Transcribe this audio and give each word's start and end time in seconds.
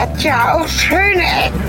hat 0.00 0.22
ja 0.22 0.54
auch 0.54 0.66
schöne 0.66 1.22
Ecken. 1.22 1.60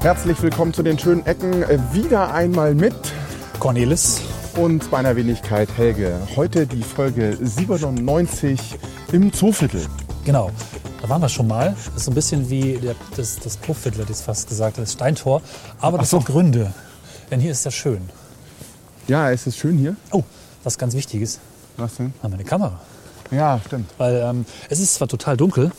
Herzlich 0.00 0.40
willkommen 0.42 0.72
zu 0.72 0.84
den 0.84 0.96
schönen 0.98 1.26
Ecken. 1.26 1.64
Äh, 1.64 1.78
Wieder 1.92 2.32
einmal 2.32 2.74
mit 2.74 2.94
Cornelis. 3.58 4.20
und 4.56 4.90
meiner 4.92 5.16
Wenigkeit 5.16 5.68
Helge. 5.76 6.14
Heute 6.36 6.66
die 6.66 6.82
Folge 6.82 7.36
97 7.40 8.78
im 9.12 9.32
Zooviertel. 9.32 9.86
Genau. 10.24 10.50
Da 11.08 11.14
waren 11.14 11.22
wir 11.22 11.30
schon 11.30 11.46
mal. 11.46 11.74
Das 11.86 11.96
ist 11.96 12.04
so 12.04 12.10
ein 12.10 12.14
bisschen 12.14 12.50
wie 12.50 12.74
der, 12.74 12.94
das, 13.16 13.36
das 13.36 13.56
Puffviertel, 13.56 14.02
hätte 14.02 14.12
ich 14.12 14.18
fast 14.18 14.46
gesagt, 14.46 14.76
das 14.76 14.92
Steintor. 14.92 15.40
Aber 15.80 15.96
das 15.96 16.10
so. 16.10 16.18
hat 16.18 16.26
Gründe. 16.26 16.70
Denn 17.30 17.40
hier 17.40 17.50
ist 17.50 17.64
ja 17.64 17.70
schön. 17.70 18.10
Ja, 19.06 19.30
es 19.30 19.46
ist 19.46 19.56
schön 19.56 19.78
hier. 19.78 19.96
Oh, 20.12 20.22
was 20.64 20.76
ganz 20.76 20.92
Wichtiges. 20.92 21.38
Was 21.78 21.94
denn? 21.94 22.12
Haben 22.22 22.32
wir 22.32 22.40
eine 22.40 22.44
Kamera. 22.44 22.78
Ja, 23.30 23.58
stimmt. 23.64 23.88
Weil 23.96 24.16
ähm, 24.16 24.44
es 24.68 24.80
ist 24.80 24.96
zwar 24.96 25.08
total 25.08 25.38
dunkel, 25.38 25.72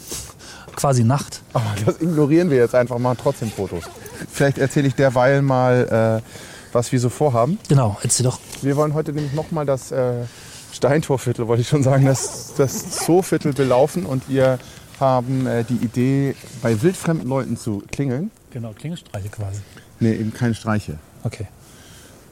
quasi 0.76 1.04
Nacht. 1.04 1.44
Aber 1.54 1.76
das 1.86 2.02
ignorieren 2.02 2.50
wir 2.50 2.58
jetzt 2.58 2.74
einfach 2.74 2.98
mal 2.98 3.14
trotzdem 3.14 3.52
Fotos. 3.52 3.84
Vielleicht 4.32 4.58
erzähle 4.58 4.88
ich 4.88 4.96
derweil 4.96 5.44
mal, 5.44 6.24
äh, 6.24 6.74
was 6.74 6.92
wir 6.92 7.00
so 7.00 7.10
vorhaben. 7.10 7.60
Genau, 7.68 8.00
erzähl 8.02 8.24
doch. 8.24 8.40
Wir 8.64 8.76
wollen 8.76 8.96
heute 8.96 9.14
nämlich 9.14 9.34
nochmal 9.34 9.68
das 9.68 9.92
äh, 9.92 10.24
Steintorviertel, 10.74 11.48
wollte 11.48 11.62
ich 11.62 11.68
schon 11.68 11.84
sagen, 11.84 12.06
das, 12.06 12.56
das 12.58 12.90
Zooviertel 12.90 13.54
belaufen. 13.54 14.08
Und 14.08 14.28
wir 14.28 14.58
haben 15.00 15.46
äh, 15.48 15.64
die 15.64 15.76
Idee, 15.76 16.36
bei 16.62 16.82
wildfremden 16.82 17.28
Leuten 17.28 17.58
zu 17.58 17.84
klingeln. 17.92 18.32
Genau, 18.52 18.74
Klingelstreiche 18.74 19.30
quasi. 19.30 19.60
Nee, 20.00 20.14
eben 20.14 20.34
keine 20.34 20.56
Streiche. 20.56 20.98
Okay. 21.24 21.48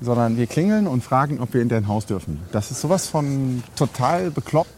sondern 0.01 0.37
wir 0.37 0.47
klingeln 0.47 0.87
und 0.87 1.03
fragen, 1.03 1.39
ob 1.39 1.53
wir 1.53 1.61
in 1.61 1.69
dein 1.69 1.87
Haus 1.87 2.05
dürfen. 2.05 2.39
Das 2.51 2.71
ist 2.71 2.81
sowas 2.81 3.07
von 3.07 3.63
total 3.75 4.29
bekloppt. 4.31 4.69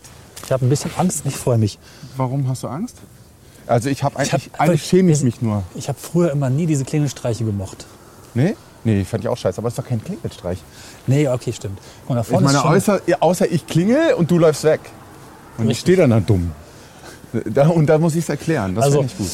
Ich 0.46 0.52
habe 0.52 0.66
ein 0.66 0.70
bisschen 0.70 0.92
Angst, 0.98 1.24
ich 1.26 1.36
freue 1.36 1.58
mich. 1.58 1.78
Warum 2.18 2.48
hast 2.48 2.64
du 2.64 2.68
Angst? 2.68 2.96
Also 3.68 3.90
ich 3.90 4.02
habe 4.04 4.16
Ich 4.24 4.34
eigentlich, 4.34 4.50
hab- 4.54 4.62
eigentlich 4.62 4.84
schäme 4.86 5.12
ich 5.12 5.22
mich 5.22 5.42
nur. 5.42 5.64
Ich 5.76 5.90
habe 5.90 6.00
früher 6.00 6.32
immer 6.32 6.50
nie 6.50 6.66
diese 6.66 6.86
Klingelstreiche 6.86 7.44
gemocht. 7.46 7.86
Nee? 8.34 8.56
Nee, 8.86 9.04
fand 9.04 9.24
ich 9.24 9.28
auch 9.30 9.38
scheiße, 9.38 9.58
aber 9.60 9.68
es 9.68 9.74
ist 9.74 9.80
doch 9.80 9.86
kein 9.88 10.02
Klingelstreich. 10.04 10.58
Nee, 11.06 11.28
okay, 11.28 11.52
stimmt. 11.52 11.80
Und 12.08 12.16
da 12.16 12.22
Ich 12.22 12.28
vorne 12.28 12.46
meine, 12.46 12.58
ist 12.78 12.86
schon, 12.86 12.96
außer, 12.96 13.02
außer 13.20 13.52
ich 13.52 13.68
klingel 13.68 14.14
und 14.14 14.32
du 14.32 14.40
läufst 14.40 14.64
weg. 14.64 14.80
Und 15.58 15.66
ich 15.66 15.70
Richtig. 15.72 15.82
stehe 15.82 15.98
dann 15.98 16.12
da 16.12 16.20
dumm. 16.22 16.52
Da, 17.46 17.68
und 17.70 17.86
da 17.88 17.98
muss 17.98 18.14
ich 18.16 18.24
es 18.24 18.30
erklären. 18.30 18.76
Das 18.76 18.86
Also- 18.86 19.04
ich 19.04 19.18
gut. 19.18 19.28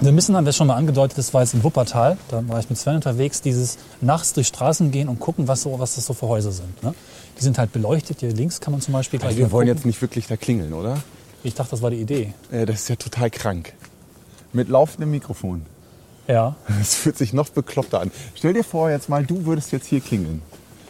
Wir 0.00 0.10
müssen, 0.12 0.36
haben 0.36 0.44
wir 0.44 0.52
schon 0.52 0.66
mal 0.66 0.74
angedeutet, 0.74 1.16
das 1.16 1.32
war 1.32 1.42
jetzt 1.42 1.54
in 1.54 1.62
Wuppertal. 1.62 2.18
Da 2.28 2.46
war 2.48 2.58
ich 2.58 2.68
mit 2.68 2.78
Sven 2.78 2.96
unterwegs, 2.96 3.40
dieses 3.40 3.78
nachts 4.00 4.32
durch 4.32 4.48
Straßen 4.48 4.90
gehen 4.90 5.08
und 5.08 5.18
gucken, 5.20 5.46
was, 5.48 5.62
so, 5.62 5.78
was 5.78 5.94
das 5.94 6.04
so 6.04 6.12
für 6.14 6.26
Häuser 6.28 6.50
sind. 6.52 6.82
Ne? 6.82 6.94
Die 7.38 7.42
sind 7.42 7.58
halt 7.58 7.72
beleuchtet. 7.72 8.18
Hier 8.20 8.32
links 8.32 8.60
kann 8.60 8.72
man 8.72 8.80
zum 8.80 8.92
Beispiel 8.92 9.18
gleich 9.20 9.36
Wir 9.36 9.46
mal 9.46 9.52
wollen 9.52 9.66
gucken. 9.68 9.78
jetzt 9.78 9.86
nicht 9.86 10.02
wirklich 10.02 10.26
da 10.26 10.36
klingeln, 10.36 10.72
oder? 10.74 10.98
Ich 11.44 11.54
dachte, 11.54 11.70
das 11.70 11.80
war 11.80 11.90
die 11.90 12.00
Idee. 12.00 12.34
Äh, 12.50 12.66
Das 12.66 12.80
ist 12.80 12.88
ja 12.88 12.96
total 12.96 13.30
krank. 13.30 13.72
Mit 14.52 14.68
laufendem 14.68 15.10
Mikrofon. 15.12 15.62
Ja. 16.26 16.56
Das 16.78 16.94
fühlt 16.96 17.16
sich 17.16 17.32
noch 17.32 17.48
bekloppter 17.50 18.00
an. 18.00 18.10
Stell 18.34 18.52
dir 18.52 18.64
vor, 18.64 18.90
jetzt 18.90 19.08
mal, 19.08 19.24
du 19.24 19.46
würdest 19.46 19.70
jetzt 19.72 19.86
hier 19.86 20.00
klingeln. 20.00 20.42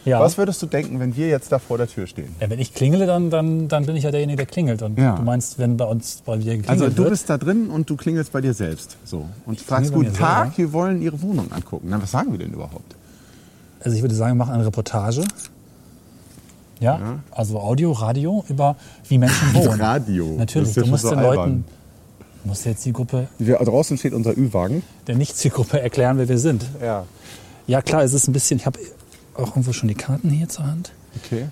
Ja. 0.05 0.19
Was 0.19 0.37
würdest 0.37 0.61
du 0.61 0.65
denken, 0.67 0.99
wenn 0.99 1.15
wir 1.15 1.27
jetzt 1.27 1.51
da 1.51 1.59
vor 1.59 1.77
der 1.77 1.87
Tür 1.87 2.07
stehen? 2.07 2.33
ja 2.39 2.49
wenn 2.49 2.59
ich 2.59 2.73
klingele, 2.73 3.05
dann, 3.05 3.29
dann, 3.29 3.67
dann 3.67 3.85
bin 3.85 3.95
ich 3.95 4.03
ja 4.03 4.11
derjenige, 4.11 4.37
der 4.37 4.45
klingelt. 4.45 4.81
Und 4.81 4.97
Ja. 4.97 5.15
du 5.17 5.23
meinst, 5.23 5.57
wenn 5.59 5.75
bei 5.77 5.85
uns 5.85 6.21
bei 6.25 6.37
dir 6.37 6.57
geklingelt 6.57 6.69
Also 6.69 6.87
du 6.89 6.97
wird, 7.03 7.09
bist 7.09 7.29
da 7.29 7.37
drin 7.37 7.69
und 7.69 7.89
du 7.89 7.95
klingelst 7.97 8.31
bei 8.31 8.41
dir 8.41 8.53
selbst. 8.53 8.97
So. 9.03 9.25
Und 9.45 9.59
fragst, 9.59 9.91
guten 9.93 10.13
Tag, 10.13 10.55
selber. 10.55 10.57
wir 10.57 10.73
wollen 10.73 11.01
Ihre 11.01 11.21
Wohnung 11.21 11.51
angucken. 11.51 11.87
Na, 11.89 12.01
was 12.01 12.11
sagen 12.11 12.31
wir 12.31 12.39
denn 12.39 12.53
überhaupt? 12.53 12.95
also 13.81 13.95
ich 13.95 14.01
würde 14.01 14.15
sagen, 14.15 14.31
wir 14.37 14.43
machen 14.45 14.53
eine 14.55 14.65
Reportage. 14.65 15.23
Ja, 16.79 17.19
also 17.31 17.59
Audio, 17.59 17.91
Radio 17.93 18.43
über 18.49 18.75
wie 19.07 19.17
Menschen 19.17 19.53
wohnen. 19.53 19.79
Radio. 19.79 20.35
Natürlich, 20.37 20.75
ja 20.75 20.83
du 20.83 20.89
musst 20.89 21.03
den 21.05 21.09
so 21.11 21.15
Leuten, 21.15 21.27
albern. 21.39 21.63
du 22.43 22.49
musst 22.49 22.65
jetzt 22.65 22.83
die 22.85 22.91
Gruppe, 22.93 23.27
Wir, 23.39 23.55
draußen 23.57 23.97
steht 23.97 24.13
unser 24.13 24.37
Ü-Wagen. 24.37 24.83
der 25.07 25.15
Nicht-Zielgruppe 25.15 25.79
erklären, 25.79 26.17
wer 26.17 26.27
wir 26.27 26.37
sind. 26.37 26.65
Ja. 26.81 27.05
Ja 27.67 27.81
klar, 27.81 28.03
es 28.03 28.13
ist 28.13 28.27
ein 28.27 28.33
bisschen, 28.33 28.57
ich 28.59 28.65
habe 28.65 28.77
auch 29.35 29.49
irgendwo 29.49 29.73
schon 29.73 29.89
die 29.89 29.95
Karten 29.95 30.29
hier 30.29 30.49
zur 30.49 30.65
Hand. 30.65 30.91
Okay. 31.23 31.47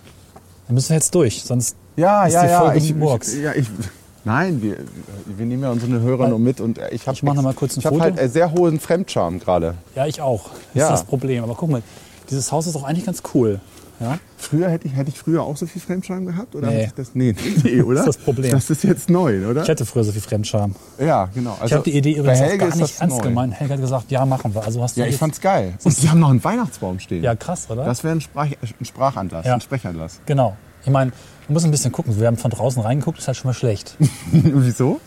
Da 0.68 0.74
müssen 0.74 0.90
wir 0.90 0.96
jetzt 0.96 1.14
durch, 1.16 1.44
sonst 1.44 1.76
Ja, 1.96 2.26
ist 2.26 2.34
ja, 2.34 2.44
die 2.44 2.50
ja. 2.50 2.60
Folge 2.62 2.78
Ich, 2.80 2.96
Murks. 2.96 3.34
ich, 3.34 3.44
ja 3.44 3.54
ich, 3.54 3.68
nein, 4.24 4.62
wir, 4.62 4.78
wir 5.26 5.46
nehmen 5.46 5.64
ja 5.64 5.72
unsere 5.72 6.00
Hörer 6.02 6.30
nur 6.30 6.40
mit. 6.40 6.62
Und 6.62 6.80
ich 6.92 7.06
habe 7.08 7.16
Ich 7.16 7.24
mach 7.24 7.34
noch 7.34 7.44
mal 7.44 7.54
kurz 7.54 7.76
ein 7.76 7.80
ich 7.80 7.88
Foto. 7.88 8.00
halt 8.02 8.20
äh, 8.20 8.30
sehr 8.30 8.52
hohen 8.52 8.80
Fremdscham 8.80 9.40
gerade. 9.40 9.76
Ja, 9.96 10.06
ich 10.08 10.22
auch. 10.22 10.50
Das 10.74 10.82
Ja. 10.82 10.84
ist 10.88 10.92
das 10.92 11.04
Problem. 11.04 11.44
Aber 11.44 11.56
guck 11.56 11.70
mal, 11.70 11.82
dieses 12.30 12.52
Haus 12.52 12.68
ist 12.68 12.76
auch 12.76 12.84
eigentlich 12.84 13.06
ganz 13.06 13.22
cool. 13.34 13.60
Ja? 14.04 14.20
Früher 14.38 14.70
hätte 14.70 14.88
ich, 14.88 14.96
hätte 14.96 15.10
ich 15.10 15.18
früher 15.18 15.42
auch 15.44 15.56
so 15.58 15.66
viel 15.66 15.82
Fremdscham 15.82 16.26
gehabt? 16.26 16.56
Oder 16.56 16.68
Nee. 16.70 16.90
das? 16.96 17.12
Nee, 17.14 17.34
nee, 17.64 17.82
oder? 17.82 17.96
Das 18.06 18.08
ist 18.10 18.18
das 18.20 18.24
Problem. 18.26 18.52
Das 18.52 18.70
ist 18.70 18.84
jetzt 18.84 19.10
neu, 19.10 19.48
oder? 19.48 19.64
Ich 19.64 19.70
hatte 19.70 19.86
früher 19.86 20.04
so 20.04 20.12
viel 20.12 20.22
Fremdscham. 20.22 20.76
ja, 21.00 21.30
genau. 21.34 21.52
Also 21.54 21.66
Ich 21.66 21.74
habe 21.74 21.84
die 21.84 21.98
Idee 21.98 22.12
übrigens 22.18 22.42
auch 22.42 22.58
gar 22.58 22.76
nicht 22.76 23.02
ernst 23.02 23.18
neu. 23.18 23.24
gemeint. 23.24 23.54
Helge 23.54 23.74
hat 23.74 23.82
gesagt, 23.82 24.12
ja, 24.12 24.26
machen 24.26 24.54
wir. 24.54 24.64
Also 24.64 24.82
hast 24.84 24.98
du 24.98 25.02
Ja, 25.02 25.08
ich 25.08 25.16
fand's 25.18 25.40
geil. 25.42 25.74
Und 25.84 25.96
sie 25.96 26.10
haben 26.10 26.20
noch 26.20 26.30
einen 26.30 26.44
Weihnachtsbaum 26.44 27.00
stehen. 27.00 27.24
Ja, 27.24 27.36
krass, 27.36 27.68
oder? 27.70 27.86
Das 27.86 28.04
wäre 28.04 28.16
ein, 28.16 28.22
Sprach, 28.22 28.46
ein 28.48 28.86
Sprachanlass, 28.86 29.46
Ja. 29.46 29.54
ein 29.56 29.62
Sprechanlass. 29.62 30.20
Genau. 30.26 30.58
Ich 30.84 30.92
meine, 30.92 31.12
du 31.48 31.54
musst 31.54 31.64
ein 31.66 31.72
bisschen 31.72 31.92
gucken. 31.94 32.20
Wir 32.20 32.28
haben 32.28 32.36
von 32.38 32.52
draußen 32.52 32.82
reingeguckt, 32.82 33.20
ist 33.20 33.28
halt 33.28 33.38
schon 33.38 33.48
mal 33.50 33.54
schlecht. 33.54 33.96
Wieso? 34.32 35.00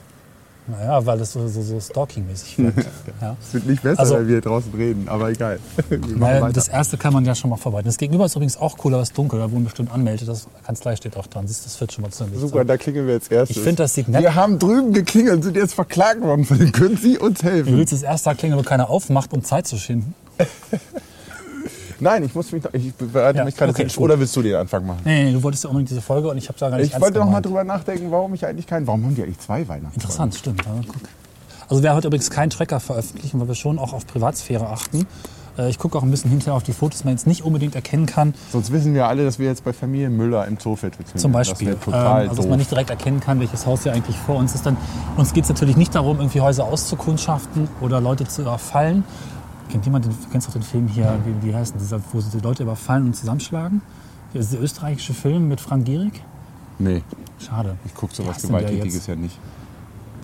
Naja, 0.69 1.07
weil 1.07 1.19
das 1.19 1.33
so, 1.33 1.47
so, 1.47 1.63
so 1.63 1.79
stalking-mäßig 1.79 2.59
wirkt. 2.59 2.79
ja. 3.21 3.37
Es 3.41 3.55
wird 3.55 3.67
nicht 3.67 3.83
besser, 3.83 4.01
Also- 4.01 4.15
weil 4.17 4.27
wir 4.29 4.41
draußen 4.41 4.73
reden, 4.75 5.09
aber 5.09 5.31
egal. 5.31 5.61
Weiter. 5.89 6.53
das 6.53 6.69
erste 6.69 6.97
kann 6.97 7.13
man 7.13 7.25
ja 7.25 7.35
schon 7.37 7.51
mal 7.51 7.57
vorbereiten. 7.57 7.87
Das 7.87 7.99
Gegenüber 7.99 8.27
ist 8.27 8.35
übrigens 8.35 8.57
auch 8.57 8.77
cool, 8.85 8.93
aber 8.95 9.03
es 9.03 9.11
ist 9.11 9.19
dunkel. 9.19 9.39
Da 9.39 9.51
wurden 9.51 9.65
bestimmt 9.65 9.93
anmeldet. 9.93 10.27
Das 10.29 10.49
Kanzlei 10.65 10.97
steht 10.97 11.17
auch 11.17 11.27
dran. 11.29 11.47
Siehst 11.47 11.61
du, 11.61 11.65
das 11.69 11.81
wird 11.81 11.93
schon 11.93 12.03
mal 12.03 12.11
ziemlich. 12.11 12.41
Super, 12.41 12.65
da 12.65 12.77
klingeln 12.77 13.07
wir 13.07 13.15
jetzt 13.15 13.31
erst. 13.31 13.53
Ich 13.53 13.59
finde, 13.61 13.77
das 13.85 13.95
sieht 13.95 14.09
nett. 14.09 14.23
Wir 14.23 14.35
haben 14.35 14.59
drüben 14.59 14.93
geklingelt 14.93 15.37
und 15.37 15.43
sind 15.45 15.57
jetzt 15.57 15.75
verklagt 15.75 16.21
worden. 16.21 16.45
Können 16.73 16.97
Sie 16.97 17.17
uns 17.19 17.41
Du 17.41 17.47
helfen? 17.47 17.77
willst 17.77 17.93
das 17.93 18.03
erst 18.03 18.27
da 18.27 18.35
klingeln, 18.35 18.59
wo 18.59 18.65
keiner 18.65 18.91
aufmacht, 18.91 19.33
um 19.33 19.45
Zeit 19.45 19.67
zu 19.69 19.77
schinden? 19.79 20.15
Nein, 22.01 22.25
ich 22.25 22.35
muss 22.35 22.53
mich, 22.53 22.63
noch- 22.63 22.75
ich 22.75 22.95
bereite 22.95 23.39
Ja, 23.39 23.45
mich 23.45 23.57
gerade 23.57 23.71
okay, 23.73 23.85
gut. 23.85 23.99
Oder 23.99 24.19
willst 24.19 24.35
du 24.37 24.43
den 24.43 24.55
Anfang 24.57 24.87
machen? 24.87 25.01
Nee, 25.05 25.25
nee, 25.25 25.33
du 25.33 25.43
wolltest 25.43 25.65
ja 25.65 25.71
unbedingt 25.71 25.91
diese 25.91 26.03
Folge 26.03 26.29
und 26.29 26.37
ich 26.39 26.49
habe 26.49 26.59
da 26.59 26.69
gar 26.71 26.77
nicht 26.79 26.95
Ich 26.95 27.01
wollte 27.01 27.19
noch 27.19 27.31
mal 27.31 27.41
drüber 27.41 27.65
nachdenken, 27.65 28.11
warum 28.11 28.35
ich 28.35 28.45
eigentlich 28.47 28.67
keinen. 28.67 28.87
Warum 28.87 29.05
haben 29.05 29.15
die 29.15 29.23
eigentlich 29.23 29.39
zwei 29.39 29.61
Weihnachtsbäume? 29.67 29.95
Interessant, 29.95 30.35
stimmt. 30.35 30.63
Ja. 30.65 30.73
Also 31.69 31.83
wir 31.83 31.95
heute 31.95 32.07
übrigens 32.09 32.31
keinen 32.31 32.51
Tracker 32.51 32.79
veröffentlichen, 32.81 33.41
weil 33.41 33.49
wir 33.49 33.55
schon 33.55 33.79
auch 33.79 33.93
auf 33.93 34.07
Privatsphäre 34.07 34.69
achten. 34.69 35.07
Äh, 35.59 35.69
Ich 35.71 35.79
gucke 35.79 35.97
auch 35.99 36.03
ein 36.03 36.11
bisschen 36.11 36.31
hinterher 36.31 36.55
auf 36.55 36.63
die 36.63 36.73
Fotos, 36.73 37.03
man 37.05 37.15
jetzt 37.15 37.27
nicht 37.27 37.43
unbedingt 37.43 37.75
erkennen 37.75 38.07
kann. 38.07 38.35
Sonst 38.53 38.71
wissen 38.73 38.95
wir 38.95 39.09
alle, 39.09 39.25
dass 39.25 39.39
wir 39.39 39.47
jetzt 39.47 39.65
bei 39.65 39.73
Familie 39.73 40.11
Müller 40.11 40.47
im 40.47 40.59
Zooviertel 40.61 41.05
sind. 41.07 41.19
Zum 41.19 41.33
Beispiel. 41.33 41.73
Das 41.75 41.81
total 41.85 42.23
ähm, 42.25 42.29
also 42.31 42.43
dass 42.43 42.51
man 42.51 42.59
nicht 42.59 42.71
direkt 42.71 42.91
erkennen 42.91 43.19
kann, 43.21 43.41
welches 43.41 43.67
Haus 43.67 43.83
hier 43.83 43.93
eigentlich 43.95 44.17
vor 44.19 44.37
uns 44.37 44.55
ist. 44.55 44.65
Dann, 44.67 44.77
uns 45.17 45.33
geht 45.33 45.45
es 45.45 45.49
natürlich 45.49 45.77
nicht 45.77 45.95
darum, 45.95 46.19
irgendwie 46.19 46.41
Häuser 46.41 46.65
auszukundschaften 46.65 47.69
oder 47.81 48.01
Leute 48.01 48.27
zu 48.29 48.43
überfallen. 48.43 49.03
Kennt 49.71 49.85
jemand, 49.85 50.05
den, 50.05 50.13
du 50.13 50.29
kennst 50.31 50.49
doch 50.49 50.53
den 50.53 50.63
Film 50.63 50.89
hier, 50.89 51.19
wie, 51.25 51.49
wie 51.49 51.55
heißt 51.55 51.75
denn 51.75 51.81
dieser, 51.81 52.01
wo 52.13 52.21
sie 52.21 52.31
die 52.31 52.41
Leute 52.43 52.63
überfallen 52.63 53.07
und 53.07 53.17
zusammenschlagen? 53.17 53.83
Das 54.33 54.47
ist 54.47 54.53
der 54.55 54.63
österreichische 54.63 55.15
Film 55.15 55.49
mit 55.49 55.61
Frank 55.61 55.85
Gierig. 55.85 56.23
nee, 56.79 57.03
Schade. 57.39 57.77
ich 57.85 57.95
gucke 57.95 58.15
sowas 58.15 58.43
Gewalttätiges 58.43 59.07
ja 59.07 59.17
nicht. 59.17 59.39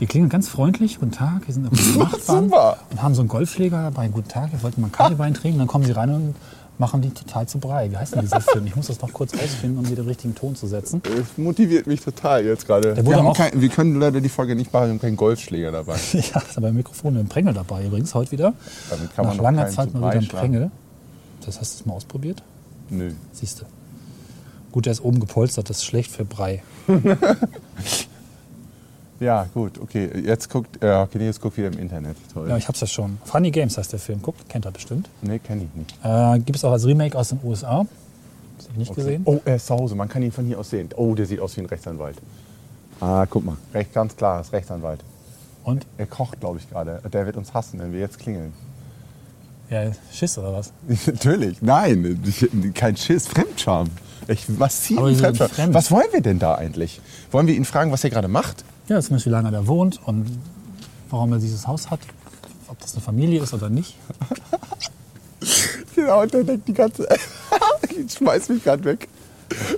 Die 0.01 0.07
klingen 0.07 0.29
ganz 0.29 0.49
freundlich, 0.49 0.99
guten 0.99 1.13
Tag, 1.13 1.47
wir 1.47 1.55
sind 1.55 1.67
auf 1.67 1.73
dem 1.73 2.09
Super. 2.49 2.79
und 2.91 3.03
haben 3.03 3.15
so 3.15 3.23
einen 3.23 3.29
Golfschläger 3.29 3.83
dabei, 3.83 4.09
guten 4.09 4.29
Tag, 4.29 4.51
wir 4.53 4.63
wollten 4.63 4.81
mal 4.81 4.87
einen 4.87 4.93
Kaffeewein 4.93 5.35
trinken, 5.35 5.59
dann 5.59 5.69
kommen 5.69 5.85
sie 5.85 5.93
rein 5.93 6.11
und 6.11 6.35
machen 6.83 7.01
die 7.01 7.11
total 7.11 7.47
zu 7.49 7.59
Brei. 7.59 7.91
Wie 7.91 7.97
heißt 7.97 8.15
denn 8.15 8.23
dieser 8.23 8.41
Film? 8.41 8.67
Ich 8.67 8.75
muss 8.77 8.89
das 8.89 9.01
noch 9.01 9.13
kurz 9.13 9.33
ausfinden, 9.35 9.79
um 9.79 9.87
wieder 9.89 10.03
den 10.03 10.09
richtigen 10.09 10.35
Ton 10.35 10.55
zu 10.57 10.67
setzen. 10.67 11.01
Es 11.07 11.39
motiviert 11.39 11.87
mich 11.87 12.01
total 12.01 12.45
jetzt 12.45 12.67
gerade. 12.67 12.95
Wir, 13.07 13.17
haben 13.17 13.27
auch- 13.29 13.37
kein, 13.37 13.59
wir 13.61 13.69
können 13.69 13.99
leider 14.01 14.21
die 14.21 14.29
Folge 14.29 14.55
nicht 14.57 14.73
machen, 14.73 14.87
wir 14.87 14.91
haben 14.91 15.01
keinen 15.01 15.17
Golfschläger 15.17 15.71
dabei. 15.73 15.97
Ja, 16.13 16.41
ist 16.41 16.59
aber 16.59 16.69
ein 16.69 16.75
Mikrofon 16.75 17.13
mit 17.15 17.21
einem 17.21 17.29
Prängel 17.29 17.55
dabei 17.55 17.87
übrigens, 17.87 18.15
heute 18.15 18.33
wieder. 18.33 18.53
Damit 18.91 19.15
kann 19.15 19.25
man 19.25 19.37
Nach 19.37 19.37
noch 19.37 19.43
langer 19.45 19.69
Zeit 19.69 19.95
mal 19.95 20.01
wieder 20.11 20.21
ein 20.21 20.29
Prängel. 20.29 20.71
Das 21.47 21.61
hast 21.61 21.81
du 21.81 21.89
mal 21.89 21.95
ausprobiert? 21.95 22.43
Nö. 22.91 23.13
Siehst 23.33 23.61
du. 23.61 23.65
Gut, 24.73 24.87
der 24.87 24.93
ist 24.93 25.01
oben 25.05 25.21
gepolstert, 25.21 25.71
das 25.71 25.79
ist 25.79 25.85
schlecht 25.85 26.11
für 26.11 26.25
Brei. 26.25 26.63
Ja, 29.23 29.47
gut, 29.55 29.79
okay. 29.81 30.11
Jetzt 30.25 30.51
guckt, 30.51 30.83
ja, 30.83 31.03
okay, 31.03 31.25
jetzt 31.25 31.41
guckt 31.41 31.57
wieder 31.57 31.69
im 31.69 31.79
Internet. 31.79 32.17
Toll. 32.33 32.49
Ja, 32.49 32.57
ich 32.57 32.67
hab's 32.67 32.81
ja 32.81 32.87
schon. 32.87 33.19
Funny 33.25 33.51
Games 33.51 33.79
heißt 33.79 33.93
der 33.93 34.01
Film. 34.01 34.21
Guckt, 34.21 34.49
kennt 34.49 34.65
er 34.65 34.73
bestimmt. 34.73 35.09
nee, 35.23 35.39
kenne 35.39 35.65
ich 35.65 35.75
nicht. 35.79 35.95
Äh, 36.05 36.39
Gibt 36.41 36.57
es 36.57 36.65
auch 36.65 36.73
als 36.73 36.85
Remake 36.87 37.17
aus 37.17 37.29
den 37.29 37.39
USA. 37.45 37.87
Das 38.59 38.67
hab 38.67 38.73
ich 38.73 38.79
nicht 38.79 38.91
Okay. 38.91 39.01
gesehen. 39.01 39.23
Oh, 39.25 39.41
er 39.45 39.57
ist 39.57 39.67
zu 39.67 39.75
Hause, 39.75 39.95
man 39.95 40.09
kann 40.09 40.23
ihn 40.23 40.33
von 40.33 40.45
hier 40.45 40.59
aus 40.59 40.71
sehen. 40.71 40.89
Oh, 40.97 41.15
der 41.15 41.27
sieht 41.27 41.41
aus 41.41 41.57
wie 41.57 41.61
ein 41.61 41.67
Rechtsanwalt. 41.67 42.17
Ah, 43.01 43.27
guck 43.29 43.45
mal, 43.45 43.57
recht 43.75 43.93
ganz 43.93 44.17
klar, 44.17 44.41
ist 44.41 44.53
Rechtsanwalt. 44.53 45.01
Und? 45.65 45.87
Er 45.99 46.07
kocht, 46.07 46.41
glaube 46.41 46.59
ich, 46.59 46.69
gerade. 46.69 47.01
Der 47.13 47.25
wird 47.27 47.37
uns 47.37 47.55
hassen, 47.55 47.79
wenn 47.81 47.93
wir 47.93 48.01
jetzt 48.01 48.19
klingeln. 48.19 48.53
Ja, 49.71 49.91
Schiss 50.13 50.37
oder 50.37 50.53
was? 50.53 50.73
Natürlich, 51.07 51.63
nein, 51.63 52.21
kein 52.75 52.97
Schiss, 52.97 53.27
Fremdscham. 53.29 53.89
Ich 54.29 54.49
massiven 54.49 55.17
Fremdscham. 55.17 55.49
fremd. 55.49 55.75
Was 55.75 55.91
wollen 55.91 56.07
wir 56.13 56.21
denn 56.21 56.39
da 56.39 56.55
eigentlich? 56.57 57.01
Wollen 57.31 57.47
wir 57.47 57.55
ihn 57.55 57.65
fragen, 57.65 57.91
was 57.93 58.05
er 58.05 58.11
gerade 58.11 58.29
macht? 58.29 58.65
Ja, 58.89 59.01
zum 59.01 59.17
Beispiel, 59.17 59.33
wie 59.33 59.35
lange 59.35 59.53
er 59.55 59.67
wohnt 59.67 60.01
und 60.07 60.27
warum 61.11 61.33
er 61.33 61.39
dieses 61.39 61.67
Haus 61.67 61.91
hat. 61.91 62.01
Ob 62.69 62.81
das 62.81 62.95
eine 62.95 63.03
Familie 63.03 63.43
ist 63.43 63.55
oder 63.55 63.69
nicht. 63.69 63.97
Genau, 65.95 66.23
und 66.23 66.33
der 66.33 66.45
denkt 66.45 66.69
die 66.69 66.73
ganze 66.73 67.07
ich 67.97 68.13
schmeiß 68.13 68.49
mich 68.49 68.65
gerade 68.65 68.85
weg. 68.85 69.09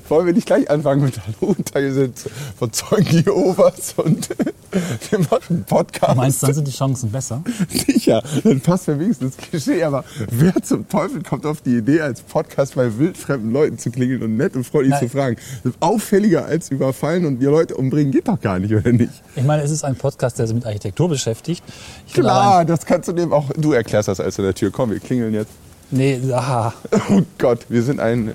Wollen 0.08 0.26
wir 0.26 0.32
nicht 0.32 0.46
gleich 0.46 0.70
anfangen 0.70 1.04
mit 1.04 1.18
Hallo 1.18 1.54
und 1.56 1.74
wir 1.74 1.92
sind 1.92 2.18
von 2.58 2.72
Zeugen 2.72 3.22
Jehovas 3.24 3.94
und 3.96 4.28
wir 5.10 5.18
machen 5.18 5.42
einen 5.48 5.64
Podcast. 5.64 6.12
Du 6.12 6.16
meinst, 6.16 6.42
dann 6.42 6.54
sind 6.54 6.68
die 6.68 6.72
Chancen 6.72 7.10
besser? 7.10 7.42
Sicher, 7.68 8.22
dann 8.42 8.60
passt 8.60 8.88
mir 8.88 8.98
wenigstens 8.98 9.36
das 9.36 9.48
Klischee, 9.48 9.82
aber 9.84 10.04
wer 10.30 10.54
zum 10.62 10.88
Teufel 10.88 11.22
kommt 11.22 11.46
auf 11.46 11.60
die 11.60 11.76
Idee, 11.76 12.00
als 12.00 12.22
Podcast 12.22 12.74
bei 12.74 12.98
wildfremden 12.98 13.52
Leuten 13.52 13.78
zu 13.78 13.90
klingeln 13.90 14.22
und 14.22 14.36
nett 14.36 14.56
und 14.56 14.64
freundlich 14.64 14.92
Nein. 14.92 15.02
zu 15.02 15.08
fragen? 15.08 15.36
Auffälliger 15.80 16.44
als 16.46 16.70
überfallen 16.70 17.26
und 17.26 17.38
die 17.38 17.46
Leute 17.46 17.76
umbringen 17.76 18.12
geht 18.12 18.28
doch 18.28 18.40
gar 18.40 18.58
nicht, 18.58 18.74
oder 18.74 18.92
nicht? 18.92 19.12
Ich 19.36 19.44
meine, 19.44 19.62
es 19.62 19.70
ist 19.70 19.84
ein 19.84 19.96
Podcast, 19.96 20.38
der 20.38 20.46
sich 20.46 20.54
mit 20.54 20.66
Architektur 20.66 21.08
beschäftigt. 21.08 21.62
Ich 22.06 22.14
Klar, 22.14 22.64
das 22.64 22.86
kannst 22.86 23.08
du 23.08 23.12
dem 23.12 23.32
auch, 23.32 23.50
du 23.56 23.72
erklärst 23.72 24.08
das 24.08 24.20
als 24.20 24.38
an 24.38 24.44
der 24.44 24.54
Tür. 24.54 24.70
Komm, 24.70 24.90
wir 24.90 25.00
klingeln 25.00 25.34
jetzt. 25.34 25.50
Nee, 25.90 26.20
aha. 26.32 26.74
Oh 27.10 27.22
Gott, 27.38 27.60
wir 27.68 27.82
sind 27.82 28.00
ein. 28.00 28.32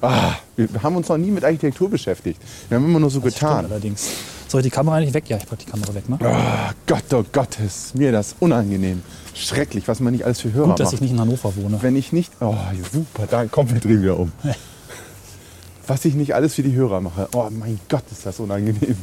Ah, 0.00 0.34
wir 0.56 0.68
haben 0.82 0.96
uns 0.96 1.08
noch 1.08 1.16
nie 1.18 1.30
mit 1.30 1.44
Architektur 1.44 1.90
beschäftigt. 1.90 2.40
Wir 2.68 2.76
haben 2.76 2.84
immer 2.84 3.00
nur 3.00 3.10
so 3.10 3.20
Stimmt 3.20 3.34
getan. 3.34 3.64
allerdings. 3.66 4.10
Soll 4.46 4.60
ich 4.60 4.66
die 4.66 4.70
Kamera 4.70 5.00
nicht 5.00 5.12
weg? 5.12 5.24
Ja, 5.28 5.36
ich 5.36 5.46
pack 5.46 5.58
die 5.58 5.66
Kamera 5.66 5.94
weg. 5.94 6.08
Ne? 6.08 6.18
Oh 6.22 6.72
Gott, 6.86 7.04
oh 7.12 7.24
Gott, 7.32 7.58
ist 7.60 7.94
mir 7.94 8.12
das 8.12 8.34
unangenehm. 8.40 9.02
Schrecklich, 9.34 9.86
was 9.88 10.00
man 10.00 10.12
nicht 10.12 10.24
alles 10.24 10.40
für 10.40 10.52
Hörer 10.52 10.68
Gut, 10.68 10.80
dass 10.80 10.88
ich 10.88 10.92
macht. 10.94 11.02
nicht 11.02 11.10
in 11.12 11.20
Hannover 11.20 11.54
wohne. 11.56 11.78
Wenn 11.82 11.96
ich 11.96 12.12
nicht. 12.12 12.32
Oh, 12.40 12.54
super, 12.92 13.26
da 13.28 13.44
kommt 13.46 13.72
wir 13.74 13.80
drehen 13.80 14.02
wieder 14.02 14.18
um. 14.18 14.32
Was 15.86 16.04
ich 16.04 16.14
nicht 16.14 16.34
alles 16.34 16.54
für 16.54 16.62
die 16.62 16.74
Hörer 16.74 17.00
mache. 17.00 17.28
Oh 17.34 17.48
mein 17.50 17.78
Gott, 17.88 18.04
ist 18.10 18.24
das 18.24 18.40
unangenehm. 18.40 18.96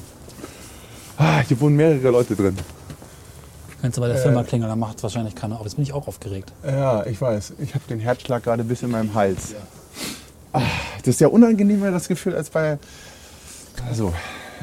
Ah, 1.17 1.39
hier 1.47 1.59
wohnen 1.61 1.75
mehrere 1.75 2.09
Leute 2.09 2.35
drin. 2.35 2.57
Könntest 3.81 3.97
du 3.97 4.01
bei 4.01 4.07
der 4.07 4.17
Firma 4.17 4.43
klingeln, 4.43 4.69
dann 4.69 4.79
macht 4.79 4.97
es 4.97 5.03
wahrscheinlich 5.03 5.35
keiner 5.35 5.57
auf. 5.59 5.63
Jetzt 5.65 5.75
bin 5.75 5.83
ich 5.83 5.93
auch 5.93 6.07
aufgeregt. 6.07 6.51
Ja, 6.65 7.05
ich 7.05 7.21
weiß. 7.21 7.53
Ich 7.59 7.73
habe 7.75 7.83
den 7.87 7.99
Herzschlag 7.99 8.43
gerade 8.43 8.63
bis 8.63 8.81
in 8.81 8.91
meinem 8.91 9.13
Hals. 9.13 9.53
Ah, 10.57 10.61
das 10.99 11.15
ist 11.15 11.21
ja 11.21 11.27
unangenehmer 11.27 11.91
das 11.91 12.07
Gefühl 12.07 12.35
als 12.35 12.49
bei. 12.49 12.77
Also, 13.89 14.13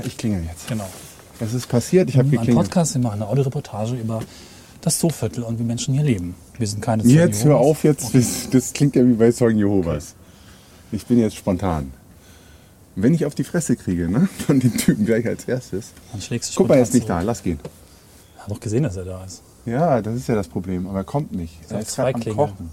ich 0.05 0.17
klingel 0.17 0.45
jetzt. 0.45 0.69
Genau. 0.69 0.89
Es 1.41 1.53
ist 1.55 1.69
passiert, 1.69 2.09
ich 2.09 2.17
habe 2.17 2.29
Ein 2.29 2.31
geklingelt. 2.33 2.57
Podcast, 2.67 2.95
wir 2.95 3.01
machen 3.03 3.21
eine 3.23 3.29
Audioreportage 3.29 3.95
über 3.97 4.21
das 4.81 4.99
Zooviertel 4.99 5.43
und 5.45 5.59
wie 5.59 5.65
Menschen 5.65 5.95
hier 5.95 6.03
leben. 6.05 6.35
Wir 6.59 6.67
sind 6.67 6.83
keine 6.83 7.03
Zeugen 7.03 7.15
Jetzt 7.15 7.45
hör 7.45 7.53
Jehovas. 7.57 7.67
auf, 7.71 7.85
jetzt. 7.85 8.15
Das, 8.15 8.51
das 8.51 8.73
klingt 8.73 8.97
ja 8.97 9.07
wie 9.07 9.13
bei 9.15 9.31
Zeugen 9.33 9.59
Jehovas. 9.59 10.15
Ich 10.93 11.07
bin 11.07 11.19
jetzt 11.19 11.37
spontan. 11.37 11.93
Wenn 12.95 13.15
ich 13.15 13.25
auf 13.27 13.35
die 13.35 13.45
Fresse 13.45 13.77
kriege, 13.77 14.09
ne, 14.09 14.29
von 14.47 14.61
den 14.61 14.77
Typen 14.77 15.05
gleich 15.07 15.27
als 15.27 15.45
erstes. 15.47 15.93
Dann 16.13 16.21
schlägst 16.21 16.53
du 16.53 16.57
Guck 16.59 16.69
mal, 16.69 16.77
er 16.77 16.83
ist 16.83 16.95
nicht 16.95 17.09
da, 17.09 17.15
zurück. 17.17 17.27
lass 17.27 17.43
gehen. 17.43 17.59
Ich 18.37 18.43
habe 18.43 18.55
doch 18.55 18.61
gesehen, 18.61 18.83
dass 18.83 18.97
er 18.97 19.05
da 19.05 19.25
ist. 19.25 19.43
Ja, 19.67 20.01
das 20.03 20.17
ist 20.17 20.29
ja 20.29 20.35
das 20.35 20.49
Problem, 20.49 20.87
aber 20.87 20.99
er 20.99 21.05
kommt 21.05 21.33
nicht. 21.33 21.55
Er 21.71 21.81
ist 21.81 21.93
zwei 21.93 22.13
gerade 22.13 22.31
am? 22.31 22.37
Kochen. 22.37 22.71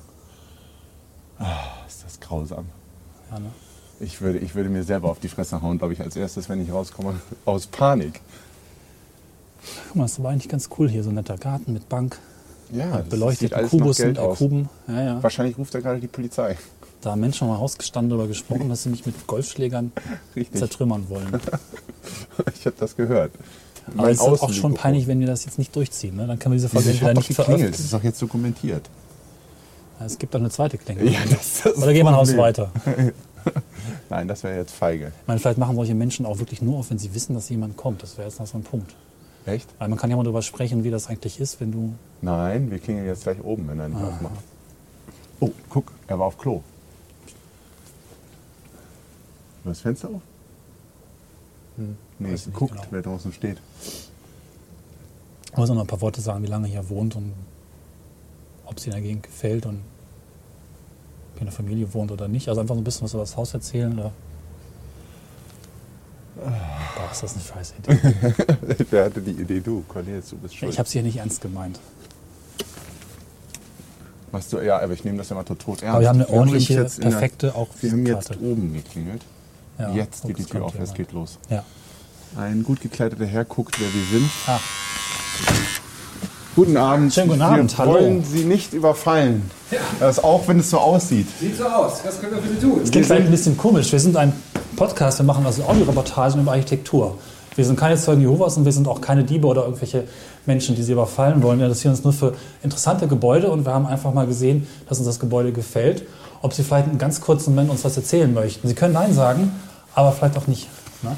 Ah, 1.37 1.59
ist 1.87 2.03
das 2.03 2.19
grausam. 2.19 2.65
Ja, 3.31 3.39
ne? 3.39 3.51
Ich 3.99 4.21
würde, 4.21 4.39
ich 4.39 4.55
würde 4.55 4.69
mir 4.69 4.83
selber 4.83 5.09
auf 5.09 5.19
die 5.19 5.27
Fresse 5.27 5.61
hauen, 5.61 5.77
glaube 5.77 5.93
ich, 5.93 6.01
als 6.01 6.15
erstes, 6.15 6.47
wenn 6.49 6.61
ich 6.61 6.71
rauskomme, 6.71 7.15
aus 7.45 7.67
Panik. 7.67 8.21
Guck 9.87 9.95
mal, 9.97 10.03
das 10.03 10.19
aber 10.19 10.29
eigentlich 10.29 10.49
ganz 10.49 10.69
cool 10.77 10.89
hier, 10.89 11.03
so 11.03 11.09
ein 11.09 11.15
netter 11.15 11.37
Garten 11.37 11.73
mit 11.73 11.89
Bank, 11.89 12.17
Ja, 12.71 12.99
sieht 12.99 13.09
beleuchteten 13.09 14.15
äh, 14.15 14.19
aus. 14.19 14.37
Kuben. 14.37 14.69
Ja, 14.87 15.01
ja. 15.03 15.23
Wahrscheinlich 15.23 15.57
ruft 15.57 15.75
er 15.75 15.81
gerade 15.81 15.99
die 15.99 16.07
Polizei. 16.07 16.57
Da 17.01 17.11
haben 17.11 17.21
Menschen 17.21 17.47
mal 17.47 17.55
rausgestanden 17.55 18.09
darüber 18.09 18.27
gesprochen, 18.27 18.69
dass 18.69 18.83
sie 18.83 18.89
mich 18.89 19.05
mit 19.05 19.27
Golfschlägern 19.27 19.91
Richtig. 20.35 20.59
zertrümmern 20.59 21.09
wollen. 21.09 21.27
Ich 22.55 22.65
habe 22.65 22.75
das 22.79 22.95
gehört. 22.95 23.31
Aber 23.97 24.09
es 24.09 24.17
ist 24.17 24.23
auch 24.23 24.53
schon 24.53 24.73
peinlich, 24.73 25.07
wenn 25.07 25.19
wir 25.19 25.27
das 25.27 25.45
jetzt 25.45 25.57
nicht 25.59 25.75
durchziehen. 25.75 26.15
Ne? 26.15 26.25
Dann 26.25 26.39
können 26.39 26.53
wir 26.53 26.57
diese 26.57 26.69
Folge 26.69 26.89
nicht 26.89 26.99
geklingelt. 27.01 27.17
Das 27.27 27.35
veröffentlichen. 27.35 27.83
ist 27.83 27.93
doch 27.93 28.03
jetzt 28.03 28.21
dokumentiert. 28.21 28.89
Es 30.05 30.17
gibt 30.17 30.33
auch 30.35 30.39
eine 30.39 30.49
zweite 30.49 30.77
Klingel. 30.77 31.09
Ja, 31.11 31.19
das 31.29 31.61
das 31.63 31.75
Oder 31.77 31.91
gehen 31.93 32.05
wir 32.05 32.09
ein 32.11 32.15
Haus 32.15 32.29
Problem. 32.29 32.43
weiter. 32.45 32.71
Nein, 34.09 34.27
das 34.27 34.43
wäre 34.43 34.57
jetzt 34.57 34.71
feige. 34.73 35.07
Ich 35.21 35.27
meine, 35.27 35.39
vielleicht 35.39 35.57
machen 35.57 35.75
solche 35.75 35.93
Menschen 35.95 36.25
auch 36.25 36.39
wirklich 36.39 36.61
nur 36.61 36.79
auf, 36.79 36.89
wenn 36.89 36.99
sie 36.99 37.13
wissen, 37.13 37.33
dass 37.35 37.49
jemand 37.49 37.75
kommt. 37.77 38.01
Das 38.03 38.17
wäre 38.17 38.27
jetzt 38.27 38.39
noch 38.39 38.47
so 38.47 38.57
ein 38.57 38.63
Punkt. 38.63 38.95
Echt? 39.45 39.67
Weil 39.77 39.87
man 39.89 39.97
kann 39.97 40.09
ja 40.09 40.15
mal 40.15 40.23
darüber 40.23 40.41
sprechen, 40.41 40.83
wie 40.83 40.89
das 40.91 41.07
eigentlich 41.07 41.39
ist, 41.39 41.59
wenn 41.59 41.71
du. 41.71 41.93
Nein, 42.21 42.69
wir 42.71 42.79
klingeln 42.79 43.05
jetzt 43.07 43.23
gleich 43.23 43.41
oben, 43.43 43.67
wenn 43.67 43.79
er 43.79 43.85
Ah. 43.85 43.89
nicht 43.89 44.01
aufmacht. 44.03 44.35
Oh, 45.41 45.51
guck, 45.69 45.91
er 46.07 46.19
war 46.19 46.27
auf 46.27 46.37
Klo. 46.37 46.61
War 49.63 49.71
das 49.71 49.81
Fenster 49.81 50.09
auf? 50.09 50.21
Hm. 51.77 51.97
Nee, 52.19 52.33
Weiß 52.33 52.49
guckt, 52.53 52.71
genau. 52.73 52.83
wer 52.91 53.01
draußen 53.01 53.31
steht. 53.33 53.57
Ich 55.51 55.57
muss 55.57 55.69
noch 55.69 55.75
mal 55.75 55.81
ein 55.81 55.87
paar 55.87 56.01
Worte 56.01 56.21
sagen, 56.21 56.43
wie 56.43 56.47
lange 56.47 56.67
er 56.67 56.71
hier 56.81 56.89
wohnt 56.89 57.15
und 57.15 57.33
ob 58.65 58.77
es 58.77 58.83
der 58.83 58.99
Gegend 59.01 59.23
gefällt 59.23 59.65
und 59.65 59.79
in 61.39 61.45
der 61.45 61.53
Familie 61.53 61.93
wohnt 61.93 62.11
oder 62.11 62.27
nicht. 62.27 62.47
Also 62.49 62.61
einfach 62.61 62.75
so 62.75 62.81
ein 62.81 62.83
bisschen 62.83 63.03
was 63.03 63.13
über 63.13 63.23
das 63.23 63.35
Haus 63.37 63.53
erzählen. 63.53 63.93
Oder 63.97 64.11
Boah, 66.35 67.11
ist 67.11 67.23
das 67.23 67.33
eine 67.33 67.43
scheiße 67.43 67.73
Idee. 67.79 68.85
wer 68.91 69.05
hatte 69.05 69.21
die 69.21 69.31
Idee? 69.31 69.59
Du, 69.59 69.83
Cornelius, 69.87 70.29
du 70.29 70.37
bist 70.37 70.55
schuld. 70.55 70.71
Ich 70.71 70.79
habe 70.79 70.87
es 70.87 70.93
hier 70.93 71.03
nicht 71.03 71.17
ernst 71.17 71.41
gemeint. 71.41 71.79
Was 74.31 74.47
du, 74.49 74.59
ja, 74.59 74.79
aber 74.79 74.93
ich 74.93 75.03
nehme 75.03 75.17
das 75.17 75.29
ja 75.29 75.35
mal 75.35 75.43
tot 75.43 75.81
ernst. 75.81 75.83
Aber 75.85 76.01
wir 76.01 76.09
haben 76.09 76.21
eine 76.21 76.29
ordentliche, 76.29 76.73
jetzt 76.75 76.99
in 76.99 77.05
der- 77.05 77.11
perfekte 77.11 77.55
auch 77.55 77.67
Wir 77.81 77.91
haben 77.91 78.05
jetzt 78.05 78.29
Karte. 78.29 78.43
oben 78.43 78.73
geklingelt. 78.73 79.21
Ja, 79.77 79.91
jetzt 79.91 80.23
oh, 80.23 80.27
geht 80.27 80.37
die 80.37 80.43
das 80.43 80.51
Tür 80.51 80.65
auf, 80.65 80.79
es 80.79 80.93
geht 80.93 81.11
los. 81.13 81.39
Ja. 81.49 81.63
Ein 82.37 82.63
gut 82.63 82.79
gekleideter 82.79 83.25
Herr 83.25 83.43
guckt, 83.43 83.79
wer 83.79 83.87
wir 83.91 84.19
sind. 84.19 84.29
Ah, 84.45 84.59
Guten 86.55 86.77
Abend. 86.77 87.13
Schönen 87.13 87.29
guten 87.29 87.41
Abend, 87.41 87.71
Wir 87.71 87.77
hallo. 87.77 87.93
wollen 87.93 88.23
Sie 88.23 88.43
nicht 88.43 88.73
überfallen. 88.73 89.49
Das 89.99 90.23
auch 90.23 90.47
wenn 90.47 90.59
es 90.59 90.69
so 90.69 90.77
aussieht. 90.77 91.27
Sieht 91.39 91.57
so 91.57 91.65
aus. 91.65 92.01
Was 92.03 92.19
können 92.19 92.35
wir 92.35 92.41
für 92.41 92.49
Sie 92.49 92.59
tun? 92.59 92.79
das 92.81 92.91
klingt 92.91 93.05
vielleicht 93.05 93.25
ein 93.25 93.31
bisschen 93.31 93.57
komisch. 93.57 93.91
Wir 93.91 93.99
sind 93.99 94.15
ein 94.17 94.33
Podcast, 94.75 95.19
wir 95.19 95.25
machen 95.25 95.45
also 95.45 95.63
Audioreportagen 95.63 96.41
über 96.41 96.51
Architektur. 96.51 97.17
Wir 97.55 97.65
sind 97.65 97.77
keine 97.77 97.97
Zeugen 97.97 98.21
Jehovas 98.21 98.55
und 98.57 98.65
wir 98.65 98.71
sind 98.71 98.87
auch 98.87 99.01
keine 99.01 99.23
Diebe 99.23 99.45
oder 99.45 99.63
irgendwelche 99.63 100.05
Menschen, 100.45 100.75
die 100.75 100.83
sie 100.83 100.93
überfallen 100.93 101.43
wollen. 101.43 101.59
Wir 101.59 101.65
interessieren 101.65 101.91
uns 101.91 102.03
nur 102.03 102.13
für 102.13 102.33
interessante 102.63 103.07
Gebäude 103.07 103.51
und 103.51 103.65
wir 103.65 103.73
haben 103.73 103.85
einfach 103.85 104.13
mal 104.13 104.25
gesehen, 104.25 104.67
dass 104.87 104.97
uns 104.99 105.07
das 105.07 105.19
Gebäude 105.19 105.51
gefällt. 105.51 106.03
Ob 106.41 106.53
Sie 106.53 106.63
vielleicht 106.63 106.87
einen 106.87 106.97
ganz 106.97 107.19
kurzen 107.19 107.53
Moment 107.53 107.69
uns 107.69 107.83
was 107.83 107.97
erzählen 107.97 108.33
möchten. 108.33 108.65
Sie 108.65 108.75
können 108.75 108.93
Nein 108.93 109.13
sagen, 109.13 109.51
aber 109.93 110.13
vielleicht 110.13 110.37
auch 110.37 110.47
nicht. 110.47 110.69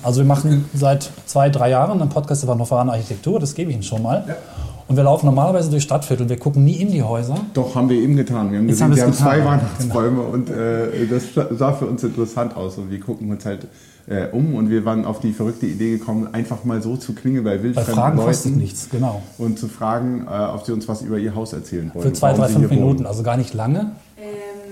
Also 0.02 0.22
wir 0.22 0.26
machen 0.26 0.70
seit 0.74 1.12
zwei, 1.26 1.50
drei 1.50 1.70
Jahren 1.70 2.02
einen 2.02 2.10
Podcast 2.10 2.44
über 2.44 2.54
Hannoveraner 2.54 2.94
Architektur, 2.94 3.40
das 3.40 3.54
gebe 3.54 3.70
ich 3.70 3.76
Ihnen 3.76 3.84
schon 3.84 4.02
mal. 4.02 4.38
Und 4.92 4.98
wir 4.98 5.06
laufen 5.06 5.28
normalerweise 5.28 5.70
durch 5.70 5.84
Stadtviertel, 5.84 6.28
wir 6.28 6.38
gucken 6.38 6.66
nie 6.66 6.76
in 6.76 6.92
die 6.92 7.02
Häuser. 7.02 7.38
Doch, 7.54 7.76
haben 7.76 7.88
wir 7.88 7.96
eben 7.96 8.18
getan. 8.18 8.52
Wir 8.52 8.60
haben 8.60 8.68
Jetzt 8.68 8.82
gesehen, 8.82 8.90
haben 8.90 8.96
wir 8.98 9.04
haben 9.04 9.14
zwei. 9.14 9.46
Weihnachtsbäume 9.46 10.22
und 10.22 10.50
äh, 10.50 11.08
das 11.10 11.24
sah 11.58 11.72
für 11.72 11.86
uns 11.86 12.04
interessant 12.04 12.58
aus. 12.58 12.78
Und 12.78 12.92
wir 12.92 13.00
gucken 13.00 13.32
uns 13.32 13.46
halt 13.46 13.70
äh, 14.08 14.28
um 14.34 14.54
und 14.54 14.70
wir 14.70 14.84
waren 14.84 15.06
auf 15.06 15.22
die 15.22 15.32
verrückte 15.32 15.66
Idee 15.66 15.98
gekommen, 15.98 16.28
einfach 16.34 16.66
mal 16.66 16.82
so 16.82 16.98
zu 16.98 17.14
klingeln 17.14 17.46
bei 17.46 17.64
wildfremden 17.64 17.94
Fragen 17.94 18.18
kostet 18.18 18.52
Leuten 18.52 18.62
nichts, 18.62 18.90
genau. 18.90 19.22
und 19.38 19.58
zu 19.58 19.70
fragen, 19.70 20.28
äh, 20.30 20.54
ob 20.54 20.66
sie 20.66 20.74
uns 20.74 20.90
was 20.90 21.04
über 21.04 21.18
ihr 21.18 21.36
Haus 21.36 21.54
erzählen 21.54 21.90
wollen. 21.94 22.08
Für 22.08 22.12
zwei, 22.12 22.34
drei, 22.34 22.50
fünf 22.50 22.70
Minuten, 22.70 22.98
wohnen. 23.00 23.06
also 23.06 23.24
gar 23.24 23.38
nicht 23.38 23.54
lange. 23.54 23.94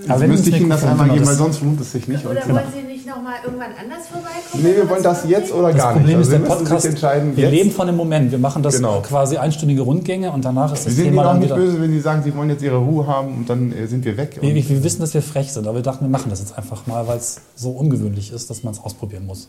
Also 0.08 0.22
wenn 0.22 0.30
müsste 0.30 0.50
ich 0.50 0.60
Ihnen 0.60 0.70
das 0.70 0.82
einmal 0.84 1.06
genau, 1.08 1.12
geben, 1.14 1.26
weil 1.26 1.32
das- 1.32 1.38
sonst 1.38 1.60
lohnt 1.62 1.80
es 1.80 1.92
sich 1.92 2.08
nicht. 2.08 2.24
Oder 2.24 2.40
wollen 2.48 2.64
Sie 2.74 2.82
nicht 2.86 3.06
noch 3.06 3.20
mal 3.22 3.34
irgendwann 3.44 3.70
anders 3.80 4.06
vorbeikommen? 4.08 4.62
nee, 4.62 4.76
wir 4.76 4.88
wollen 4.88 5.02
das 5.02 5.28
jetzt 5.28 5.52
oder 5.52 5.68
Das 5.68 5.76
gar 5.76 5.92
Problem 5.92 6.18
nicht. 6.18 6.28
ist, 6.28 6.28
Also 6.28 6.30
der 6.30 6.38
Sie 6.40 6.44
müssen 6.52 6.64
Podcast, 6.64 6.86
entscheiden, 6.86 7.36
wir 7.36 7.44
jetzt. 7.44 7.52
leben 7.52 7.70
von 7.70 7.86
dem 7.86 7.96
Moment. 7.96 8.30
Wir 8.30 8.38
machen 8.38 8.62
das 8.62 8.76
Genau. 8.76 9.00
quasi 9.02 9.36
einstündige 9.36 9.82
Rundgänge 9.82 10.30
und 10.32 10.44
danach 10.44 10.72
ist 10.72 10.80
Wir 10.80 10.84
das 10.86 10.94
sind 10.96 11.04
Ihnen 11.04 11.12
Thema 11.14 11.22
auch 11.22 11.32
dann 11.32 11.38
nicht 11.40 11.48
wieder... 11.48 11.56
böse, 11.56 11.80
wenn 11.80 11.90
Sie 11.90 12.00
sagen, 12.00 12.22
Sie 12.22 12.34
wollen 12.36 12.50
jetzt 12.50 12.62
Ihre 12.62 12.76
Ruhe 12.78 13.06
haben 13.06 13.34
und 13.38 13.50
dann 13.50 13.72
äh, 13.72 13.86
sind 13.86 14.04
wir 14.04 14.16
weg. 14.16 14.38
Wir, 14.40 14.48
Und 14.48 14.54
wir, 14.54 14.68
wir 14.68 14.84
wissen, 14.84 15.00
dass 15.00 15.12
wir 15.14 15.22
frech 15.22 15.52
sind, 15.52 15.66
aber 15.66 15.76
wir 15.76 15.82
dachten, 15.82 16.04
wir 16.04 16.10
machen 16.10 16.30
das 16.30 16.40
jetzt 16.40 16.56
einfach 16.56 16.86
mal, 16.86 17.06
weil 17.06 17.18
es 17.18 17.40
so 17.56 17.70
ungewöhnlich 17.70 18.32
ist, 18.32 18.48
dass 18.50 18.62
man 18.62 18.72
es 18.72 18.80
ausprobieren 18.82 19.26
muss. 19.26 19.48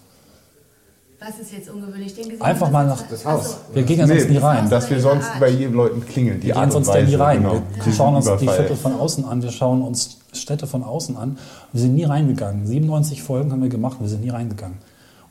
Was 1.24 1.38
ist 1.38 1.52
jetzt 1.52 1.70
ungewöhnlich? 1.70 2.16
Den 2.16 2.24
gesehen 2.30 2.42
Einfach 2.42 2.72
mal 2.72 2.88
nach- 2.88 3.04
das 3.08 3.24
Haus. 3.26 3.52
So. 3.52 3.76
Wir 3.76 3.84
gehen 3.84 4.00
ja 4.00 4.08
sonst 4.08 4.28
nie 4.30 4.38
rein. 4.38 4.68
Dass 4.72 4.90
wir 4.90 5.00
sonst 5.00 5.30
bei 5.40 5.50
jedem 5.50 5.76
Leuten 5.76 6.04
klingeln. 6.04 6.40
Die 6.40 6.48
Wir 6.48 6.56
gehen 6.56 6.72
sonst 6.72 6.88
da 6.88 6.96
nie 6.96 7.04
Weise, 7.14 7.20
rein. 7.20 7.38
Genau. 7.44 7.54
Wir 7.54 7.62
Diesen 7.76 7.94
schauen 7.94 8.16
uns 8.16 8.26
die 8.26 8.32
Überfall. 8.32 8.56
Viertel 8.56 8.76
von 8.76 8.94
außen 9.00 9.26
an, 9.26 9.44
wir 9.44 9.52
schauen 9.52 9.82
uns 9.84 10.18
Städte 10.34 10.66
von 10.66 10.84
außen 10.84 11.16
an. 11.18 11.38
Wir 11.74 11.82
sind 11.82 11.94
nie 11.94 12.06
reingegangen. 12.06 12.66
97 12.66 13.22
Folgen 13.22 13.52
haben 13.52 13.62
wir 13.62 13.70
gemacht, 13.70 13.98
wir 14.00 14.08
sind 14.08 14.22
nie 14.22 14.30
reingegangen. 14.30 14.78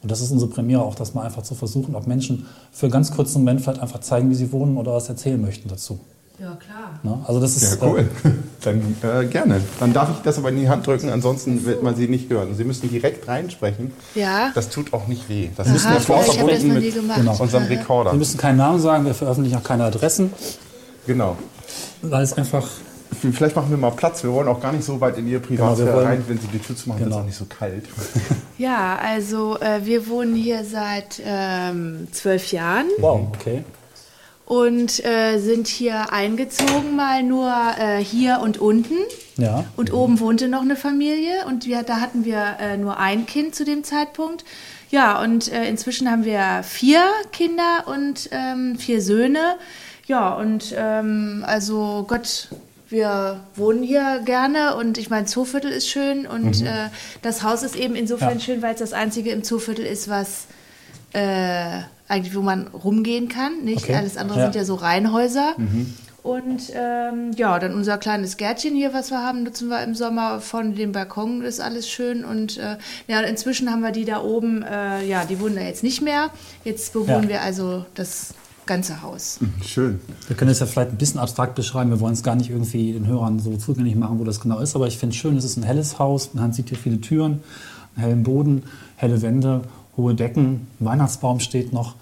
Und 0.02 0.10
das 0.12 0.20
ist 0.20 0.30
unsere 0.30 0.50
Premiere 0.50 0.82
auch, 0.82 0.94
das 0.94 1.12
mal 1.14 1.24
einfach 1.24 1.42
zu 1.42 1.54
versuchen, 1.56 1.96
ob 1.96 2.06
Menschen 2.06 2.46
für 2.70 2.86
einen 2.86 2.92
ganz 2.92 3.10
kurzen 3.10 3.38
Moment 3.40 3.60
vielleicht 3.60 3.80
einfach 3.82 4.00
zeigen, 4.00 4.30
wie 4.30 4.34
sie 4.36 4.52
wohnen 4.52 4.76
oder 4.76 4.94
was 4.94 5.08
erzählen 5.08 5.40
möchten 5.40 5.68
dazu. 5.68 5.98
Ja, 6.40 6.56
klar. 6.56 6.98
Ne? 7.02 7.18
Also 7.26 7.38
das 7.40 7.60
Ja, 7.60 7.68
ist 7.68 7.82
cool. 7.82 8.08
Dann 8.62 8.96
äh, 9.02 9.26
gerne. 9.26 9.60
Dann 9.78 9.92
darf 9.92 10.10
ich 10.10 10.16
das 10.22 10.38
aber 10.38 10.48
in 10.48 10.56
die 10.56 10.68
Hand 10.70 10.86
drücken, 10.86 11.10
ansonsten 11.10 11.64
wird 11.66 11.82
man 11.82 11.94
sie 11.96 12.08
nicht 12.08 12.30
hören. 12.30 12.54
Sie 12.54 12.64
müssen 12.64 12.88
direkt 12.88 13.28
reinsprechen. 13.28 13.92
Ja. 14.14 14.50
Das 14.54 14.70
tut 14.70 14.92
auch 14.94 15.06
nicht 15.06 15.28
weh. 15.28 15.50
Das 15.56 15.66
Aha, 15.68 15.74
ist 15.76 15.84
ja 15.84 15.90
hab 15.90 15.96
das 16.06 16.34
verbunden 16.36 16.72
mit 16.74 16.94
gemacht. 16.94 17.18
Genau. 17.18 17.36
unserem 17.38 17.68
Wir 17.68 17.78
Rekorder. 17.78 18.14
müssen 18.14 18.38
keinen 18.38 18.56
Namen 18.56 18.80
sagen, 18.80 19.04
wir 19.04 19.14
veröffentlichen 19.14 19.58
auch 19.58 19.62
keine 19.64 19.84
Adressen, 19.84 20.32
Genau. 21.06 21.36
weil 22.02 22.22
es 22.22 22.32
einfach 22.32 22.66
Vielleicht 23.32 23.56
machen 23.56 23.70
wir 23.70 23.76
mal 23.76 23.90
Platz. 23.90 24.22
Wir 24.22 24.32
wollen 24.32 24.46
auch 24.46 24.60
gar 24.60 24.72
nicht 24.72 24.84
so 24.84 25.00
weit 25.00 25.18
in 25.18 25.26
Ihre 25.26 25.40
Privatsphäre 25.40 25.74
Genau, 25.74 25.86
wir 25.88 25.94
wollen- 25.96 26.06
rein. 26.06 26.24
Wenn 26.28 26.38
Sie 26.38 26.46
die 26.46 26.60
Tür 26.60 26.76
zumachen, 26.76 27.02
Genau. 27.04 27.16
wird 27.16 27.32
es 27.34 27.40
auch 27.40 27.42
nicht 27.42 27.50
so 27.50 27.56
kalt. 27.58 27.84
Ja, 28.56 28.96
also 29.02 29.58
äh, 29.58 29.84
wir 29.84 30.06
wohnen 30.08 30.34
hier 30.36 30.64
seit 30.64 31.20
ähm, 31.24 32.06
zwölf 32.12 32.52
Jahren 32.52 32.86
Wow, 32.98 33.26
okay. 33.34 33.64
Und 34.50 35.04
äh, 35.04 35.38
sind 35.38 35.68
hier 35.68 36.12
eingezogen, 36.12 36.96
mal 36.96 37.22
nur 37.22 37.54
äh, 37.78 38.02
hier 38.02 38.40
und 38.42 38.58
unten. 38.58 38.96
Ja. 39.36 39.64
Und 39.76 39.92
oben 39.92 40.18
wohnte 40.18 40.48
noch 40.48 40.62
eine 40.62 40.74
Familie 40.74 41.46
und 41.46 41.66
wir, 41.66 41.84
da 41.84 42.00
hatten 42.00 42.24
wir 42.24 42.56
äh, 42.58 42.76
nur 42.76 42.98
ein 42.98 43.26
Kind 43.26 43.54
zu 43.54 43.64
dem 43.64 43.84
Zeitpunkt. 43.84 44.44
Ja, 44.90 45.22
und 45.22 45.52
äh, 45.52 45.68
inzwischen 45.68 46.10
haben 46.10 46.24
wir 46.24 46.64
vier 46.64 47.00
Kinder 47.30 47.84
und 47.86 48.28
ähm, 48.32 48.76
vier 48.76 49.00
Söhne. 49.00 49.54
Ja, 50.08 50.30
und 50.34 50.74
ähm, 50.76 51.44
also 51.46 52.04
Gott, 52.08 52.48
wir 52.88 53.38
wohnen 53.54 53.84
hier 53.84 54.20
gerne 54.24 54.74
und 54.74 54.98
ich 54.98 55.10
meine, 55.10 55.26
Zooviertel 55.26 55.70
ist 55.70 55.88
schön 55.88 56.26
und 56.26 56.62
äh, 56.62 56.88
das 57.22 57.44
Haus 57.44 57.62
ist 57.62 57.76
eben 57.76 57.94
insofern 57.94 58.40
Ja. 58.40 58.40
schön, 58.40 58.62
weil 58.62 58.74
es 58.74 58.80
das 58.80 58.94
einzige 58.94 59.30
im 59.30 59.44
Zooviertel 59.44 59.86
ist, 59.86 60.08
was 60.08 60.46
äh, 61.12 61.82
eigentlich, 62.10 62.34
wo 62.34 62.42
man 62.42 62.66
rumgehen 62.68 63.28
kann. 63.28 63.62
Nicht? 63.64 63.84
Okay. 63.84 63.94
Alles 63.94 64.16
andere 64.16 64.38
Ja. 64.38 64.44
sind 64.46 64.54
ja 64.56 64.64
so 64.64 64.74
Reihenhäuser. 64.74 65.54
Und 66.22 66.70
ähm, 66.74 67.30
ja, 67.36 67.58
dann 67.58 67.72
unser 67.74 67.96
kleines 67.96 68.36
Gärtchen 68.36 68.74
hier, 68.74 68.92
was 68.92 69.10
wir 69.10 69.22
haben, 69.22 69.42
nutzen 69.42 69.68
wir 69.68 69.82
im 69.82 69.94
Sommer 69.94 70.40
von 70.40 70.74
dem 70.74 70.92
Balkon, 70.92 71.40
ist 71.40 71.60
alles 71.60 71.88
schön. 71.88 72.24
Und 72.26 72.58
äh, 72.58 72.76
ja, 73.08 73.20
inzwischen 73.20 73.70
haben 73.70 73.80
wir 73.80 73.90
die 73.90 74.04
da 74.04 74.20
oben, 74.22 74.62
äh, 74.62 75.02
ja, 75.06 75.24
die 75.24 75.40
wohnen 75.40 75.54
da 75.56 75.62
jetzt 75.62 75.82
nicht 75.82 76.02
mehr. 76.02 76.28
Jetzt 76.62 76.92
bewohnen 76.92 77.22
Ja. 77.24 77.28
wir 77.30 77.42
also 77.42 77.86
das 77.94 78.34
ganze 78.66 79.00
Haus. 79.00 79.38
Schön. 79.66 79.98
Wir 80.26 80.36
können 80.36 80.50
es 80.50 80.60
ja 80.60 80.66
vielleicht 80.66 80.90
ein 80.90 80.98
bisschen 80.98 81.18
abstrakt 81.20 81.54
beschreiben. 81.54 81.88
Wir 81.90 82.00
wollen 82.00 82.12
es 82.12 82.22
gar 82.22 82.34
nicht 82.36 82.50
irgendwie 82.50 82.92
den 82.92 83.06
Hörern 83.06 83.38
so 83.40 83.56
zugänglich 83.56 83.96
machen, 83.96 84.18
wo 84.18 84.24
das 84.24 84.40
genau 84.40 84.58
ist. 84.60 84.76
Aber 84.76 84.86
ich 84.88 84.98
finde 84.98 85.14
es 85.14 85.20
schön, 85.20 85.38
es 85.38 85.44
ist 85.44 85.56
ein 85.56 85.62
helles 85.62 85.98
Haus. 85.98 86.34
Man 86.34 86.52
sieht 86.52 86.68
hier 86.68 86.76
viele 86.78 87.00
Türen, 87.00 87.40
einen 87.96 88.04
hellen 88.04 88.22
Boden, 88.24 88.64
helle 88.96 89.22
Wände, 89.22 89.62
hohe 89.96 90.14
Decken. 90.14 90.66
Ein 90.80 90.86
Weihnachtsbaum 90.86 91.40
steht 91.40 91.72
noch. 91.72 91.94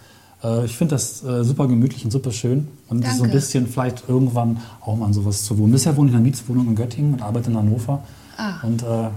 Äh, 0.43 0.65
Ich 0.67 0.77
finde 0.77 0.95
das 0.95 1.25
äh, 1.25 1.45
super 1.45 1.67
gemütlich 1.69 2.05
und 2.05 2.11
super 2.11 2.33
schön. 2.33 2.69
Und 2.89 3.05
es 3.05 3.11
ist 3.13 3.17
so 3.19 3.25
ein 3.25 3.31
Danke. 3.31 3.37
bisschen 3.39 3.67
vielleicht 3.67 4.09
irgendwann 4.09 4.59
auch 4.81 4.97
mal 4.97 5.07
an 5.07 5.13
sowas 5.13 5.43
zu 5.45 5.59
wohnen. 5.59 5.73
Bisher 5.73 5.97
wohne 5.97 6.09
ich 6.09 6.15
in 6.15 6.19
einer 6.21 6.27
Mietswohnung 6.29 6.69
in 6.69 6.75
Göttingen 6.77 7.15
und 7.15 7.23
arbeite 7.23 7.51
in 7.51 7.57
Hannover. 7.57 8.03
Ah. 8.37 8.55
Und 8.63 8.83
äh, 8.83 9.09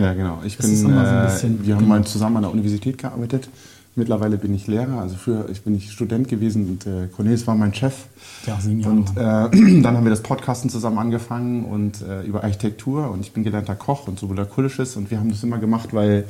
Ja, 0.00 0.14
genau. 0.14 0.38
Ich 0.44 0.56
bin, 0.58 0.76
so 0.76 0.88
ein 0.88 0.94
äh, 0.94 1.24
bisschen- 1.26 1.66
wir 1.66 1.74
haben 1.74 1.84
genau. 1.84 1.96
mal 1.96 2.04
zusammen 2.04 2.36
an 2.36 2.42
der 2.42 2.52
Universität 2.52 2.98
gearbeitet. 2.98 3.48
Mittlerweile 3.96 4.38
bin 4.38 4.54
ich 4.54 4.68
Lehrer, 4.68 5.00
also 5.00 5.16
früher 5.16 5.48
ich 5.50 5.62
bin 5.62 5.74
ich 5.74 5.90
Student 5.90 6.28
gewesen 6.28 6.68
und 6.68 6.86
äh, 6.86 7.08
Cornelis 7.08 7.48
war 7.48 7.56
mein 7.56 7.74
Chef. 7.74 8.04
ja, 8.46 8.56
sieben 8.60 8.78
Jahre. 8.78 8.92
Und 8.92 9.08
äh, 9.16 9.80
dann 9.82 9.96
haben 9.96 10.04
wir 10.04 10.10
das 10.10 10.22
Podcasten 10.22 10.70
zusammen 10.70 10.98
angefangen 10.98 11.64
und 11.64 12.02
äh, 12.02 12.22
über 12.22 12.44
Architektur 12.44 13.10
und 13.10 13.22
ich 13.22 13.32
bin 13.32 13.42
gelernter 13.42 13.74
Koch 13.74 14.06
und 14.06 14.20
sowohl 14.20 14.36
Kulisches 14.46 14.94
und 14.96 15.10
wir 15.10 15.18
haben 15.18 15.30
das 15.30 15.42
immer 15.42 15.58
gemacht, 15.58 15.88
weil 15.94 16.26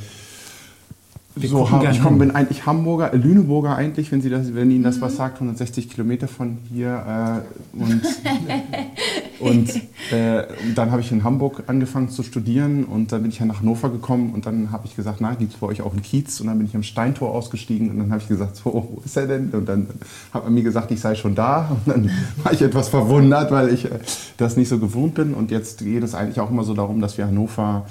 Wir 1.42 1.48
so, 1.48 1.68
ich 1.90 2.02
komm, 2.02 2.18
bin 2.18 2.30
eigentlich 2.32 2.66
Hamburger, 2.66 3.12
äh, 3.12 3.16
Lüneburger 3.16 3.76
eigentlich, 3.76 4.10
wenn 4.12 4.20
Sie 4.20 4.30
das, 4.30 4.54
wenn 4.54 4.70
Ihnen 4.70 4.80
Mhm. 4.80 4.84
das 4.84 5.00
was 5.00 5.16
sagt, 5.16 5.36
160 5.40 5.88
Kilometer 5.90 6.28
von 6.28 6.58
hier 6.70 7.42
äh, 7.76 7.80
und 7.80 8.02
und 9.40 9.68
äh, 10.12 10.44
dann 10.74 10.90
habe 10.90 11.00
ich 11.00 11.12
in 11.12 11.22
Hamburg 11.24 11.62
angefangen 11.66 12.08
zu 12.08 12.22
studieren 12.22 12.84
und 12.84 13.12
dann 13.12 13.22
bin 13.22 13.30
ich 13.30 13.38
ja 13.38 13.46
nach 13.46 13.60
Hannover 13.60 13.90
gekommen 13.90 14.32
und 14.34 14.46
dann 14.46 14.72
habe 14.72 14.86
ich 14.86 14.96
gesagt, 14.96 15.18
na, 15.20 15.34
gibt 15.34 15.52
es 15.54 15.58
bei 15.60 15.66
euch 15.68 15.82
auch 15.82 15.92
einen 15.92 16.02
Kiez? 16.02 16.40
Und 16.40 16.48
dann 16.48 16.58
bin 16.58 16.66
ich 16.66 16.74
am 16.74 16.82
Steintor 16.82 17.30
ausgestiegen 17.34 17.90
und 17.90 17.98
dann 17.98 18.10
habe 18.10 18.20
ich 18.20 18.28
gesagt, 18.28 18.56
so, 18.56 18.64
wo 18.72 19.02
ist 19.04 19.16
er 19.16 19.26
denn? 19.26 19.50
Und 19.50 19.68
dann 19.68 19.86
hat 20.32 20.44
man 20.44 20.54
mir 20.54 20.62
gesagt, 20.62 20.90
ich 20.90 21.00
sei 21.00 21.14
schon 21.14 21.34
da 21.34 21.70
und 21.70 21.88
dann 21.92 22.10
war 22.42 22.52
ich 22.52 22.62
etwas 22.62 22.88
verwundert, 22.88 23.50
weil 23.50 23.72
ich 23.72 23.84
äh, 23.84 23.98
das 24.36 24.56
nicht 24.56 24.68
so 24.68 24.78
gewohnt 24.78 25.14
bin 25.14 25.34
und 25.34 25.50
jetzt 25.50 25.78
geht 25.80 26.02
es 26.02 26.14
eigentlich 26.14 26.40
auch 26.40 26.50
immer 26.50 26.64
so 26.64 26.74
darum, 26.74 27.00
dass 27.00 27.16
wir 27.18 27.26
Hannover 27.26 27.86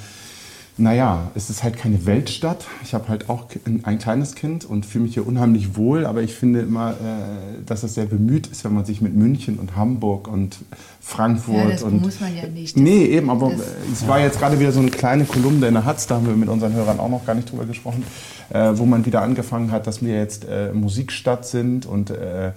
naja, 0.79 1.31
es 1.33 1.49
ist 1.49 1.63
halt 1.63 1.75
keine 1.77 2.05
Weltstadt. 2.05 2.65
Ich 2.83 2.93
habe 2.93 3.07
halt 3.07 3.29
auch 3.29 3.47
ein, 3.65 3.83
ein 3.83 3.97
kleines 3.97 4.35
Kind 4.35 4.63
und 4.63 4.85
fühle 4.85 5.05
mich 5.05 5.15
hier 5.15 5.25
unheimlich 5.25 5.75
wohl, 5.75 6.05
aber 6.05 6.21
ich 6.21 6.35
finde 6.35 6.59
immer, 6.59 6.91
äh, 6.91 7.63
dass 7.65 7.81
es 7.83 7.95
sehr 7.95 8.05
bemüht 8.05 8.47
ist, 8.47 8.63
wenn 8.63 8.73
man 8.73 8.85
sich 8.85 9.01
mit 9.01 9.15
München 9.15 9.57
und 9.57 9.75
Hamburg 9.75 10.27
und 10.27 10.57
Frankfurt 11.01 11.55
Ja, 11.55 11.69
das 11.71 11.83
und. 11.83 12.01
muss 12.01 12.19
man 12.19 12.35
ja 12.35 12.47
nicht. 12.47 12.77
Nee, 12.77 13.05
eben, 13.05 13.29
aber 13.29 13.51
es 13.91 14.07
war 14.07 14.19
jetzt 14.19 14.39
gerade 14.39 14.59
wieder 14.59 14.71
so 14.71 14.79
eine 14.79 14.91
kleine 14.91 15.25
Kolumne 15.25 15.67
in 15.67 15.73
der 15.73 15.85
Hatz, 15.85 16.05
da 16.05 16.15
haben 16.15 16.27
wir 16.27 16.35
mit 16.35 16.49
unseren 16.49 16.73
Hörern 16.73 16.99
auch 16.99 17.09
noch 17.09 17.25
gar 17.25 17.33
nicht 17.33 17.51
drüber 17.51 17.65
gesprochen, 17.65 18.03
äh, 18.49 18.71
wo 18.75 18.85
man 18.85 19.05
wieder 19.05 19.21
angefangen 19.23 19.71
hat, 19.71 19.87
dass 19.87 20.03
wir 20.03 20.15
jetzt 20.15 20.45
äh, 20.45 20.71
Musikstadt 20.73 21.45
sind 21.47 21.85
und 21.85 22.09
Ja. 22.09 22.53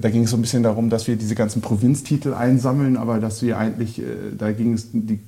da 0.00 0.08
ging 0.10 0.24
es 0.24 0.30
so 0.30 0.36
ein 0.36 0.40
bisschen 0.40 0.62
darum, 0.62 0.88
dass 0.88 1.06
wir 1.06 1.16
diese 1.16 1.34
ganzen 1.34 1.60
Provinztitel 1.60 2.32
einsammeln, 2.32 2.96
aber 2.96 3.18
dass 3.20 3.42
wir 3.42 3.58
eigentlich, 3.58 4.00
da 4.38 4.52
ging 4.52 4.72
es, 4.72 4.88
die, 4.92 5.18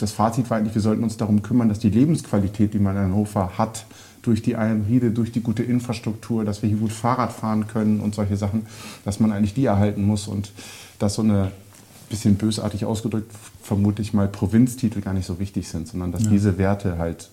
das 0.00 0.12
Fazit 0.12 0.50
war 0.50 0.58
eigentlich, 0.58 0.74
wir 0.74 0.82
sollten 0.82 1.02
uns 1.02 1.16
darum 1.16 1.42
kümmern, 1.42 1.68
dass 1.68 1.78
die 1.78 1.90
Lebensqualität, 1.90 2.74
die 2.74 2.78
man 2.78 2.96
in 2.96 3.02
Hannover 3.02 3.58
hat, 3.58 3.84
durch 4.22 4.42
die 4.42 4.56
Einriede, 4.56 5.10
durch 5.10 5.32
die 5.32 5.40
gute 5.40 5.62
Infrastruktur, 5.62 6.44
dass 6.44 6.62
wir 6.62 6.68
hier 6.68 6.78
gut 6.78 6.92
Fahrrad 6.92 7.32
fahren 7.32 7.66
können 7.66 8.00
und 8.00 8.14
solche 8.14 8.36
Sachen, 8.36 8.66
dass 9.04 9.20
man 9.20 9.32
eigentlich 9.32 9.54
die 9.54 9.64
erhalten 9.64 10.04
muss. 10.04 10.28
Und 10.28 10.52
dass 10.98 11.14
so 11.14 11.22
eine 11.22 11.52
bisschen 12.10 12.34
bösartig 12.34 12.84
ausgedrückt, 12.84 13.32
vermute 13.62 14.02
ich 14.02 14.12
mal, 14.12 14.28
Provinztitel 14.28 15.00
gar 15.00 15.14
nicht 15.14 15.26
so 15.26 15.38
wichtig 15.38 15.68
sind, 15.68 15.88
sondern 15.88 16.12
dass 16.12 16.28
diese 16.28 16.58
Werte 16.58 16.98
halt, 16.98 17.30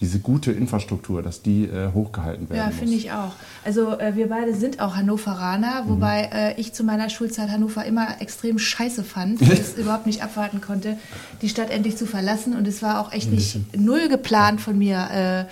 diese 0.00 0.18
gute 0.18 0.52
Infrastruktur, 0.52 1.22
dass 1.22 1.42
die 1.42 1.64
äh, 1.64 1.92
hochgehalten 1.92 2.48
werden 2.50 2.58
Ja, 2.58 2.70
finde 2.70 2.94
ich 2.94 3.12
auch. 3.12 3.32
Also 3.64 3.98
äh, 3.98 4.16
wir 4.16 4.28
beide 4.28 4.54
sind 4.54 4.80
auch 4.80 4.96
Hannoveraner, 4.96 5.84
wobei 5.86 6.30
äh, 6.32 6.60
ich 6.60 6.72
zu 6.72 6.84
meiner 6.84 7.08
Schulzeit 7.10 7.50
Hannover 7.50 7.84
immer 7.84 8.20
extrem 8.20 8.58
scheiße 8.58 9.04
fand 9.04 9.40
und 9.40 9.50
es 9.52 9.74
überhaupt 9.74 10.06
nicht 10.06 10.22
abwarten 10.22 10.60
konnte, 10.60 10.96
die 11.42 11.48
Stadt 11.48 11.70
endlich 11.70 11.96
zu 11.96 12.06
verlassen. 12.06 12.54
Und 12.56 12.66
es 12.66 12.82
war 12.82 13.00
auch 13.00 13.12
echt 13.12 13.30
nicht 13.30 13.58
null 13.76 14.08
geplant 14.08 14.60
von 14.60 14.78
mir, 14.78 15.08
äh, 15.10 15.50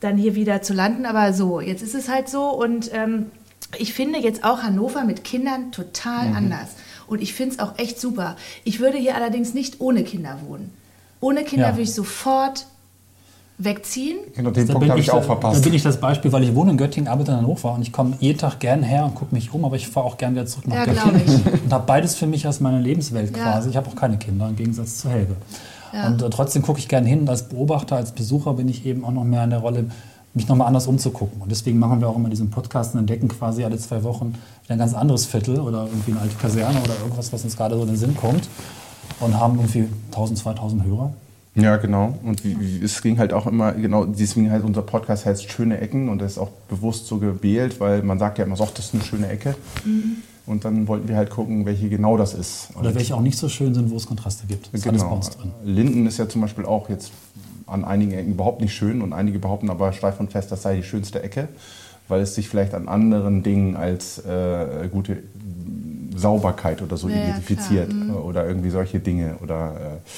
dann 0.00 0.16
hier 0.16 0.34
wieder 0.34 0.62
zu 0.62 0.74
landen. 0.74 1.06
Aber 1.06 1.32
so, 1.32 1.60
jetzt 1.60 1.82
ist 1.82 1.94
es 1.94 2.08
halt 2.08 2.28
so 2.28 2.50
und 2.50 2.90
ähm, 2.92 3.26
ich 3.78 3.94
finde 3.94 4.18
jetzt 4.18 4.44
auch 4.44 4.62
Hannover 4.62 5.04
mit 5.04 5.24
Kindern 5.24 5.72
total 5.72 6.28
anders. 6.34 6.70
Und 7.06 7.22
ich 7.22 7.34
finde 7.34 7.54
es 7.54 7.58
auch 7.60 7.78
echt 7.78 8.00
super. 8.00 8.36
Ich 8.64 8.80
würde 8.80 8.98
hier 8.98 9.14
allerdings 9.14 9.54
nicht 9.54 9.80
ohne 9.80 10.02
Kinder 10.04 10.40
wohnen. 10.46 10.72
Ohne 11.20 11.44
Kinder 11.44 11.68
Ja. 11.68 11.72
würde 11.72 11.82
ich 11.82 11.94
sofort 11.94 12.66
wegziehen. 13.58 14.18
Genau, 14.34 14.50
den 14.50 14.66
Da 14.66 14.72
Punkt 14.74 14.80
bin, 14.84 14.90
habe 14.90 15.00
ich, 15.00 15.06
ich 15.06 15.12
auch 15.12 15.18
da 15.18 15.22
verpasst. 15.22 15.62
bin 15.64 15.72
ich 15.74 15.82
das 15.82 15.98
Beispiel, 15.98 16.30
weil 16.32 16.42
ich 16.44 16.54
wohne 16.54 16.72
in 16.72 16.76
Göttingen, 16.76 17.08
arbeite 17.08 17.32
in 17.32 17.38
Hannover 17.38 17.72
und 17.74 17.82
ich 17.82 17.92
komme 17.92 18.14
jeden 18.20 18.38
Tag 18.38 18.60
gern 18.60 18.82
her 18.82 19.04
und 19.06 19.14
gucke 19.14 19.34
mich 19.34 19.52
um, 19.54 19.64
aber 19.64 19.76
ich 19.76 19.88
fahre 19.88 20.06
auch 20.06 20.18
gern 20.18 20.34
wieder 20.34 20.46
zurück 20.46 20.68
nach 20.68 20.76
Ja, 20.76 20.84
Göttingen 20.84 21.42
und 21.64 21.72
habe 21.72 21.84
beides 21.86 22.14
für 22.16 22.26
mich 22.26 22.46
als 22.46 22.60
meine 22.60 22.80
Lebenswelt 22.80 23.34
Ja. 23.36 23.42
quasi. 23.52 23.70
Ich 23.70 23.76
habe 23.76 23.88
auch 23.88 23.96
keine 23.96 24.18
Kinder 24.18 24.48
im 24.48 24.56
Gegensatz 24.56 24.98
zu 24.98 25.08
Helge. 25.08 25.36
Ja. 25.92 26.08
Und 26.08 26.20
äh, 26.22 26.28
trotzdem 26.30 26.62
gucke 26.62 26.78
ich 26.78 26.88
gern 26.88 27.06
hin. 27.06 27.20
und 27.20 27.30
Als 27.30 27.48
Beobachter, 27.48 27.96
als 27.96 28.12
Besucher 28.12 28.52
bin 28.54 28.68
ich 28.68 28.84
eben 28.84 29.04
auch 29.04 29.12
noch 29.12 29.24
mehr 29.24 29.44
in 29.44 29.50
der 29.50 29.60
Rolle, 29.60 29.86
mich 30.34 30.48
nochmal 30.48 30.66
anders 30.66 30.86
umzugucken. 30.86 31.40
Und 31.40 31.50
deswegen 31.50 31.78
machen 31.78 32.00
wir 32.02 32.08
auch 32.10 32.16
immer 32.16 32.28
diesen 32.28 32.50
Podcast 32.50 32.92
und 32.92 33.00
entdecken 33.00 33.28
quasi 33.28 33.64
alle 33.64 33.78
zwei 33.78 34.02
Wochen 34.02 34.34
wieder 34.64 34.74
ein 34.74 34.78
ganz 34.78 34.92
anderes 34.92 35.24
Viertel 35.24 35.60
oder 35.60 35.84
irgendwie 35.86 36.10
eine 36.10 36.20
alte 36.20 36.34
Kaserne 36.36 36.78
oder 36.84 36.92
irgendwas, 37.02 37.32
was 37.32 37.42
uns 37.44 37.56
gerade 37.56 37.74
so 37.74 37.82
in 37.82 37.88
den 37.88 37.96
Sinn 37.96 38.14
kommt. 38.14 38.46
Und 39.20 39.38
haben 39.40 39.54
irgendwie 39.56 39.88
1000, 40.10 40.38
2000 40.40 40.84
Hörer. 40.84 41.14
Ja, 41.56 41.76
genau. 41.76 42.18
Und 42.22 42.44
wie, 42.44 42.58
wie, 42.60 42.84
es 42.84 43.00
ging 43.00 43.18
halt 43.18 43.32
auch 43.32 43.46
immer, 43.46 43.72
genau, 43.72 44.04
deswegen 44.04 44.50
halt 44.50 44.62
unser 44.62 44.82
Podcast 44.82 45.24
heißt 45.24 45.50
Schöne 45.50 45.80
Ecken 45.80 46.08
und 46.08 46.20
das 46.20 46.32
ist 46.32 46.38
auch 46.38 46.50
bewusst 46.68 47.06
so 47.06 47.18
gewählt, 47.18 47.80
weil 47.80 48.02
man 48.02 48.18
sagt 48.18 48.38
ja 48.38 48.44
immer, 48.44 48.56
so, 48.56 48.68
das 48.74 48.86
ist 48.86 48.94
eine 48.94 49.02
schöne 49.02 49.28
Ecke. 49.28 49.54
Und 50.46 50.64
dann 50.64 50.86
wollten 50.86 51.08
wir 51.08 51.16
halt 51.16 51.30
gucken, 51.30 51.64
welche 51.66 51.88
genau 51.88 52.16
das 52.16 52.34
ist. 52.34 52.68
Oder 52.78 52.94
welche 52.94 53.14
auch 53.16 53.20
nicht 53.20 53.38
so 53.38 53.48
schön 53.48 53.74
sind, 53.74 53.90
wo 53.90 53.96
es 53.96 54.06
Kontraste 54.06 54.46
gibt. 54.46 54.68
Ist 54.72 54.84
genau. 54.84 55.20
Linden 55.64 56.06
ist 56.06 56.18
ja 56.18 56.28
zum 56.28 56.42
Beispiel 56.42 56.64
auch 56.66 56.88
jetzt 56.88 57.10
an 57.66 57.84
einigen 57.84 58.12
Ecken 58.12 58.32
überhaupt 58.32 58.60
nicht 58.60 58.74
schön 58.74 59.02
und 59.02 59.12
einige 59.12 59.38
behaupten 59.38 59.70
aber 59.70 59.92
steif 59.92 60.20
und 60.20 60.30
fest, 60.30 60.52
das 60.52 60.62
sei 60.62 60.76
die 60.76 60.82
schönste 60.82 61.22
Ecke, 61.22 61.48
weil 62.06 62.20
es 62.20 62.34
sich 62.34 62.48
vielleicht 62.48 62.74
an 62.74 62.86
anderen 62.86 63.42
Dingen 63.42 63.76
als 63.76 64.18
äh, 64.18 64.88
gute 64.92 65.24
Sauberkeit 66.14 66.80
oder 66.82 66.96
so 66.96 67.08
Ja, 67.08 67.16
ja, 67.16 67.22
identifiziert 67.24 67.90
klar, 67.90 68.04
mhm. 68.04 68.16
oder 68.16 68.46
irgendwie 68.46 68.70
solche 68.70 69.00
Dinge 69.00 69.36
oder 69.42 69.74
äh, 69.74 70.08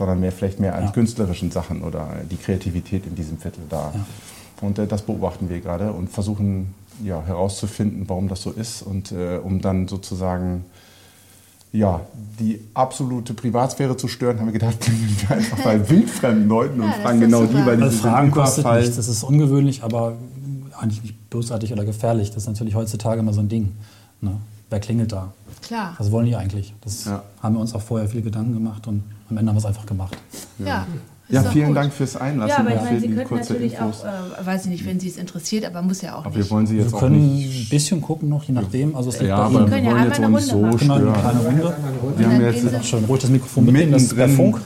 sondern 0.00 0.18
mehr 0.18 0.32
vielleicht 0.32 0.58
mehr 0.60 0.74
an 0.74 0.84
Ja. 0.86 0.90
künstlerischen 0.92 1.50
Sachen 1.50 1.82
oder 1.82 2.08
die 2.30 2.36
Kreativität 2.36 3.06
in 3.06 3.14
diesem 3.14 3.36
Viertel 3.38 3.62
da. 3.68 3.92
Und 4.62 4.78
äh, 4.78 4.86
das 4.86 5.02
beobachten 5.02 5.48
wir 5.50 5.60
gerade 5.60 5.92
und 5.92 6.08
versuchen 6.10 6.74
ja, 7.04 7.22
herauszufinden, 7.26 8.08
warum 8.08 8.28
das 8.28 8.40
so 8.42 8.50
ist 8.50 8.82
und 8.82 9.12
äh, 9.12 9.38
um 9.42 9.60
dann 9.60 9.88
sozusagen 9.88 10.64
ja, 11.72 12.00
die 12.40 12.60
absolute 12.74 13.32
Privatsphäre 13.34 13.96
zu 13.96 14.08
stören, 14.08 14.38
haben 14.40 14.46
wir 14.46 14.52
gedacht, 14.54 14.80
bringen 14.84 15.16
wir 15.20 15.36
einfach 15.36 15.58
bei 15.62 15.88
wildfremden 15.88 16.48
Leuten 16.48 16.80
und 16.80 16.88
Ja, 16.88 16.94
das 16.94 17.02
fragen 17.02 17.20
genau 17.20 17.40
super. 17.42 17.52
die, 17.60 17.66
weil 17.66 17.76
die 17.90 17.96
Fragen 17.96 18.30
kostet 18.30 18.64
Überfall. 18.64 18.80
nichts. 18.80 18.96
Das 18.96 19.06
ist 19.08 19.22
ungewöhnlich, 19.22 19.82
aber 19.84 20.14
eigentlich 20.78 21.02
nicht 21.02 21.30
bösartig 21.30 21.72
oder 21.72 21.84
gefährlich. 21.84 22.30
Das 22.30 22.44
ist 22.44 22.48
natürlich 22.48 22.74
heutzutage 22.74 23.20
immer 23.20 23.32
so 23.34 23.40
ein 23.40 23.48
Ding. 23.48 23.72
Ne? 24.22 24.32
Wer 24.70 24.80
klingelt 24.80 25.12
da? 25.12 25.32
Klar. 25.62 25.94
Was 25.98 26.10
wollen 26.10 26.26
die 26.26 26.36
eigentlich? 26.36 26.74
Das 26.82 27.04
Ja. 27.04 27.22
haben 27.42 27.54
wir 27.56 27.60
uns 27.60 27.74
auch 27.74 27.82
vorher 27.82 28.08
viele 28.08 28.22
Gedanken 28.22 28.54
gemacht 28.54 28.86
und 28.86 29.02
am 29.28 29.36
Ende 29.36 29.50
haben 29.50 29.56
wir 29.56 29.60
es 29.60 29.66
einfach 29.66 29.86
gemacht. 29.86 30.16
Ja. 30.58 30.86
Ja, 31.28 31.42
doch 31.44 31.52
vielen 31.52 31.68
gut. 31.68 31.76
Dank 31.76 31.92
fürs 31.92 32.16
Einlassen 32.16 32.48
Ja, 32.50 32.58
aber 32.58 32.70
ich 32.70 32.74
und 32.76 32.84
meine, 32.84 32.96
für 32.96 33.00
Sie 33.02 33.08
die 33.08 33.14
könnten 33.14 33.28
kurze 33.28 33.52
natürlich 33.52 33.72
Infos. 33.74 34.04
auch, 34.04 34.40
äh, 34.42 34.46
weiß 34.46 34.64
ich 34.64 34.70
nicht, 34.70 34.84
wenn 34.86 34.98
Sie 34.98 35.08
es 35.08 35.16
interessiert, 35.16 35.64
aber 35.64 35.80
muss 35.82 36.00
ja 36.00 36.14
auch 36.16 36.24
aber 36.24 36.30
nicht. 36.30 36.38
wir 36.38 36.50
wollen 36.50 36.66
Sie 36.66 36.76
jetzt 36.78 36.90
Wir 36.90 36.96
auch 36.96 37.00
können 37.00 37.34
nicht. 37.36 37.66
ein 37.66 37.68
bisschen 37.68 38.00
gucken 38.00 38.28
noch, 38.28 38.42
je 38.44 38.52
nachdem. 38.54 38.96
Also 38.96 39.10
es 39.10 39.16
liegt 39.20 39.28
Ja, 39.28 39.36
aber 39.36 39.60
wir 39.60 39.66
können 39.68 39.84
ja 39.84 39.92
wollen 39.92 40.04
jetzt 40.04 40.18
auch 40.18 40.24
einmal 40.24 40.40
nicht 40.40 40.50
eine 40.52 40.60
so 40.60 40.66
Runde 40.66 40.76
Genau, 40.78 40.94
eine 40.94 41.12
kleine 41.12 41.38
Runde. 41.40 41.74
Wir 42.18 42.26
haben 42.26 42.40
jetzt 42.40 42.86
schön 42.86 43.04
ruhig 43.04 43.20
das 43.20 43.30
Mikrofon 43.30 43.64
mitnehmen, 43.64 43.92
das 43.92 44.02
ist 44.02 44.16
Mittendrin. 44.16 44.36
Funk. 44.52 44.60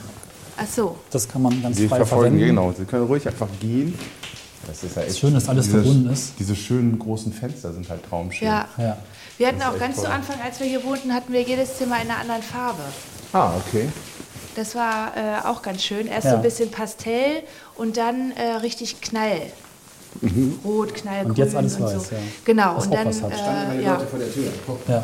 Ach 0.57 0.67
so. 0.67 0.95
Das 1.11 1.27
kann 1.27 1.41
man 1.43 1.61
ganz 1.61 1.77
Sie 1.77 1.87
frei 1.87 1.97
verfolgen, 1.97 2.37
verwenden. 2.37 2.55
genau. 2.55 2.73
Sie 2.75 2.85
können 2.85 3.05
ruhig 3.05 3.27
einfach 3.27 3.47
gehen. 3.61 3.93
Das 4.65 4.83
ist 4.83 4.95
ja 4.95 5.03
echt 5.03 5.19
Schön, 5.19 5.35
dass 5.35 5.47
alles 5.47 5.65
diese, 5.65 5.83
verbunden 5.83 6.09
ist. 6.09 6.33
Diese 6.39 6.55
schönen 6.55 6.97
großen 6.97 7.31
Fenster 7.31 7.71
sind 7.73 7.87
halt 7.87 8.03
traumschön. 8.09 8.47
Ja. 8.47 8.65
Ja. 8.79 8.97
Wir 9.37 9.47
hatten 9.47 9.59
Das 9.59 9.67
auch 9.73 9.79
ganz 9.79 9.95
zu 9.97 10.03
toll. 10.03 10.11
Anfang, 10.11 10.39
als 10.41 10.59
wir 10.59 10.67
hier 10.67 10.83
wohnten, 10.83 11.13
hatten 11.13 11.33
wir 11.33 11.41
jedes 11.41 11.77
Zimmer 11.77 12.01
in 12.01 12.09
einer 12.09 12.19
anderen 12.19 12.41
Farbe. 12.43 12.83
Ah, 13.33 13.51
okay. 13.57 13.89
Das 14.55 14.75
war 14.75 15.11
äh, 15.17 15.45
auch 15.47 15.61
ganz 15.61 15.83
schön. 15.83 16.07
Erst 16.07 16.25
Ja. 16.25 16.31
so 16.31 16.35
ein 16.37 16.41
bisschen 16.43 16.71
Pastell 16.71 17.43
und 17.75 17.97
dann 17.97 18.31
äh, 18.31 18.55
richtig 18.61 19.01
Knall. 19.01 19.41
Rot, 20.63 20.95
Knallgrün 20.95 21.31
Und 21.31 21.37
jetzt 21.37 21.53
alles 21.55 21.75
und 21.75 21.83
weiß, 21.83 21.91
so. 22.07 22.15
ja. 22.15 22.21
Genau, 22.45 22.77
Was 22.77 22.85
und 22.85 22.93
dann 22.93 23.07
was 23.09 23.21
hat. 23.21 23.33
Standen 23.33 23.67
meine 23.67 23.81
äh, 23.81 23.83
ja. 23.83 23.93
Leute 23.95 24.07
vor 24.07 24.19
der 24.19 24.31
Tür. 24.33 24.49
Guck. 24.65 24.87
Ja. 24.87 25.03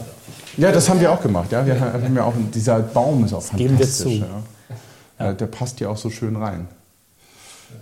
Ja, 0.58 0.72
das 0.72 0.90
haben 0.90 1.02
wir 1.02 1.12
auch 1.12 1.22
gemacht. 1.22 1.52
Ja, 1.52 1.66
wir 1.66 1.78
haben 1.80 2.16
ja 2.16 2.24
auch 2.24 2.34
dieser 2.54 2.80
Baum 2.80 3.26
ist 3.26 3.34
auch 3.34 3.44
geben 3.52 3.78
wir 3.78 3.86
fantastisch. 3.86 4.20
zu. 4.20 4.26
Ja. 5.20 5.26
Ja, 5.28 5.34
der 5.34 5.48
passt 5.48 5.78
hier 5.80 5.90
auch 5.92 5.98
so 5.98 6.10
schön 6.10 6.38
rein. 6.38 6.68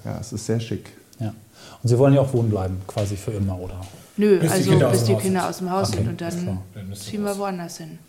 Ja, 0.03 0.17
es 0.19 0.33
ist 0.33 0.45
sehr 0.47 0.59
schick. 0.59 0.89
ja. 1.19 1.33
Und 1.81 1.87
Sie 1.89 1.97
wollen 1.99 2.13
ja 2.15 2.21
auch 2.21 2.33
wohnen 2.33 2.49
bleiben, 2.49 2.81
quasi 2.87 3.15
für 3.15 3.31
immer, 3.31 3.57
oder? 3.59 3.79
Nö, 4.19 4.39
Bis 4.39 4.49
die 4.51 4.57
also 4.57 4.69
Kinder 4.71 4.87
aus 4.87 4.91
bis 4.93 5.03
dem 5.03 5.07
die 5.07 5.13
Haus 5.15 5.21
Kinder 5.23 5.39
sind. 5.41 5.49
aus 5.49 5.57
dem 5.57 5.71
Haus 5.71 5.87
Okay, 5.89 5.97
sind 5.97 6.07
und 6.09 6.21
dann 6.21 6.95
ziehen 6.95 7.23
wir 7.23 7.37
woanders 7.37 7.77
hin. 7.77 7.99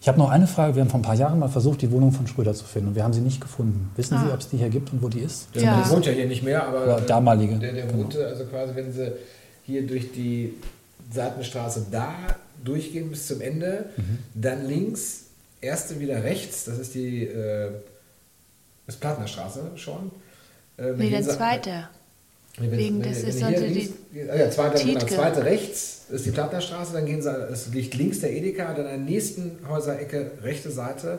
Ich 0.00 0.08
habe 0.08 0.18
noch 0.18 0.30
eine 0.30 0.46
Frage. 0.46 0.74
Wir 0.74 0.82
haben 0.82 0.90
vor 0.90 0.98
ein 1.00 1.04
paar 1.04 1.14
Jahren 1.14 1.38
mal 1.38 1.48
versucht, 1.48 1.80
die 1.80 1.90
Wohnung 1.92 2.10
von 2.12 2.26
Schröder 2.26 2.52
zu 2.54 2.64
finden 2.64 2.88
und 2.88 2.94
wir 2.96 3.04
haben 3.04 3.12
sie 3.12 3.20
nicht 3.20 3.40
gefunden. 3.40 3.90
Wissen 3.96 4.18
Sie, 4.18 4.26
Ah. 4.30 4.34
ob 4.34 4.40
es 4.40 4.48
die 4.48 4.56
hier 4.58 4.68
gibt 4.68 4.92
und 4.92 5.00
wo 5.02 5.08
die 5.08 5.20
ist? 5.20 5.46
Der 5.54 5.62
Ja. 5.62 5.90
wohnt 5.90 6.04
ja 6.06 6.12
hier 6.12 6.26
nicht 6.26 6.42
mehr, 6.42 6.66
aber 6.66 6.86
Ja, 6.86 7.00
damalige. 7.00 7.56
der, 7.58 7.72
der 7.72 7.94
wohnte 7.94 8.26
also 8.26 8.44
quasi, 8.46 8.74
wenn 8.74 8.92
sie 8.92 9.12
hier 9.64 9.86
durch 9.86 10.12
die 10.12 10.54
Seitenstraße 11.12 11.86
da 11.90 12.12
durchgehen 12.64 13.10
bis 13.10 13.28
zum 13.28 13.40
Ende, 13.40 13.86
dann 14.34 14.66
links, 14.66 15.22
erste 15.60 16.00
wieder 16.00 16.22
rechts, 16.24 16.64
das 16.64 16.78
ist 16.78 16.94
die 16.94 17.24
äh, 17.24 17.70
ist 18.88 19.00
Plattnerstraße 19.00 19.60
schon. 19.76 20.10
Äh, 20.76 20.82
dann 20.88 20.96
Nee, 20.98 21.10
der 21.10 21.22
sie- 21.22 21.30
zweite. 21.30 21.88
Wenn- 22.58 22.70
Wegen 22.72 23.00
wenn- 23.02 23.08
des 23.10 23.22
wenn 23.22 23.28
ist 23.30 23.38
sonst 23.40 23.60
links- 23.60 23.90
ja, 24.12 24.50
zweite, 24.50 24.84
genau, 24.84 25.00
zweite 25.06 25.44
rechts 25.44 26.02
ist 26.10 26.26
die 26.26 26.30
Plattnerstraße, 26.32 26.92
dann 26.92 27.06
gehen 27.06 27.22
sie, 27.22 27.30
es 27.30 27.68
liegt 27.68 27.94
links 27.94 28.20
der 28.20 28.32
Edeka, 28.32 28.74
dann 28.74 28.84
an 28.86 28.92
der 28.92 28.98
nächsten 28.98 29.58
Häuserecke, 29.66 30.32
rechte 30.42 30.70
Seite, 30.70 31.18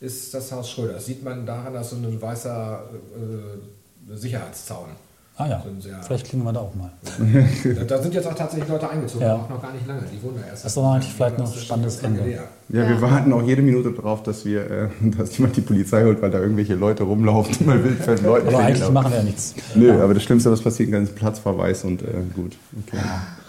ist 0.00 0.34
das 0.34 0.52
Haus 0.52 0.70
Schröder. 0.70 0.94
Das 0.94 1.06
sieht 1.06 1.24
man 1.24 1.46
daran, 1.46 1.72
dass 1.72 1.90
so 1.90 1.96
ein 1.96 2.20
weißer 2.20 2.90
äh, 3.16 4.16
Sicherheitszaun. 4.16 4.90
Ah 5.36 5.48
ja, 5.48 5.56
ein 5.56 5.82
vielleicht 6.06 6.26
klingen 6.26 6.44
wir 6.44 6.52
da 6.52 6.60
auch 6.60 6.74
mal. 6.76 6.90
Da, 7.76 7.82
da 7.84 8.00
sind 8.02 8.14
jetzt 8.14 8.26
auch 8.28 8.34
tatsächlich 8.34 8.68
Leute 8.68 8.88
eingezogen, 8.88 9.26
Ja. 9.26 9.34
auch 9.34 9.48
noch 9.48 9.60
gar 9.60 9.72
nicht 9.72 9.84
lange. 9.84 10.02
Die 10.02 10.22
wohnen 10.22 10.36
da 10.40 10.46
erst. 10.48 10.64
Das 10.64 10.70
ist 10.70 10.76
doch 10.76 10.92
eigentlich 10.92 11.12
vielleicht 11.12 11.38
noch 11.38 11.52
ein 11.52 11.58
spannendes 11.60 11.98
Ende. 11.98 12.20
Ja, 12.30 12.42
Ja. 12.68 12.88
wir 12.88 13.00
warten 13.00 13.32
auch 13.32 13.42
jede 13.42 13.60
Minute 13.60 13.90
darauf, 13.90 14.22
dass 14.22 14.44
wir, 14.44 14.70
äh, 14.70 14.88
dass 15.18 15.36
jemand 15.36 15.56
die 15.56 15.62
Polizei 15.62 16.04
holt, 16.04 16.22
weil 16.22 16.30
da 16.30 16.38
irgendwelche 16.38 16.76
Leute 16.76 17.02
rumlaufen, 17.02 17.56
die 17.58 17.64
mal 17.64 17.82
wild 17.82 17.98
für 17.98 18.14
Leuten 18.14 18.46
Aber 18.46 18.58
eigentlich 18.60 18.88
machen 18.90 19.10
wir 19.10 19.18
ja 19.18 19.24
nichts. 19.24 19.54
Nö, 19.74 20.00
aber 20.00 20.14
das 20.14 20.22
Schlimmste, 20.22 20.52
was 20.52 20.60
passieren 20.62 20.92
kann, 20.92 21.02
ist 21.02 21.16
Platzverweis 21.16 21.82
und 21.82 22.02
äh, 22.02 22.06
gut. 22.32 22.56
Okay. 22.86 22.98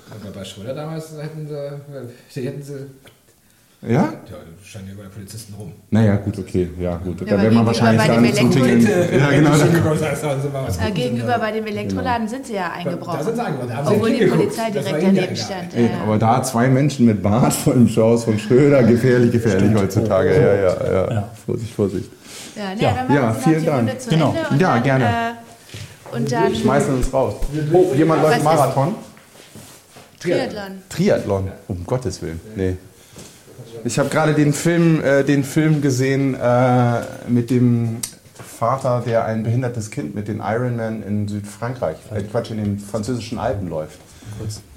Aber 0.09 0.31
bei 0.33 0.43
Schröder 0.43 0.73
damals 0.73 1.11
hätten 1.21 1.47
sie, 1.47 2.41
hätten 2.41 2.63
sie 2.63 2.73
Ja? 3.81 3.91
ja, 3.91 4.09
die 4.61 4.67
standen 4.67 4.89
ja 4.89 4.95
bei 4.97 5.09
Polizisten 5.09 5.53
rum. 5.53 5.71
Naja, 5.91 6.15
gut, 6.15 6.39
okay. 6.39 6.69
Ja, 6.79 6.95
gut. 6.97 7.21
Ja, 7.21 7.25
da 7.37 7.41
wäre 7.43 7.53
man 7.53 7.65
gegenüber 7.65 7.65
wahrscheinlich 7.67 8.01
bei 8.01 8.07
gar 8.07 8.21
nicht 8.21 8.35
zum 8.37 8.51
Tingeln. 8.51 8.81
Ja, 9.19 9.29
genau. 9.29 9.51
Äh, 10.85 10.91
gegenüber 10.91 11.37
bei 11.39 11.51
dem 11.51 11.65
Elektroladen 11.67 12.27
sind 12.27 12.47
sie 12.47 12.55
ja 12.55 12.71
eingebrochen. 12.71 13.19
Da 13.19 13.23
sind 13.23 13.35
sie 13.35 13.41
eingebrochen. 13.41 13.87
Obwohl 13.87 14.11
die. 14.11 14.25
Polizei 14.25 14.71
direkt 14.71 15.03
daneben 15.03 15.35
stand. 15.35 15.67
Aber 16.03 16.17
da 16.17 16.41
zwei 16.43 16.67
Menschen 16.67 17.05
mit 17.05 17.21
Bart 17.21 17.53
vor 17.53 17.73
dem 17.73 17.93
Haus 17.95 18.23
von 18.23 18.39
Schröder, 18.39 18.83
gefährlich, 18.83 19.31
gefährlich 19.31 19.73
heutzutage. 19.75 20.33
Ja, 20.33 20.53
ja, 20.55 20.93
ja. 20.93 21.11
Ja. 21.11 21.29
Vorsicht, 21.45 21.73
Vorsicht. 21.73 22.09
Ja, 22.55 22.73
Ja. 22.73 22.93
dann 22.93 23.07
machen 23.07 23.15
Ja, 23.15 23.33
Sie 23.33 23.41
vielen 23.43 23.65
Dank. 23.65 23.91
Genau. 24.09 24.35
Ja, 24.57 24.73
dann, 24.73 24.83
gerne. 24.83 25.05
Äh, 25.05 26.15
und 26.15 26.31
dann 26.31 26.55
Schmeißen 26.55 26.95
uns 26.95 27.13
raus. 27.13 27.35
Oh, 27.71 27.93
jemand 27.95 28.21
läuft 28.23 28.43
Marathon? 28.43 28.95
Triathlon. 30.19 30.81
Triathlon, 30.89 31.51
um 31.67 31.85
Gottes 31.85 32.21
Willen. 32.21 32.39
Nee. 32.55 32.77
Ich 33.85 33.99
habe 33.99 34.09
gerade 34.09 34.33
den 34.33 34.51
Film, 34.51 34.99
äh, 35.03 35.23
den 35.23 35.43
Film 35.43 35.81
gesehen 35.81 36.33
äh, 36.33 37.01
mit 37.29 37.51
dem 37.51 37.97
Vater, 38.33 39.03
der 39.05 39.25
ein 39.25 39.43
behindertes 39.43 39.91
Kind 39.91 40.15
mit 40.15 40.27
den 40.27 40.39
Ironman 40.39 41.03
in 41.03 41.27
Südfrankreich, 41.27 41.97
äh, 42.11 42.23
Quatsch, 42.23 42.49
in 42.49 42.57
den 42.57 42.79
französischen 42.79 43.37
Alpen 43.37 43.69
läuft. 43.69 43.99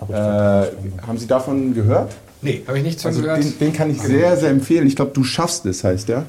Äh, 0.08 0.12
haben 0.14 1.16
Sie 1.16 1.26
davon 1.26 1.72
gehört? 1.72 2.14
Nee, 2.42 2.62
habe 2.68 2.78
ich 2.78 2.84
nichts 2.84 3.02
von 3.02 3.08
Also 3.08 3.22
gehört. 3.22 3.42
den, 3.42 3.58
den 3.58 3.72
kann 3.72 3.90
ich 3.90 4.00
sehr, 4.00 4.36
sehr 4.36 4.50
empfehlen. 4.50 4.86
Ich 4.86 4.94
glaube, 4.94 5.12
du 5.14 5.24
schaffst 5.24 5.64
es, 5.64 5.82
heißt 5.84 6.08
der. 6.10 6.26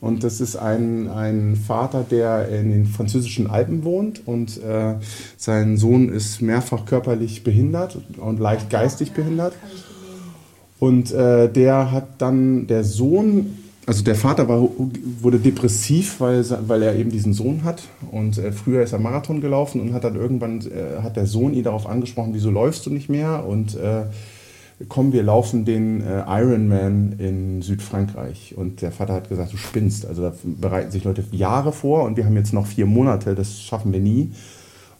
Und 0.00 0.22
das 0.22 0.40
ist 0.40 0.56
ein, 0.56 1.08
ein 1.08 1.56
Vater, 1.56 2.04
der 2.08 2.48
in 2.48 2.70
den 2.70 2.86
französischen 2.86 3.50
Alpen 3.50 3.84
wohnt 3.84 4.26
und 4.26 4.62
äh, 4.62 4.94
sein 5.36 5.76
Sohn 5.76 6.08
ist 6.08 6.40
mehrfach 6.40 6.86
körperlich 6.86 7.42
behindert 7.42 7.98
und 8.16 8.38
leicht 8.38 8.70
geistig 8.70 9.12
behindert. 9.12 9.54
Und 10.82 11.12
äh, 11.12 11.48
der 11.48 11.92
hat 11.92 12.08
dann, 12.18 12.66
der 12.66 12.82
Sohn, 12.82 13.56
also 13.86 14.02
der 14.02 14.16
Vater 14.16 14.48
war, 14.48 14.68
wurde 15.20 15.38
depressiv, 15.38 16.18
weil, 16.18 16.44
weil 16.66 16.82
er 16.82 16.96
eben 16.96 17.12
diesen 17.12 17.34
Sohn 17.34 17.62
hat. 17.62 17.84
Und 18.10 18.36
äh, 18.38 18.50
früher 18.50 18.82
ist 18.82 18.92
er 18.92 18.98
Marathon 18.98 19.40
gelaufen 19.40 19.80
und 19.80 19.92
hat 19.92 20.02
dann 20.02 20.16
irgendwann, 20.16 20.58
äh, 20.62 21.00
hat 21.00 21.14
der 21.14 21.26
Sohn 21.26 21.54
ihn 21.54 21.62
darauf 21.62 21.86
angesprochen, 21.86 22.30
wieso 22.32 22.50
läufst 22.50 22.84
du 22.84 22.90
nicht 22.90 23.08
mehr? 23.08 23.46
Und 23.46 23.76
äh, 23.76 24.06
komm, 24.88 25.12
wir 25.12 25.22
laufen 25.22 25.64
den 25.64 26.00
äh, 26.00 26.24
Ironman 26.26 27.14
in 27.16 27.62
Südfrankreich. 27.62 28.54
Und 28.56 28.82
der 28.82 28.90
Vater 28.90 29.14
hat 29.14 29.28
gesagt, 29.28 29.52
du 29.52 29.58
spinnst. 29.58 30.04
Also 30.04 30.22
da 30.22 30.34
bereiten 30.42 30.90
sich 30.90 31.04
Leute 31.04 31.22
Jahre 31.30 31.70
vor 31.70 32.02
und 32.02 32.16
wir 32.16 32.24
haben 32.24 32.34
jetzt 32.34 32.52
noch 32.52 32.66
vier 32.66 32.86
Monate, 32.86 33.36
das 33.36 33.62
schaffen 33.62 33.92
wir 33.92 34.00
nie. 34.00 34.32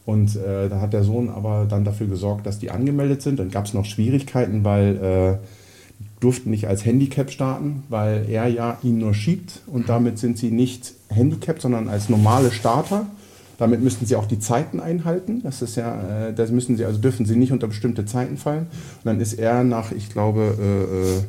Und 0.07 0.37
äh, 0.37 0.69
da 0.69 0.81
hat 0.81 0.93
der 0.93 1.03
Sohn 1.03 1.29
aber 1.29 1.67
dann 1.69 1.85
dafür 1.85 2.07
gesorgt, 2.07 2.47
dass 2.47 2.61
die 2.61 2.71
angemeldet 2.71 3.21
sind. 3.21 3.41
Dann 3.41 3.51
gab 3.51 3.65
es 3.65 3.75
noch 3.75 3.85
Schwierigkeiten, 3.85 4.63
weil 4.63 5.41
durften 6.23 6.51
nicht 6.51 6.69
als 6.69 6.85
Handicap 6.85 7.31
starten, 7.31 7.83
weil 7.89 8.27
er 8.29 8.47
ja 8.49 8.79
ihn 8.83 8.99
nur 8.99 9.13
schiebt 9.15 9.61
und 9.67 9.89
damit 9.89 10.19
sind 10.19 10.39
sie 10.39 10.51
nicht 10.51 10.95
Handicap, 11.09 11.61
sondern 11.61 11.89
als 11.89 12.09
normale 12.09 12.53
Starter. 12.53 13.07
Damit 13.59 13.83
müssten 13.83 14.07
sie 14.07 14.17
auch 14.17 14.27
die 14.27 14.39
Zeiten 14.41 14.81
einhalten. 14.81 15.41
Das 15.45 15.63
ist 15.63 15.77
ja, 15.77 16.29
äh, 16.29 16.33
das 16.35 16.51
müssen 16.51 16.77
sie, 16.77 16.85
also 16.85 16.99
dürfen 16.99 17.27
sie 17.27 17.37
nicht 17.37 17.53
unter 17.53 17.69
bestimmte 17.69 18.05
Zeiten 18.05 18.37
fallen. 18.37 18.63
Und 18.63 19.05
dann 19.05 19.21
ist 19.21 19.35
er 19.35 19.63
nach, 19.63 19.93
ich 19.93 20.11
glaube, 20.11 20.57
äh, 20.59 21.19
äh, 21.19 21.23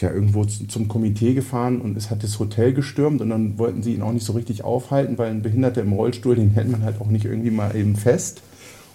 ja, 0.00 0.10
irgendwo 0.12 0.44
zu- 0.44 0.66
zum 0.66 0.88
Komitee 0.88 1.34
gefahren 1.34 1.80
und 1.80 1.96
es 1.96 2.10
hat 2.10 2.22
das 2.22 2.38
Hotel 2.38 2.72
gestürmt 2.72 3.20
und 3.20 3.28
dann 3.30 3.58
wollten 3.58 3.82
sie 3.82 3.94
ihn 3.94 4.02
auch 4.02 4.12
nicht 4.12 4.24
so 4.24 4.32
richtig 4.32 4.64
aufhalten, 4.64 5.18
weil 5.18 5.30
ein 5.30 5.42
Behinderter 5.42 5.82
im 5.82 5.92
Rollstuhl, 5.92 6.36
den 6.36 6.50
hält 6.50 6.70
man 6.70 6.84
halt 6.84 7.00
auch 7.00 7.08
nicht 7.08 7.24
irgendwie 7.26 7.50
mal 7.50 7.74
eben 7.76 7.96
fest. 7.96 8.42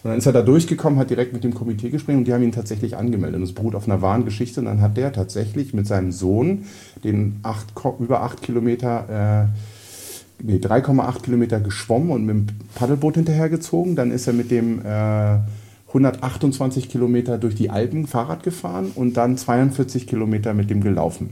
Und 0.05 0.11
dann 0.11 0.19
ist 0.19 0.27
er 0.27 0.33
da 0.33 0.43
durchgekommen, 0.43 0.99
hat 0.99 1.09
direkt 1.09 1.33
mit 1.33 1.43
dem 1.43 1.55
Komitee 1.55 1.89
gesprochen 1.89 2.19
und 2.19 2.27
die 2.27 2.33
haben 2.33 2.43
ihn 2.43 2.51
tatsächlich 2.51 2.95
angemeldet. 2.95 3.37
Und 3.37 3.43
es 3.43 3.53
beruht 3.53 3.73
auf 3.73 3.87
einer 3.87 4.03
wahren 4.03 4.23
Geschichte. 4.23 4.59
Und 4.59 4.67
dann 4.67 4.79
hat 4.79 4.97
der 4.97 5.11
tatsächlich 5.11 5.73
mit 5.73 5.87
seinem 5.87 6.11
Sohn 6.11 6.65
den 7.03 7.39
acht, 7.41 7.73
über 7.97 8.21
acht 8.21 8.43
Kilometer, 8.43 9.49
äh, 9.49 10.43
nee, 10.45 10.57
3,8 10.57 11.23
Kilometer 11.23 11.59
geschwommen 11.59 12.11
und 12.11 12.23
mit 12.23 12.35
dem 12.35 12.47
Paddelboot 12.75 13.15
hinterhergezogen. 13.15 13.95
Dann 13.95 14.11
ist 14.11 14.27
er 14.27 14.33
mit 14.33 14.51
dem 14.51 14.85
äh, 14.85 15.39
128 15.87 16.87
Kilometer 16.87 17.39
durch 17.39 17.55
die 17.55 17.71
Alpen 17.71 18.05
Fahrrad 18.05 18.43
gefahren 18.43 18.91
und 18.93 19.17
dann 19.17 19.37
42 19.37 20.05
Kilometer 20.05 20.53
mit 20.53 20.69
dem 20.69 20.81
gelaufen. 20.81 21.31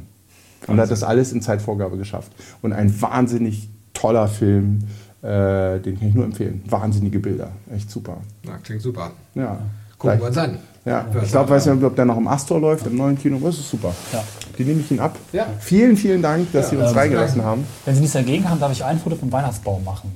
Und 0.65 0.79
hat 0.79 0.89
das 0.89 1.03
alles 1.03 1.31
in 1.31 1.43
Zeitvorgabe 1.43 1.97
geschafft. 1.97 2.31
Und 2.63 2.73
ein 2.73 2.99
wahnsinnig 2.99 3.69
toller 3.93 4.27
Film, 4.27 4.79
äh, 5.23 5.79
den 5.79 5.97
kann 5.97 6.09
ich 6.09 6.13
nur 6.13 6.25
empfehlen. 6.25 6.61
Wahnsinnige 6.69 7.19
Bilder, 7.19 7.49
echt 7.73 7.89
super. 7.89 8.17
Na, 8.43 8.57
klingt 8.61 8.81
super. 8.81 9.11
Ja. 9.35 9.57
Gucken 9.97 10.19
wir 10.19 10.27
uns 10.27 10.37
an. 10.37 10.57
Ja, 10.85 11.05
ich 11.23 11.31
glaube, 11.31 11.49
weiß 11.49 11.67
nicht, 11.67 11.81
ob 11.81 11.95
der 11.95 12.03
noch 12.03 12.17
im 12.17 12.27
Astor 12.27 12.59
läuft, 12.59 12.85
im 12.87 12.97
neuen 12.97 13.17
Kino. 13.17 13.39
Das 13.41 13.57
ist 13.57 13.69
super. 13.69 13.93
Ja. 14.11 14.21
Die 14.57 14.65
nehme 14.65 14.81
ich 14.81 14.91
ihn 14.91 14.99
ab. 14.99 15.17
Ja. 15.31 15.45
Vielen, 15.59 15.95
vielen 15.95 16.21
Dank, 16.21 16.51
dass 16.51 16.71
Sie 16.71 16.75
uns 16.75 16.91
ähm, 16.91 16.97
reingelassen 16.97 17.41
haben. 17.41 17.65
Wenn 17.85 17.95
Sie 17.95 18.01
nichts 18.01 18.13
dagegen 18.13 18.49
haben, 18.49 18.59
darf 18.59 18.73
ich 18.73 18.83
ein 18.83 18.99
Foto 18.99 19.15
vom 19.15 19.31
Weihnachtsbaum 19.31 19.81
machen. 19.85 20.13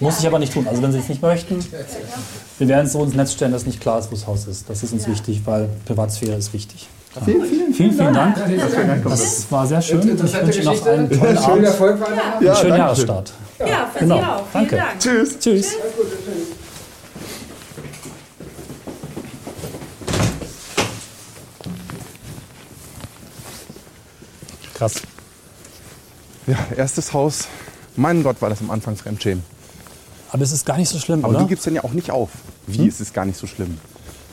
Muss 0.00 0.18
ich 0.18 0.26
aber 0.26 0.40
nicht 0.40 0.52
tun. 0.52 0.66
Also 0.68 0.82
wenn 0.82 0.90
Sie 0.90 0.98
es 0.98 1.08
nicht 1.08 1.22
möchten, 1.22 1.64
wir 2.58 2.68
werden 2.68 2.86
es 2.86 2.92
so 2.92 3.04
ins 3.04 3.14
Netz 3.14 3.32
stellen, 3.32 3.52
dass 3.52 3.64
nicht 3.64 3.80
klar 3.80 4.00
ist, 4.00 4.10
wo 4.10 4.16
das 4.16 4.26
Haus 4.26 4.48
ist. 4.48 4.68
Das 4.68 4.82
ist 4.82 4.92
uns 4.92 5.06
wichtig, 5.06 5.42
weil 5.44 5.68
Privatsphäre 5.86 6.36
ist 6.36 6.52
wichtig. 6.52 6.88
Vielen, 7.24 7.44
vielen, 7.44 7.72
Vielen, 7.72 7.92
vielen 7.92 8.14
Dank. 8.14 8.36
Dank. 8.36 9.04
Das 9.04 9.50
war 9.50 9.66
sehr 9.66 9.80
schön. 9.80 10.00
Ich 10.00 10.20
wünsche 10.20 10.60
Ihnen 10.60 10.64
noch 10.64 10.86
einen 10.86 11.10
tollen 11.10 11.20
Schönen 11.20 11.38
Abend, 11.38 11.64
Erfolg. 11.64 11.98
Ja, 12.40 12.52
einen 12.52 12.56
schönen 12.56 12.76
Jahresstart. 12.76 13.32
Ja, 13.58 13.90
für 13.92 13.98
Genau. 14.00 14.16
Sie 14.18 14.22
auch. 14.24 14.46
Vielen 14.52 14.68
Danke. 14.68 14.76
Dank. 14.76 14.98
Tschüss. 15.00 15.38
Tschüss. 15.38 15.74
Krass. 24.74 25.02
Ja, 26.46 26.56
erstes 26.76 27.12
Haus. 27.12 27.48
Mein 27.96 28.22
Gott, 28.22 28.40
war 28.40 28.48
das 28.48 28.60
am 28.60 28.70
Anfang 28.70 28.96
Fremdschämen. 28.96 29.42
Aber 30.30 30.42
es 30.42 30.52
ist 30.52 30.66
gar 30.66 30.76
nicht 30.76 30.88
so 30.88 30.98
schlimm, 30.98 31.24
Aber 31.24 31.30
oder? 31.34 31.42
die 31.42 31.48
gibt 31.48 31.58
es 31.60 31.64
dann 31.64 31.74
ja 31.74 31.84
auch 31.84 31.92
nicht 31.92 32.10
auf. 32.10 32.30
Wie 32.66 32.86
ist 32.86 33.00
es 33.00 33.12
gar 33.12 33.24
nicht 33.24 33.38
so 33.38 33.46
schlimm? 33.46 33.78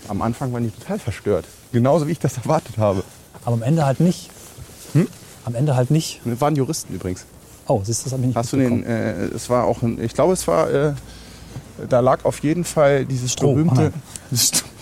Am 0.08 0.22
Anfang 0.22 0.54
waren 0.54 0.64
die 0.64 0.70
total 0.72 1.00
verstört. 1.00 1.46
Genauso 1.72 2.08
wie 2.08 2.12
ich 2.12 2.20
das 2.20 2.38
erwartet 2.44 2.78
habe. 2.78 3.04
Aber 3.44 3.54
am 3.56 3.64
Ende 3.64 3.86
halt 3.86 4.00
nicht. 4.00 4.30
Am 5.46 5.54
Ende 5.54 5.76
halt 5.76 5.92
nicht. 5.92 6.22
Wir 6.26 6.40
waren 6.42 6.56
Juristen 6.56 6.94
übrigens. 6.96 7.26
Oh, 7.68 7.82
siehst 7.84 8.02
du, 8.02 8.04
das 8.06 8.14
habe 8.14 8.22
ich 8.22 8.28
nicht 8.28 8.36
Hast 8.36 8.54
du 8.54 8.58
den, 8.58 8.84
äh, 8.84 9.26
es 9.26 9.50
war 9.50 9.66
auch, 9.66 9.82
ein, 9.82 10.02
ich 10.02 10.14
glaube, 10.14 10.34
es 10.34 10.48
war, 10.48 10.70
äh, 10.72 10.94
da 11.90 12.00
lag 12.00 12.24
auf 12.26 12.40
jeden 12.40 12.64
Fall 12.64 13.06
dieses 13.06 13.34
Stroh, 13.34 13.54
berühmte. 13.54 13.92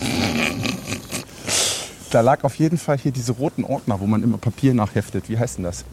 Da 2.11 2.21
lag 2.21 2.43
auf 2.43 2.53
jeden 2.55 2.77
Fall 2.77 2.99
hier 2.99 3.11
diese 3.11 3.31
roten 3.31 3.63
Ordner, 3.63 3.99
wo 3.99 4.05
man 4.05 4.21
immer 4.21 4.37
Papier 4.37 4.73
nachheftet. 4.75 5.29
Wie 5.29 5.37
heißt 5.39 5.57
denn 5.57 5.63
das? 5.63 5.83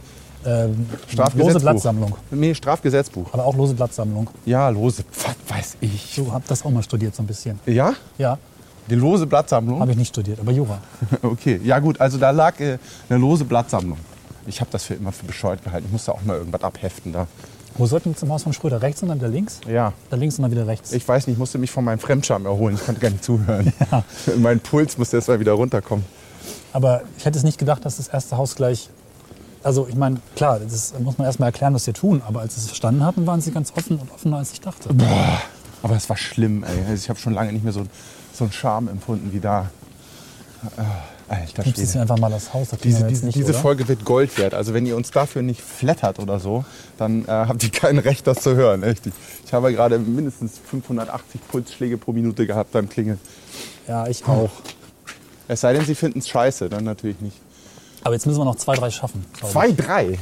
Ähm, 0.45 0.87
lose 1.35 1.59
Blattsammlung. 1.61 2.15
Nee, 2.31 2.55
Strafgesetzbuch. 2.55 3.33
Aber 3.33 3.47
auch 3.47 3.57
lose 3.57 3.73
Blattsammlung. 3.75 4.29
Ja, 4.45 4.69
lose. 4.69 5.03
Was 5.25 5.57
weiß 5.57 5.77
ich. 5.81 6.15
Du 6.17 6.31
habt 6.31 6.51
das 6.51 6.63
auch 6.65 6.71
mal 6.71 6.83
studiert 6.83 7.15
so 7.15 7.23
ein 7.23 7.27
bisschen. 7.27 7.59
Ja? 7.67 7.95
Ja, 8.19 8.37
Die 8.89 8.97
lose 8.97 9.27
Blattsammlung? 9.27 9.81
habe 9.81 9.93
ich 9.93 9.97
nicht 9.97 10.09
studiert, 10.09 10.41
aber 10.41 10.53
Jura. 10.53 10.79
Okay, 11.23 11.59
ja 11.65 11.79
gut, 11.79 11.99
also 12.01 12.19
da 12.19 12.31
lag 12.31 12.59
äh, 12.61 12.77
eine 13.09 13.19
lose 13.19 13.45
Blattsammlung. 13.47 13.99
Ich 14.51 14.61
habe 14.61 14.71
das 14.73 14.85
für 14.85 14.95
immer 14.95 15.13
für 15.13 15.27
bescheuert 15.27 15.63
gehalten. 15.63 15.87
Ich 15.87 15.93
musste 15.93 16.13
auch 16.13 16.23
mal 16.23 16.37
irgendwas 16.37 16.63
abheften 16.63 17.13
da. 17.13 17.27
Wo 17.79 17.87
sollten 17.87 18.11
wir 18.11 18.17
zum 18.17 18.31
Haus 18.33 18.43
von 18.43 18.53
Schröder? 18.53 18.83
Rechts 18.83 19.01
und 19.03 19.09
dann 19.09 19.19
wieder 19.19 19.29
links? 19.29 19.61
Ja, 19.67 19.93
Da 20.11 20.17
links 20.17 20.37
und 20.39 20.43
dann 20.43 20.51
wieder 20.51 20.67
rechts. 20.67 20.93
ich 20.93 21.07
weiß 21.07 21.29
nicht, 21.29 21.35
ich 21.35 21.39
musste 21.39 21.59
mich 21.59 21.71
von 21.71 21.85
meinem 21.85 22.01
Fremdscham 22.01 22.45
erholen. 22.45 22.75
Ich 22.75 22.85
konnte 22.85 23.01
gar 23.01 23.11
nicht 23.11 23.23
zuhören. 23.23 23.73
mein 24.39 24.59
Puls 24.59 24.99
musste 24.99 25.17
erst 25.19 25.29
mal 25.29 25.39
wieder 25.39 25.53
runterkommen. 25.53 26.05
Aber 26.73 27.03
ich 27.17 27.25
hätte 27.25 27.39
es 27.39 27.45
nicht 27.45 27.59
gedacht, 27.59 27.85
dass 27.85 27.97
das 27.99 28.09
erste 28.09 28.37
Haus 28.37 28.57
gleich. 28.57 28.91
Also 29.63 29.87
ich 29.89 29.95
meine, 29.95 30.17
klar, 30.35 30.59
das 30.59 30.95
muss 30.99 31.17
man 31.17 31.27
erstmal 31.27 31.51
erklären, 31.51 31.73
was 31.75 31.85
sie 31.85 31.93
tun. 31.93 32.23
Aber 32.27 32.41
als 32.41 32.55
sie 32.57 32.61
es 32.61 32.67
verstanden 32.67 33.05
hatten, 33.05 33.27
waren 33.27 33.41
sie 33.41 33.53
ganz 33.53 33.73
offen 33.77 33.99
und 33.99 34.11
offener, 34.11 34.39
als 34.39 34.53
ich 34.53 34.61
dachte. 34.61 34.91
Aber 35.83 35.95
es 35.97 36.09
war 36.09 36.17
schlimm, 36.17 36.65
ey. 36.65 36.81
Also 36.89 36.95
ich 36.95 37.09
habe 37.09 37.21
schon 37.21 37.35
lange 37.35 37.53
nicht 37.53 37.63
mehr 37.63 37.73
so, 37.73 37.85
so 38.33 38.45
einen 38.45 38.53
Charme 38.53 38.89
empfunden 38.89 39.33
wie 39.33 39.41
da. 39.41 39.71
Alter 41.31 41.63
Gibst 41.63 41.81
Schwede. 41.81 42.01
einfach 42.01 42.19
mal 42.19 42.29
das 42.29 42.53
Haus, 42.53 42.71
da 42.71 42.77
kriegen 42.77 42.93
Diese, 42.93 43.07
diese, 43.07 43.27
nicht, 43.27 43.39
diese? 43.39 43.55
Folge 43.55 43.87
wird 43.87 44.05
Gold 44.05 44.37
wert. 44.37 44.53
Also 44.53 44.75
wenn 44.75 44.85
ihr 44.85 44.97
uns 44.97 45.13
dafür 45.13 45.43
nicht 45.43 45.61
flattert 45.61 46.19
oder 46.19 46.41
so, 46.41 46.65
dann 46.99 47.25
äh, 47.25 47.29
habt 47.29 47.63
ihr 47.63 47.71
kein 47.71 47.99
Recht, 47.99 48.27
das 48.27 48.43
zu 48.43 48.57
hören. 48.57 48.83
Echt. 48.83 49.07
Ich, 49.47 49.53
habe 49.53 49.73
gerade 49.73 50.01
mindestens 50.01 50.59
580 50.59 51.41
Pulsschläge 51.47 51.99
pro 51.99 52.13
Minute 52.13 52.49
gehabt 52.49 52.73
beim 52.73 52.89
Klingeln. 52.89 53.21
Ja, 53.87 54.09
ich 54.09 54.27
auch. 54.27 54.51
Es 55.47 55.61
sei 55.61 55.73
denn, 55.73 55.85
sie 55.85 55.95
finden 55.95 56.19
es 56.19 56.29
scheiße, 56.29 56.69
dann 56.69 56.83
natürlich 56.83 57.21
nicht. 57.21 57.37
Aber 58.03 58.15
jetzt 58.15 58.27
müssen 58.27 58.39
wir 58.39 58.45
noch 58.45 58.57
zwei, 58.57 58.75
drei 58.75 58.91
schaffen. 58.91 59.25
Zwei, 59.41 59.71
drei. 59.71 60.19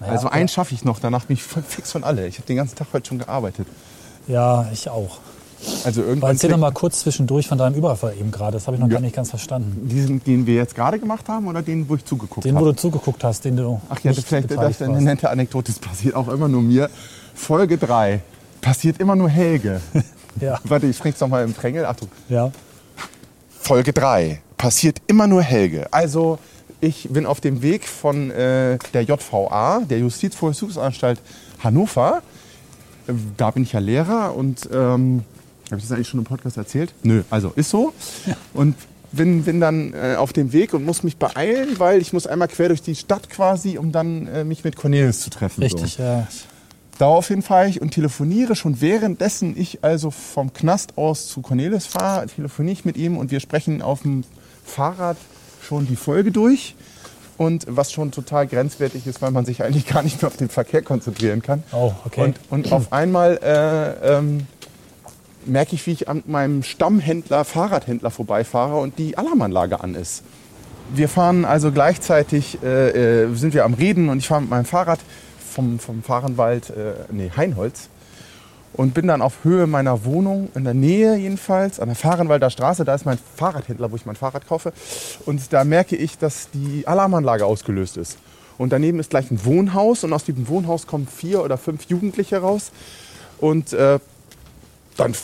Naja, 0.00 0.12
also 0.12 0.28
okay. 0.28 0.36
einen 0.36 0.48
schaffe 0.48 0.74
ich 0.74 0.84
noch, 0.84 1.00
danach 1.00 1.26
bin 1.26 1.34
ich 1.36 1.42
fix 1.42 1.92
von 1.92 2.02
alle. 2.02 2.26
Ich 2.26 2.38
habe 2.38 2.46
den 2.46 2.56
ganzen 2.56 2.76
Tag 2.76 2.88
heute 2.94 3.06
schon 3.06 3.18
gearbeitet. 3.18 3.66
Ja, 4.26 4.68
ich 4.72 4.88
auch. 4.88 5.18
Also 5.84 6.02
irgendwann. 6.02 6.32
erzähl 6.32 6.50
doch 6.50 6.58
mal 6.58 6.70
kurz 6.72 7.00
zwischendurch 7.00 7.48
von 7.48 7.58
deinem 7.58 7.74
Überfall 7.74 8.14
eben 8.18 8.30
gerade. 8.30 8.52
Das 8.52 8.66
habe 8.66 8.76
ich 8.76 8.80
noch 8.80 8.88
Ja. 8.88 8.94
gar 8.94 9.00
nicht 9.00 9.16
ganz 9.16 9.30
verstanden. 9.30 9.88
Diesen, 9.88 10.22
den 10.22 10.46
wir 10.46 10.54
jetzt 10.54 10.74
gerade 10.74 10.98
gemacht 10.98 11.28
haben 11.28 11.46
oder 11.48 11.62
den, 11.62 11.88
wo 11.88 11.94
ich 11.96 12.04
zugeguckt 12.04 12.44
Den, 12.44 12.54
wo 12.54 12.60
habe? 12.60 12.70
du 12.70 12.76
zugeguckt 12.76 13.24
hast, 13.24 13.44
den 13.44 13.56
du 13.56 13.80
Ach 13.88 13.98
ja, 14.00 14.10
das 14.10 14.16
nicht 14.18 14.28
vielleicht 14.28 14.50
das 14.50 14.70
ist 14.70 14.82
eine 14.82 15.00
nette 15.00 15.30
Anekdote. 15.30 15.72
Das 15.72 15.78
passiert 15.78 16.14
auch 16.14 16.28
immer 16.28 16.48
nur 16.48 16.62
mir. 16.62 16.90
Folge 17.34 17.78
3. 17.78 18.20
Passiert 18.60 19.00
immer 19.00 19.16
nur 19.16 19.28
Helge. 19.28 19.80
Ja, 20.38 20.60
Warte, 20.64 20.86
ich 20.86 20.98
bring's 20.98 21.18
noch 21.20 21.28
mal 21.28 21.42
im 21.44 21.54
Drängel. 21.54 21.86
Achtung. 21.86 22.08
ja. 22.28 22.52
Folge 23.48 23.92
3. 23.94 24.40
Passiert 24.58 24.98
immer 25.06 25.26
nur 25.26 25.40
Helge. 25.42 25.86
Also, 25.92 26.38
ich 26.80 27.08
bin 27.10 27.24
auf 27.26 27.40
dem 27.40 27.62
Weg 27.62 27.88
von 27.88 28.30
äh, 28.30 28.78
der 28.92 29.02
JVA, 29.02 29.80
der 29.88 29.98
Justizvollzugsanstalt 30.00 31.20
Hannover. 31.64 32.22
Äh, 33.08 33.12
Da 33.38 33.50
bin 33.50 33.62
ich 33.62 33.72
ja 33.72 33.80
Lehrer 33.80 34.34
und 34.36 34.68
ähm, 34.72 35.24
habe 35.70 35.76
ich 35.76 35.82
das 35.82 35.92
eigentlich 35.92 36.08
schon 36.08 36.20
im 36.20 36.24
Podcast 36.24 36.56
erzählt? 36.56 36.94
Nö, 37.02 37.22
also 37.30 37.52
ist 37.56 37.70
so. 37.70 37.92
Und 38.54 38.76
bin, 39.12 39.44
bin 39.44 39.60
dann 39.60 39.94
äh, 39.94 40.16
auf 40.16 40.32
dem 40.32 40.52
Weg 40.52 40.74
und 40.74 40.84
muss 40.84 41.02
mich 41.02 41.16
beeilen, 41.16 41.78
weil 41.78 42.00
ich 42.00 42.12
muss 42.12 42.26
einmal 42.26 42.48
quer 42.48 42.68
durch 42.68 42.82
die 42.82 42.94
Stadt 42.94 43.30
quasi, 43.30 43.78
um 43.78 43.92
dann 43.92 44.26
äh, 44.26 44.44
mich 44.44 44.64
mit 44.64 44.76
Cornelius 44.76 45.20
zu 45.20 45.30
treffen. 45.30 45.62
Richtig, 45.62 45.94
So. 45.94 46.02
ja. 46.02 46.26
Daraufhin 46.98 47.42
fahre 47.42 47.68
ich 47.68 47.82
und 47.82 47.90
telefoniere 47.90 48.56
schon 48.56 48.80
währenddessen 48.80 49.54
ich 49.58 49.84
also 49.84 50.10
vom 50.10 50.54
Knast 50.54 50.96
aus 50.96 51.28
zu 51.28 51.42
Cornelis 51.42 51.84
fahre, 51.86 52.26
telefoniere 52.26 52.72
ich 52.72 52.84
mit 52.86 52.96
ihm 52.96 53.18
und 53.18 53.30
wir 53.30 53.40
sprechen 53.40 53.82
auf 53.82 54.02
dem 54.02 54.24
Fahrrad 54.64 55.18
schon 55.62 55.86
die 55.86 55.96
Folge 55.96 56.32
durch. 56.32 56.74
Und 57.38 57.66
was 57.68 57.92
schon 57.92 58.12
total 58.12 58.46
grenzwertig 58.46 59.06
ist, 59.06 59.20
weil 59.20 59.30
man 59.30 59.44
sich 59.44 59.62
eigentlich 59.62 59.86
gar 59.86 60.02
nicht 60.02 60.22
mehr 60.22 60.28
auf 60.28 60.38
den 60.38 60.48
Verkehr 60.48 60.80
konzentrieren 60.80 61.42
kann. 61.42 61.62
Oh, 61.70 61.92
okay. 62.06 62.22
Und, 62.24 62.40
und 62.48 62.72
auf 62.72 62.94
einmal 62.94 63.38
äh, 63.42 64.16
ähm, 64.16 64.46
merke 65.46 65.74
ich, 65.74 65.86
wie 65.86 65.92
ich 65.92 66.08
an 66.08 66.22
meinem 66.26 66.62
Stammhändler, 66.62 67.44
Fahrradhändler 67.44 68.10
vorbeifahre 68.10 68.78
und 68.78 68.98
die 68.98 69.16
Alarmanlage 69.18 69.80
an 69.80 69.94
ist. 69.94 70.22
Wir 70.94 71.08
fahren 71.08 71.44
also 71.44 71.72
gleichzeitig, 71.72 72.58
äh, 72.62 73.24
äh, 73.24 73.34
sind 73.34 73.54
wir 73.54 73.64
am 73.64 73.74
Reden 73.74 74.08
und 74.08 74.18
ich 74.18 74.28
fahre 74.28 74.42
mit 74.42 74.50
meinem 74.50 74.64
Fahrrad 74.64 75.00
vom, 75.52 75.78
vom 75.78 76.02
Fahrenwald, 76.02 76.70
äh, 76.70 76.92
nee, 77.10 77.30
Heinholz 77.36 77.88
und 78.76 78.92
bin 78.92 79.06
dann 79.06 79.22
auf 79.22 79.42
Höhe 79.42 79.66
meiner 79.66 80.04
Wohnung, 80.04 80.50
in 80.54 80.64
der 80.64 80.74
Nähe 80.74 81.16
jedenfalls, 81.16 81.80
an 81.80 81.88
der 81.88 81.96
Fahrenwalder 81.96 82.50
Straße, 82.50 82.84
da 82.84 82.94
ist 82.94 83.06
mein 83.06 83.18
Fahrradhändler, 83.36 83.90
wo 83.90 83.96
ich 83.96 84.04
mein 84.04 84.16
Fahrrad 84.16 84.46
kaufe. 84.46 84.72
Und 85.24 85.52
da 85.52 85.64
merke 85.64 85.96
ich, 85.96 86.18
dass 86.18 86.50
die 86.52 86.86
Alarmanlage 86.86 87.46
ausgelöst 87.46 87.96
ist. 87.96 88.18
Und 88.58 88.72
daneben 88.72 89.00
ist 89.00 89.10
gleich 89.10 89.30
ein 89.30 89.44
Wohnhaus 89.44 90.04
und 90.04 90.12
aus 90.12 90.24
diesem 90.24 90.48
Wohnhaus 90.48 90.86
kommen 90.86 91.06
vier 91.06 91.42
oder 91.42 91.56
fünf 91.58 91.84
Jugendliche 91.84 92.38
raus. 92.38 92.70
Und 93.38 93.72
äh, 93.72 93.98
dann 94.96 95.14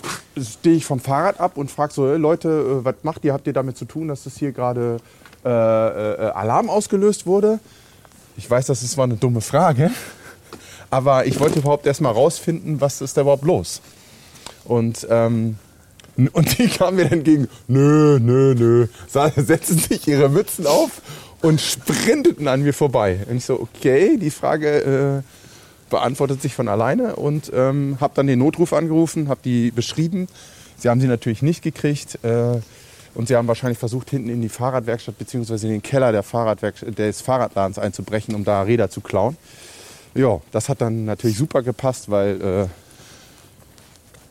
stehe 0.41 0.77
ich 0.77 0.85
vom 0.85 1.01
Fahrrad 1.01 1.41
ab 1.41 1.57
und 1.57 1.71
frage 1.71 1.93
so, 1.93 2.09
"Hey, 2.09 2.19
Leute, 2.19 2.49
äh, 2.49 2.85
was 2.85 2.97
macht 3.03 3.25
ihr? 3.25 3.33
Habt 3.33 3.47
ihr 3.47 3.53
damit 3.53 3.77
zu 3.77 3.85
tun, 3.85 4.09
dass 4.09 4.25
das 4.25 4.37
hier 4.37 4.53
gerade 4.53 4.99
äh, 5.45 5.49
äh, 5.49 6.31
Alarm 6.31 6.71
ausgelöst 6.71 7.27
wurde? 7.27 7.59
Ich 8.37 8.51
weiß, 8.51 8.67
das 8.67 8.83
ist 8.83 8.93
zwar 8.93 9.05
eine 9.05 9.17
dumme 9.17 9.41
Frage, 9.41 9.91
aber 10.91 11.27
ich 11.27 11.41
wollte 11.41 11.59
überhaupt 11.59 11.87
erst 11.87 12.01
mal 12.01 12.11
rausfinden, 12.11 12.81
was 12.81 13.01
ist 13.01 13.17
da 13.17 13.23
überhaupt 13.23 13.45
los. 13.45 13.81
Und, 14.65 15.07
ähm, 15.11 15.57
und 16.33 16.59
die 16.59 16.69
kamen 16.69 16.97
mir 16.97 17.05
dann 17.05 17.19
entgegen, 17.19 17.49
nö, 17.67 18.19
nö, 18.21 18.55
nö, 18.55 18.87
setzten 19.09 19.79
sich 19.79 20.07
ihre 20.07 20.29
Mützen 20.29 20.67
auf 20.67 21.03
und 21.43 21.61
sprinteten 21.61 22.49
an 22.49 22.63
mir 22.63 22.73
vorbei. 22.73 23.21
Und 23.29 23.39
ich 23.39 23.45
so, 23.45 23.61
okay, 23.61 24.17
die 24.17 24.31
Frage 24.31 25.23
äh, 25.25 25.42
beantwortet 25.93 26.41
sich 26.41 26.55
von 26.55 26.69
alleine 26.69 27.17
und 27.17 27.53
ähm, 27.55 27.99
habe 28.01 28.15
dann 28.17 28.27
den 28.27 28.39
Notruf 28.39 28.73
angerufen, 28.73 29.29
habe 29.29 29.41
die 29.45 29.71
beschrieben. 29.71 30.27
Sie 30.79 30.89
haben 30.89 31.03
sie 31.03 31.07
natürlich 31.07 31.43
nicht 31.43 31.63
gekriegt 31.63 32.19
äh, 32.25 32.61
und 33.15 33.29
sie 33.29 33.37
haben 33.37 33.47
wahrscheinlich 33.47 33.79
versucht, 33.79 34.09
hinten 34.09 34.31
in 34.31 34.41
die 34.41 34.49
Fahrradwerkstatt 34.49 35.19
bzw. 35.19 35.67
in 35.67 35.73
den 35.73 35.83
Keller 35.83 36.11
der 36.11 36.23
Fahrradwerk 36.23 36.77
des 36.97 37.21
Fahrradladens 37.21 37.79
einzubrechen, 37.79 38.35
um 38.35 38.43
da 38.43 38.63
Räder 38.63 38.89
zu 38.89 39.03
klauen. 39.03 39.37
Ja, 40.15 40.41
das 40.51 40.71
hat 40.71 40.81
dann 40.81 41.05
natürlich 41.05 41.37
super 41.37 41.63
gepasst, 41.63 42.11
weil 42.11 42.41
äh, 42.41 42.67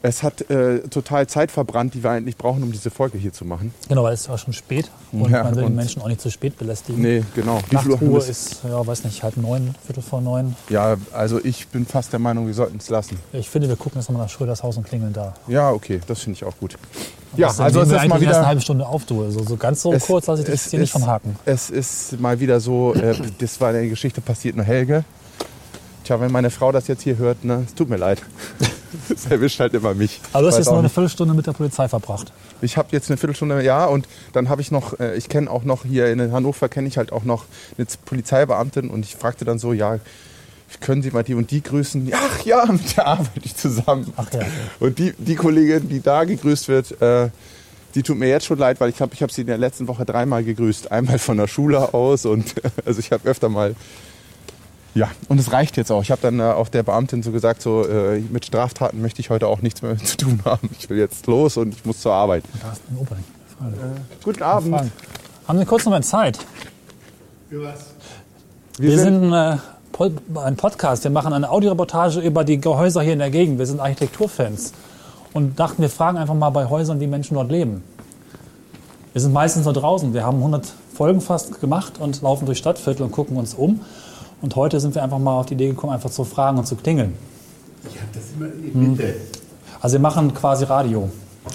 es 0.03 0.23
hat 0.23 0.49
äh, 0.49 0.79
total 0.89 1.27
Zeit 1.27 1.51
verbrannt, 1.51 1.93
die 1.93 2.03
wir 2.03 2.09
eigentlich 2.09 2.35
brauchen, 2.35 2.63
um 2.63 2.71
diese 2.71 2.89
Folge 2.89 3.17
hier 3.19 3.33
zu 3.33 3.45
machen. 3.45 3.71
Genau, 3.87 4.03
weil 4.03 4.13
es 4.13 4.27
war 4.29 4.37
schon 4.39 4.51
spät 4.53 4.89
und 5.11 5.29
Ja, 5.29 5.43
man 5.43 5.55
will 5.55 5.65
die 5.65 5.71
Menschen 5.71 6.01
auch 6.01 6.07
nicht 6.07 6.21
zu 6.21 6.31
spät 6.31 6.57
belästigen. 6.57 7.01
Nee, 7.01 7.23
genau. 7.35 7.59
Nachtruhe 7.69 8.19
ist, 8.19 8.61
ja, 8.63 8.85
weiß 8.85 9.03
nicht, 9.03 9.21
halb 9.21 9.37
neun, 9.37 9.75
viertel 9.85 10.01
vor 10.01 10.21
neun. 10.21 10.55
Ja, 10.69 10.95
also 11.13 11.39
ich 11.43 11.67
bin 11.67 11.85
fast 11.85 12.11
der 12.13 12.19
Meinung, 12.19 12.47
wir 12.47 12.53
sollten 12.55 12.77
es 12.77 12.89
lassen. 12.89 13.19
Ich 13.31 13.47
finde, 13.49 13.69
wir 13.69 13.75
gucken 13.75 13.99
jetzt 14.01 14.09
nochmal 14.09 14.25
nach 14.25 14.31
Schröders 14.31 14.63
Haus 14.63 14.75
und 14.77 14.87
klingeln 14.87 15.13
da. 15.13 15.33
Ja, 15.47 15.69
okay, 15.71 15.99
das 16.07 16.19
finde 16.21 16.37
ich 16.37 16.43
auch 16.45 16.57
gut. 16.59 16.77
Ja, 17.37 17.47
also 17.47 17.81
es 17.81 17.87
ist 17.89 17.93
mal 17.93 18.01
erst 18.01 18.11
eine 18.13 18.21
wieder. 18.21 18.45
halbe 18.47 18.61
Stunde 18.61 18.85
auf, 18.87 19.05
du. 19.05 19.23
Also 19.23 19.43
so 19.43 19.55
ganz 19.55 19.81
so 19.83 19.93
es- 19.93 20.05
kurz 20.05 20.25
lasse 20.27 20.41
ich 20.41 20.49
das 20.49 20.69
hier 20.69 20.79
nicht 20.79 20.91
vom 20.91 21.05
Haken. 21.05 21.35
Es 21.45 21.69
ist 21.69 22.19
mal 22.19 22.39
wieder 22.39 22.59
so, 22.59 22.93
äh, 22.95 23.15
das 23.37 23.61
war 23.61 23.69
eine 23.69 23.87
Geschichte 23.87 24.19
passiert 24.19 24.55
nur 24.55 24.65
Helge. 24.65 25.03
Tja, 26.03 26.19
wenn 26.19 26.31
meine 26.31 26.49
Frau 26.49 26.71
das 26.71 26.87
jetzt 26.87 27.03
hier 27.03 27.17
hört, 27.17 27.45
ne, 27.45 27.63
es 27.67 27.75
tut 27.75 27.87
mir 27.87 27.97
leid. 27.97 28.21
Es 29.09 29.25
erwischt 29.25 29.59
halt 29.59 29.73
immer 29.73 29.93
mich. 29.93 30.19
Aber 30.33 30.43
du 30.43 30.47
hast 30.49 30.57
jetzt 30.57 30.67
nur 30.67 30.79
eine. 30.79 30.89
Viertelstunde 30.89 31.33
mit 31.33 31.47
der 31.47 31.53
Polizei 31.53 31.87
verbracht. 31.87 32.31
Ich 32.61 32.77
habe 32.77 32.89
jetzt 32.91 33.09
eine 33.09 33.17
Viertelstunde, 33.17 33.63
ja, 33.63 33.85
und 33.85 34.07
dann 34.33 34.49
habe 34.49 34.61
ich 34.61 34.71
noch, 34.71 34.99
äh, 34.99 35.15
ich 35.15 35.29
kenne 35.29 35.49
auch 35.49 35.63
noch 35.63 35.85
hier 35.85 36.07
in 36.07 36.31
Hannover, 36.31 36.69
kenne 36.69 36.87
ich 36.87 36.97
halt 36.97 37.11
auch 37.11 37.23
noch 37.23 37.45
eine 37.77 37.87
Polizeibeamtin 38.05 38.89
und 38.89 39.05
ich 39.05 39.15
fragte 39.15 39.45
dann 39.45 39.59
so, 39.59 39.73
ja, 39.73 39.99
können 40.79 41.01
Sie 41.01 41.11
mal 41.11 41.23
die 41.23 41.33
und 41.33 41.51
die 41.51 41.61
grüßen? 41.61 42.11
Ach 42.13 42.45
ja, 42.45 42.65
mit 42.71 42.95
der 42.95 43.07
arbeite 43.07 43.41
ich 43.43 43.55
zusammen. 43.55 44.13
Ach 44.15 44.31
ja, 44.31 44.39
okay. 44.39 44.49
Und 44.79 44.99
die, 44.99 45.13
die 45.17 45.35
Kollegin, 45.35 45.89
die 45.89 46.01
da 46.01 46.23
gegrüßt 46.23 46.67
wird, 46.69 47.01
äh, 47.01 47.29
die 47.95 48.03
tut 48.03 48.17
mir 48.17 48.29
jetzt 48.29 48.45
schon 48.45 48.57
leid, 48.57 48.79
weil 48.79 48.89
ich 48.89 48.95
glaube, 48.95 49.13
ich 49.13 49.21
habe 49.21 49.33
sie 49.33 49.41
in 49.41 49.47
der 49.47 49.57
letzten 49.57 49.87
Woche 49.87 50.05
dreimal 50.05 50.43
gegrüßt. 50.43 50.91
Einmal 50.91 51.19
von 51.19 51.37
der 51.37 51.47
Schule 51.47 51.93
aus 51.93 52.25
und 52.25 52.55
also 52.85 52.99
ich 52.99 53.11
habe 53.11 53.27
öfter 53.27 53.49
mal. 53.49 53.75
Ja, 54.93 55.09
und 55.29 55.39
es 55.39 55.51
reicht 55.53 55.77
jetzt 55.77 55.91
auch. 55.91 56.01
Ich 56.01 56.11
habe 56.11 56.21
dann 56.21 56.39
äh, 56.39 56.43
auch 56.43 56.67
der 56.67 56.83
Beamtin 56.83 57.23
so 57.23 57.31
gesagt, 57.31 57.61
so 57.61 57.85
äh, 57.87 58.19
mit 58.19 58.45
Straftaten 58.45 59.01
möchte 59.01 59.21
ich 59.21 59.29
heute 59.29 59.47
auch 59.47 59.61
nichts 59.61 59.81
mehr 59.81 59.97
zu 60.03 60.17
tun 60.17 60.41
haben. 60.43 60.69
Ich 60.79 60.89
will 60.89 60.97
jetzt 60.97 61.27
los 61.27 61.57
und 61.57 61.73
ich 61.73 61.85
muss 61.85 62.01
zur 62.01 62.13
Arbeit. 62.13 62.43
Da 62.61 62.73
ist 62.73 62.81
ein 62.89 62.97
Opening. 62.97 63.23
Frage. 63.57 63.75
Guten 64.23 64.43
Abend. 64.43 64.75
Fragen. 64.75 64.91
Haben 65.47 65.59
Sie 65.59 65.65
kurz 65.65 65.85
noch 65.85 65.91
mal 65.91 66.03
Zeit? 66.03 66.39
Für 67.49 67.63
was? 67.63 67.79
Wir, 68.77 68.97
sind 68.99 69.31
äh, 69.33 69.57
Pod- 69.91 70.13
ein 70.35 70.55
Podcast. 70.57 71.03
Wir 71.03 71.11
machen 71.11 71.31
eine 71.33 71.49
Audioreportage 71.49 72.19
über 72.19 72.43
die 72.43 72.59
Häuser 72.63 73.01
hier 73.01 73.13
in 73.13 73.19
der 73.19 73.29
Gegend. 73.31 73.59
Wir 73.59 73.65
sind 73.65 73.79
Architekturfans 73.79 74.73
und 75.33 75.57
dachten, 75.59 75.81
wir 75.81 75.89
fragen 75.89 76.17
einfach 76.17 76.33
mal 76.33 76.49
bei 76.49 76.67
Häusern, 76.69 76.99
wie 76.99 77.07
Menschen 77.07 77.35
dort 77.35 77.49
leben. 77.51 77.83
Wir 79.13 79.21
sind 79.21 79.33
meistens 79.33 79.65
nur 79.65 79.73
draußen. 79.73 80.13
Wir 80.13 80.25
haben 80.25 80.37
100 80.37 80.65
Folgen 80.95 81.21
fast 81.21 81.59
gemacht 81.61 81.93
und 81.99 82.21
laufen 82.21 82.45
durch 82.45 82.57
Stadtviertel 82.57 83.03
und 83.03 83.11
gucken 83.11 83.37
uns 83.37 83.53
um. 83.53 83.81
Und 84.41 84.55
heute 84.55 84.79
sind 84.79 84.95
wir 84.95 85.03
einfach 85.03 85.19
mal 85.19 85.39
auf 85.39 85.45
die 85.45 85.53
Idee 85.53 85.69
gekommen, 85.69 85.93
einfach 85.93 86.09
zu 86.09 86.23
fragen 86.23 86.57
und 86.57 86.65
zu 86.65 86.75
klingeln. 86.75 87.13
Ich 87.89 87.99
habe 87.99 88.09
das 88.13 88.23
immer 88.35 88.45
in 88.47 88.61
die 88.73 88.77
Mitte. 88.77 89.15
Also 89.79 89.93
wir 89.93 89.99
machen 90.01 90.33
quasi 90.33 90.65
Radio, 90.65 91.09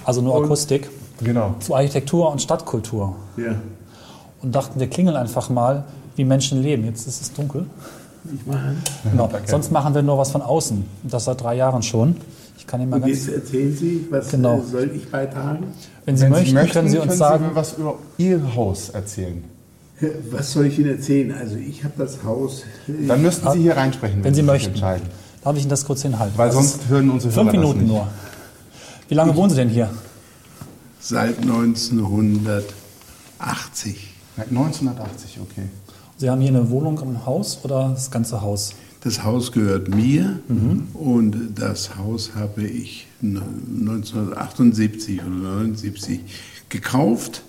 also 0.04 0.20
nur 0.20 0.36
Akustik 0.42 0.88
Genau. 1.22 1.54
zu 1.60 1.74
Architektur 1.74 2.30
und 2.30 2.42
Stadtkultur. 2.42 3.14
Ja. 3.36 3.54
Und 4.42 4.54
dachten, 4.54 4.78
wir 4.78 4.88
klingeln 4.88 5.16
einfach 5.16 5.48
mal, 5.48 5.84
wie 6.16 6.24
Menschen 6.24 6.62
leben. 6.62 6.84
Jetzt 6.84 7.06
ist 7.06 7.22
es 7.22 7.32
dunkel. 7.32 7.66
Ich 8.34 8.44
mache. 8.46 8.74
Genau. 9.10 9.30
Sonst 9.46 9.70
machen 9.70 9.94
wir 9.94 10.02
nur 10.02 10.18
was 10.18 10.30
von 10.32 10.42
außen. 10.42 10.84
Und 11.04 11.12
das 11.12 11.24
seit 11.24 11.40
drei 11.40 11.54
Jahren 11.54 11.82
schon. 11.82 12.16
Ich 12.58 12.66
kann 12.66 12.80
Ihnen 12.80 12.90
mal 12.90 12.96
Und 12.96 13.02
ganz, 13.06 13.26
jetzt 13.26 13.34
erzählen 13.34 13.76
Sie, 13.76 14.06
was 14.10 14.30
Genau. 14.30 14.58
äh, 14.58 14.62
soll 14.62 14.90
ich 14.94 15.10
beitragen? 15.10 15.72
wenn 16.04 16.16
Sie 16.16 16.28
möchten, 16.28 16.56
können 16.70 16.88
Sie 16.88 16.98
uns 16.98 17.16
sagen, 17.16 17.48
mir 17.48 17.54
was 17.54 17.74
über 17.74 17.94
Ihr 18.18 18.54
Haus 18.54 18.88
erzählen. 18.90 19.44
Was 20.30 20.52
soll 20.52 20.66
ich 20.66 20.78
Ihnen 20.78 20.90
erzählen? 20.90 21.32
Also 21.32 21.56
ich 21.56 21.82
habe 21.84 21.94
das 21.98 22.22
Haus. 22.24 22.64
äh, 22.88 23.06
Dann 23.06 23.22
müssten 23.22 23.50
Sie 23.52 23.60
hier 23.62 23.76
reinsprechen, 23.76 24.22
wenn 24.24 24.34
Sie 24.34 24.40
sich 24.40 24.46
möchten. 24.46 24.70
entscheiden. 24.72 25.06
Darf 25.42 25.56
ich 25.56 25.62
Ihnen 25.62 25.70
das 25.70 25.84
kurz 25.84 26.02
hinhalten? 26.02 26.36
Weil 26.36 26.46
Das 26.48 26.54
sonst 26.56 26.82
ist 26.82 26.88
hören 26.88 27.10
unsere 27.10 27.32
Fünf 27.32 27.44
Hörer 27.46 27.52
das 27.52 27.60
Minuten 27.60 27.78
nicht. 27.80 27.88
nur. 27.92 28.08
Wie 29.08 29.14
lange 29.14 29.34
wohnen 29.36 29.50
Sie 29.50 29.56
denn 29.56 29.68
hier? 29.68 29.88
seit 31.00 31.38
1980. 31.38 32.66
Nein, 34.36 34.46
1980, 34.50 35.38
okay. 35.40 35.62
Sie 36.18 36.28
haben 36.28 36.40
hier 36.40 36.50
eine 36.50 36.68
Wohnung 36.70 36.98
im 37.00 37.24
Haus 37.24 37.60
oder 37.62 37.90
das 37.90 38.10
ganze 38.10 38.40
Haus? 38.42 38.72
Das 39.02 39.22
Haus 39.22 39.52
gehört 39.52 39.88
mir 39.88 40.40
und 40.94 41.36
das 41.54 41.96
Haus 41.96 42.32
habe 42.34 42.64
ich 42.64 43.06
1978 43.22 45.20
oder 45.20 45.28
79 45.30 46.20
gekauft. 46.70 47.42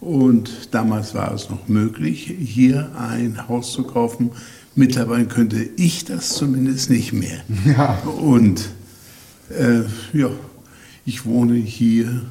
Und 0.00 0.74
damals 0.74 1.14
war 1.14 1.34
es 1.34 1.50
noch 1.50 1.68
möglich, 1.68 2.32
hier 2.38 2.90
ein 2.96 3.48
Haus 3.48 3.72
zu 3.72 3.82
kaufen. 3.82 4.30
Mittlerweile 4.74 5.26
könnte 5.26 5.68
ich 5.76 6.04
das 6.04 6.30
zumindest 6.30 6.90
nicht 6.90 7.12
mehr. 7.12 7.40
Ja. 7.64 7.98
Und 8.20 8.68
äh, 9.50 9.82
ja, 10.12 10.30
ich 11.04 11.24
wohne 11.24 11.54
hier 11.54 12.22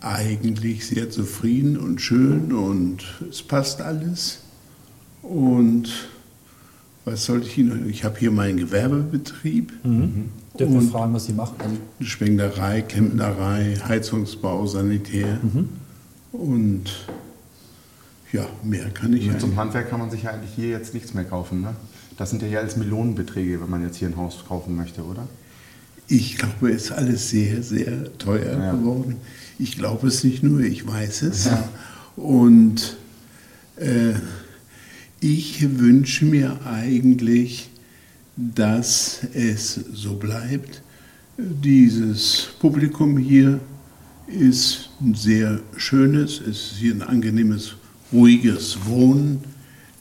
eigentlich 0.00 0.86
sehr 0.86 1.10
zufrieden 1.10 1.76
und 1.76 2.00
schön 2.00 2.52
und 2.52 3.04
es 3.28 3.42
passt 3.42 3.80
alles. 3.80 4.40
Und 5.22 6.08
was 7.04 7.26
sollte 7.26 7.46
ich 7.46 7.58
Ihnen? 7.58 7.88
Ich 7.88 8.04
habe 8.04 8.18
hier 8.18 8.30
meinen 8.30 8.56
Gewerbebetrieb, 8.56 9.72
Dürfen 10.58 10.74
wir 10.74 10.90
fragen, 10.90 11.14
was 11.14 11.26
Sie 11.26 11.32
machen? 11.32 11.54
Spenglerei, 12.00 12.82
Kempnerei, 12.82 13.76
Heizungsbau, 13.86 14.66
Sanitär. 14.66 15.38
Und 16.32 16.84
ja, 18.32 18.46
mehr 18.62 18.88
kann 18.90 19.12
ich 19.12 19.28
einem 19.28 19.56
Handwerk 19.56 19.90
kann 19.90 19.98
man 20.00 20.10
sich 20.10 20.22
ja 20.24 20.30
eigentlich 20.30 20.54
hier 20.54 20.68
jetzt 20.68 20.94
nichts 20.94 21.14
mehr 21.14 21.24
kaufen, 21.24 21.62
ne? 21.62 21.74
Das 22.16 22.30
sind 22.30 22.42
ja 22.42 22.48
hier 22.48 22.60
alles 22.60 22.76
Millionenbeträge, 22.76 23.60
wenn 23.60 23.70
man 23.70 23.82
jetzt 23.82 23.96
hier 23.96 24.08
ein 24.08 24.16
Haus 24.16 24.44
kaufen 24.46 24.76
möchte, 24.76 25.02
oder? 25.02 25.26
Ich 26.06 26.36
glaube, 26.36 26.70
es 26.70 26.84
ist 26.84 26.92
alles 26.92 27.30
sehr, 27.30 27.62
sehr 27.62 28.16
teuer 28.18 28.58
Ja. 28.58 28.72
geworden. 28.72 29.16
Ich 29.58 29.76
glaube 29.78 30.08
es 30.08 30.22
nicht 30.24 30.42
nur, 30.42 30.60
ich 30.60 30.86
weiß 30.86 31.22
es. 31.22 31.48
Und 32.16 32.96
äh, 33.76 34.14
ich 35.20 35.78
wünsche 35.78 36.24
mir 36.24 36.58
eigentlich, 36.66 37.70
dass 38.36 39.20
es 39.34 39.74
so 39.92 40.16
bleibt. 40.16 40.82
Dieses 41.38 42.48
Publikum 42.58 43.16
hier 43.16 43.60
ist 44.30 44.90
ein 45.00 45.14
sehr 45.14 45.60
schönes, 45.76 46.40
es 46.40 46.72
ist 46.72 46.74
hier 46.78 46.94
ein 46.94 47.02
angenehmes, 47.02 47.74
ruhiges 48.12 48.78
Wohnen. 48.86 49.44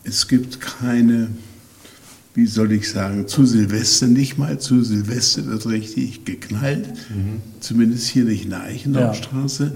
Es 0.03 0.27
gibt 0.27 0.61
keine 0.61 1.29
wie 2.39 2.45
soll 2.45 2.71
ich 2.71 2.89
sagen, 2.89 3.27
zu 3.27 3.45
Silvester 3.45 4.07
nicht 4.07 4.37
mal. 4.37 4.59
Zu 4.59 4.81
Silvester 4.83 5.45
wird 5.45 5.65
richtig 5.65 6.23
geknallt. 6.23 6.87
Zumindest 7.59 8.07
hier 8.07 8.23
nicht 8.23 8.45
in 8.45 8.51
der 8.51 8.61
Eichenaustraße. 8.61 9.71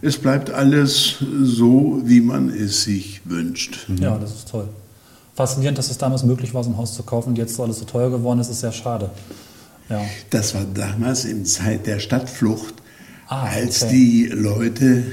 Es 0.00 0.16
bleibt 0.16 0.50
alles 0.50 1.16
so, 1.42 2.00
wie 2.04 2.20
man 2.20 2.48
es 2.48 2.84
sich 2.84 3.20
wünscht. 3.24 3.86
Ja, 4.00 4.16
das 4.18 4.30
ist 4.30 4.48
toll. 4.48 4.68
Faszinierend, 5.34 5.76
dass 5.76 5.90
es 5.90 5.98
damals 5.98 6.24
möglich 6.24 6.54
war, 6.54 6.64
so 6.64 6.70
ein 6.70 6.78
Haus 6.78 6.94
zu 6.94 7.02
kaufen 7.02 7.30
und 7.30 7.38
jetzt, 7.38 7.58
weil 7.58 7.68
es 7.68 7.78
so 7.78 7.84
teuer 7.84 8.10
geworden 8.10 8.40
ist, 8.40 8.48
ist 8.48 8.60
sehr 8.60 8.72
schade. 8.72 9.10
Ja. 9.90 10.00
Das 10.30 10.54
war 10.54 10.64
damals 10.64 11.26
in 11.26 11.44
Zeit 11.44 11.86
der 11.86 11.98
Stadtflucht, 11.98 12.74
Ah, 13.28 13.46
als 13.46 13.82
okay. 13.82 13.92
die 13.92 14.26
Leute 14.26 15.04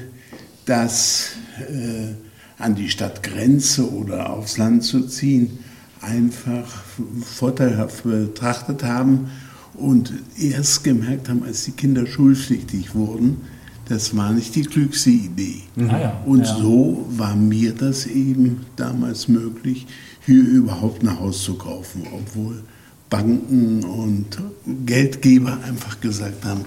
das 0.65 1.31
äh, 1.59 2.13
an 2.61 2.75
die 2.75 2.89
Stadtgrenze 2.89 3.91
oder 3.91 4.31
aufs 4.31 4.57
Land 4.57 4.83
zu 4.83 5.07
ziehen, 5.07 5.59
einfach 6.01 6.83
vorteilhaft 7.21 8.03
betrachtet 8.03 8.83
haben 8.83 9.31
und 9.73 10.13
erst 10.39 10.83
gemerkt 10.83 11.29
haben, 11.29 11.43
als 11.43 11.63
die 11.63 11.71
Kinder 11.71 12.05
schulpflichtig 12.05 12.93
wurden, 12.93 13.41
das 13.89 14.15
war 14.15 14.31
nicht 14.31 14.55
die 14.55 14.63
klügste 14.63 15.09
Idee. 15.09 15.63
Ah 15.77 15.99
ja, 15.99 16.23
Und 16.25 16.45
ja. 16.45 16.55
so 16.55 17.05
war 17.09 17.35
mir 17.35 17.73
das 17.73 18.05
eben 18.05 18.65
damals 18.75 19.27
möglich, 19.27 19.87
hier 20.25 20.43
überhaupt 20.43 21.03
ein 21.03 21.19
Haus 21.19 21.43
zu 21.43 21.55
kaufen, 21.55 22.03
obwohl 22.13 22.63
Banken 23.09 23.83
und 23.83 24.37
Geldgeber 24.85 25.59
einfach 25.67 25.99
gesagt 25.99 26.45
haben, 26.45 26.61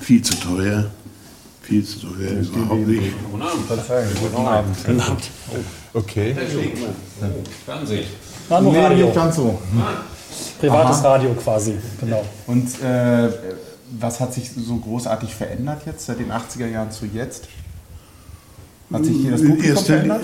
viel 0.00 0.22
zu 0.22 0.34
teuer, 0.34 0.90
viel 1.62 1.84
zu 1.84 1.98
teuer, 2.00 2.40
überhaupt 2.40 2.86
nicht. 2.86 3.12
Guten 3.30 3.42
Abend. 3.42 4.76
Guten 4.86 5.00
Abend. 5.00 5.30
Okay. 5.94 6.34
Fernsehen. 7.64 8.04
Na, 8.48 8.60
nur 8.60 8.72
Nee, 8.72 8.78
Radio. 8.80 9.06
nicht 9.06 9.14
ganz 9.14 9.36
so. 9.36 9.58
Privates 10.60 10.98
Aha. 10.98 11.12
Radio 11.12 11.34
quasi, 11.34 11.74
genau. 12.00 12.24
Und 12.46 12.80
äh, 12.82 13.28
was 13.98 14.20
hat 14.20 14.34
sich 14.34 14.50
so 14.50 14.76
großartig 14.76 15.34
verändert 15.34 15.82
jetzt, 15.86 16.06
seit 16.06 16.18
den 16.18 16.30
80er 16.32 16.66
Jahren 16.66 16.90
zu 16.90 17.06
jetzt? 17.06 17.48
Hat 18.92 19.04
sich 19.04 19.16
hier 19.18 19.30
das 19.32 19.40
In 19.42 19.48
Publikum 19.48 19.70
erster 19.70 19.92
verändert? 19.94 20.22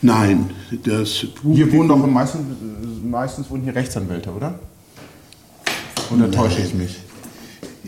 Nein, 0.00 0.50
das 0.84 1.26
Hier 1.52 1.72
wohnen 1.72 1.88
doch 1.88 1.96
meistens, 2.06 2.42
meistens 3.02 3.50
wohnen 3.50 3.64
hier 3.64 3.74
Rechtsanwälte, 3.74 4.30
oder? 4.30 4.54
Oder 6.12 6.30
täusche 6.30 6.60
ich 6.60 6.72
mich? 6.74 6.96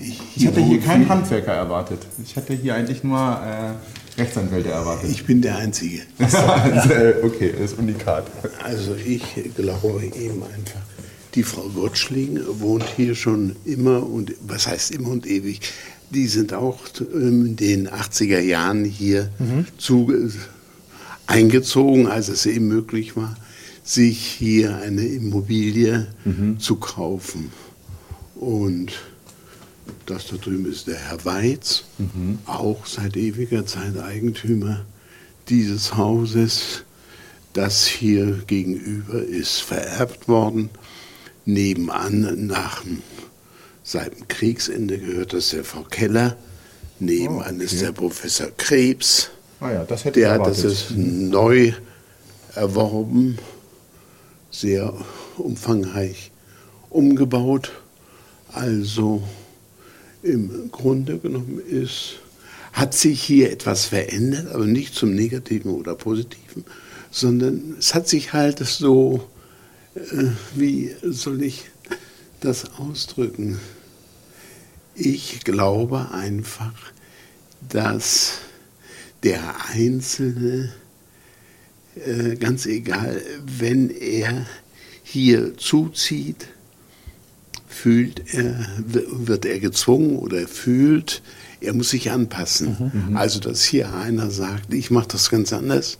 Ich 0.00 0.46
hätte 0.46 0.60
hier 0.60 0.80
keinen 0.80 1.08
Handwerker 1.08 1.52
erwartet. 1.52 2.00
Ich 2.22 2.36
hätte 2.36 2.54
hier 2.54 2.74
eigentlich 2.74 3.04
nur 3.04 3.18
äh, 3.18 4.20
Rechtsanwälte 4.20 4.70
erwartet. 4.70 5.10
Ich 5.10 5.24
bin 5.24 5.42
der 5.42 5.58
Einzige. 5.58 6.02
okay, 7.22 7.52
das 7.58 7.72
ist 7.72 7.78
unikat. 7.78 8.26
Also 8.62 8.94
ich 8.94 9.22
glaube 9.54 10.04
eben 10.04 10.42
einfach, 10.42 10.80
die 11.34 11.42
Frau 11.42 11.68
Gottschling 11.68 12.40
wohnt 12.58 12.84
hier 12.96 13.14
schon 13.14 13.56
immer 13.64 14.08
und 14.08 14.32
was 14.46 14.66
heißt 14.66 14.92
immer 14.92 15.10
und 15.10 15.26
ewig. 15.26 15.60
Die 16.10 16.26
sind 16.26 16.54
auch 16.54 16.78
ähm, 17.14 17.46
in 17.46 17.56
den 17.56 17.88
80er 17.88 18.40
Jahren 18.40 18.84
hier 18.84 19.30
zu, 19.78 20.12
eingezogen, 21.26 22.08
als 22.08 22.28
es 22.28 22.46
eben 22.46 22.66
möglich 22.66 23.16
war, 23.16 23.36
sich 23.84 24.18
hier 24.18 24.78
eine 24.78 25.06
Immobilie 25.06 26.08
zu 26.58 26.76
kaufen. 26.76 27.50
Und 28.34 28.92
das 30.06 30.26
da 30.28 30.36
drüben 30.36 30.70
ist 30.70 30.86
der 30.86 30.96
Herr 30.96 31.24
Weiz, 31.24 31.84
auch 32.46 32.86
seit 32.86 33.16
ewiger 33.16 33.66
Zeit 33.66 33.98
Eigentümer 33.98 34.84
dieses 35.48 35.96
Hauses. 35.96 36.84
Das 37.52 37.86
hier 37.86 38.42
gegenüber 38.46 39.22
ist 39.22 39.60
vererbt 39.60 40.28
worden. 40.28 40.70
Nebenan, 41.44 42.46
nach 42.46 42.82
dem, 42.82 43.02
seit 43.82 44.16
dem 44.16 44.28
Kriegsende, 44.28 44.98
gehört 44.98 45.32
das 45.32 45.50
der 45.50 45.64
Frau 45.64 45.82
Keller. 45.82 46.36
Nebenan 47.00 47.40
Oh, 47.40 47.54
okay. 47.56 47.64
ist 47.64 47.80
der 47.80 47.92
Professor 47.92 48.48
Krebs. 48.56 49.30
Ah 49.58 49.72
ja, 49.72 49.84
das 49.84 50.04
hätte 50.04 50.20
Der 50.20 50.34
ich 50.36 50.40
hat 50.40 50.46
das 50.46 50.58
erwartet. 50.58 50.90
ist 50.90 50.96
neu 50.96 51.72
erworben, 52.54 53.38
sehr 54.50 54.92
umfangreich 55.36 56.30
umgebaut. 56.90 57.72
Also 58.52 59.22
im 60.22 60.70
Grunde 60.70 61.18
genommen 61.18 61.60
ist, 61.66 62.16
hat 62.72 62.94
sich 62.94 63.22
hier 63.22 63.50
etwas 63.50 63.86
verändert, 63.86 64.52
aber 64.52 64.66
nicht 64.66 64.94
zum 64.94 65.14
Negativen 65.14 65.72
oder 65.72 65.94
Positiven, 65.94 66.64
sondern 67.10 67.76
es 67.78 67.94
hat 67.94 68.08
sich 68.08 68.32
halt 68.32 68.58
so, 68.60 69.28
äh, 69.94 70.26
wie 70.54 70.94
soll 71.02 71.42
ich 71.42 71.64
das 72.40 72.78
ausdrücken? 72.78 73.58
Ich 74.94 75.40
glaube 75.44 76.10
einfach, 76.12 76.74
dass 77.68 78.38
der 79.22 79.54
Einzelne, 79.72 80.72
äh, 81.96 82.36
ganz 82.36 82.66
egal, 82.66 83.20
wenn 83.44 83.90
er 83.90 84.46
hier 85.02 85.56
zuzieht, 85.56 86.46
fühlt 87.70 88.34
er, 88.34 88.66
wird 88.86 89.46
er 89.46 89.60
gezwungen 89.60 90.18
oder 90.18 90.46
fühlt, 90.48 91.22
er 91.60 91.72
muss 91.72 91.90
sich 91.90 92.10
anpassen. 92.10 93.12
Also, 93.14 93.38
dass 93.40 93.62
hier 93.62 93.94
einer 93.94 94.30
sagt, 94.30 94.74
ich 94.74 94.90
mache 94.90 95.08
das 95.08 95.30
ganz 95.30 95.52
anders, 95.52 95.96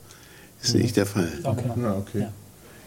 ist 0.63 0.75
nicht 0.75 0.97
der 0.97 1.07
Fall. 1.07 1.31
Okay. 1.45 1.65
Ja, 1.81 1.95
okay. 1.97 2.21
Ja. 2.23 2.33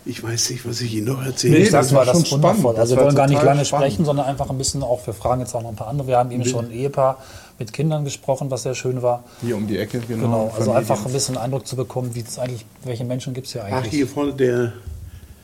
Ich 0.06 0.22
weiß 0.22 0.50
nicht, 0.50 0.68
was 0.68 0.82
ich 0.82 0.94
Ihnen 0.96 1.08
noch 1.08 1.24
erzählen 1.26 1.54
Nee, 1.54 1.70
das 1.70 1.92
mal, 1.94 2.00
war 2.00 2.06
das 2.06 2.28
schon 2.28 2.32
wundervoll. 2.44 2.60
spannend. 2.74 2.80
Also 2.80 2.92
wir 2.92 2.96
Das 2.98 3.06
wollen 3.06 3.16
gar 3.16 3.28
nicht 3.28 3.42
lange 3.42 3.64
spannend. 3.64 3.86
sprechen, 3.88 4.04
sondern 4.06 4.26
einfach 4.26 4.50
ein 4.50 4.58
bisschen 4.58 4.84
auch, 4.84 5.08
wir 5.08 5.14
fragen 5.14 5.40
jetzt 5.40 5.56
auch 5.56 5.62
noch 5.64 5.70
ein 5.70 5.78
paar 5.78 5.88
andere. 5.88 6.08
Wir 6.10 6.18
haben 6.18 6.30
eben 6.32 6.44
schon 6.44 6.66
ein 6.66 6.72
Ehepaar 6.72 7.20
mit 7.58 7.72
Kindern 7.72 8.04
gesprochen, 8.04 8.52
was 8.52 8.64
sehr 8.64 8.76
schön 8.76 9.02
war. 9.02 9.24
Hier 9.42 9.56
um 9.56 9.66
die 9.66 9.78
Ecke, 9.78 10.00
genau. 10.02 10.24
Genau, 10.24 10.44
also 10.48 10.56
Familien. 10.56 10.76
einfach 10.76 11.06
ein 11.06 11.14
bisschen 11.14 11.38
Eindruck 11.38 11.66
zu 11.66 11.78
bekommen, 11.78 12.14
wie 12.16 12.20
es 12.20 12.38
eigentlich, 12.38 12.66
welche 12.84 13.06
Menschen 13.06 13.34
gibt 13.34 13.48
es 13.48 13.54
hier 13.54 13.64
Ach, 13.66 13.72
eigentlich. 13.78 13.94
hier 13.94 14.08
vorne 14.08 14.34
der. 14.34 14.74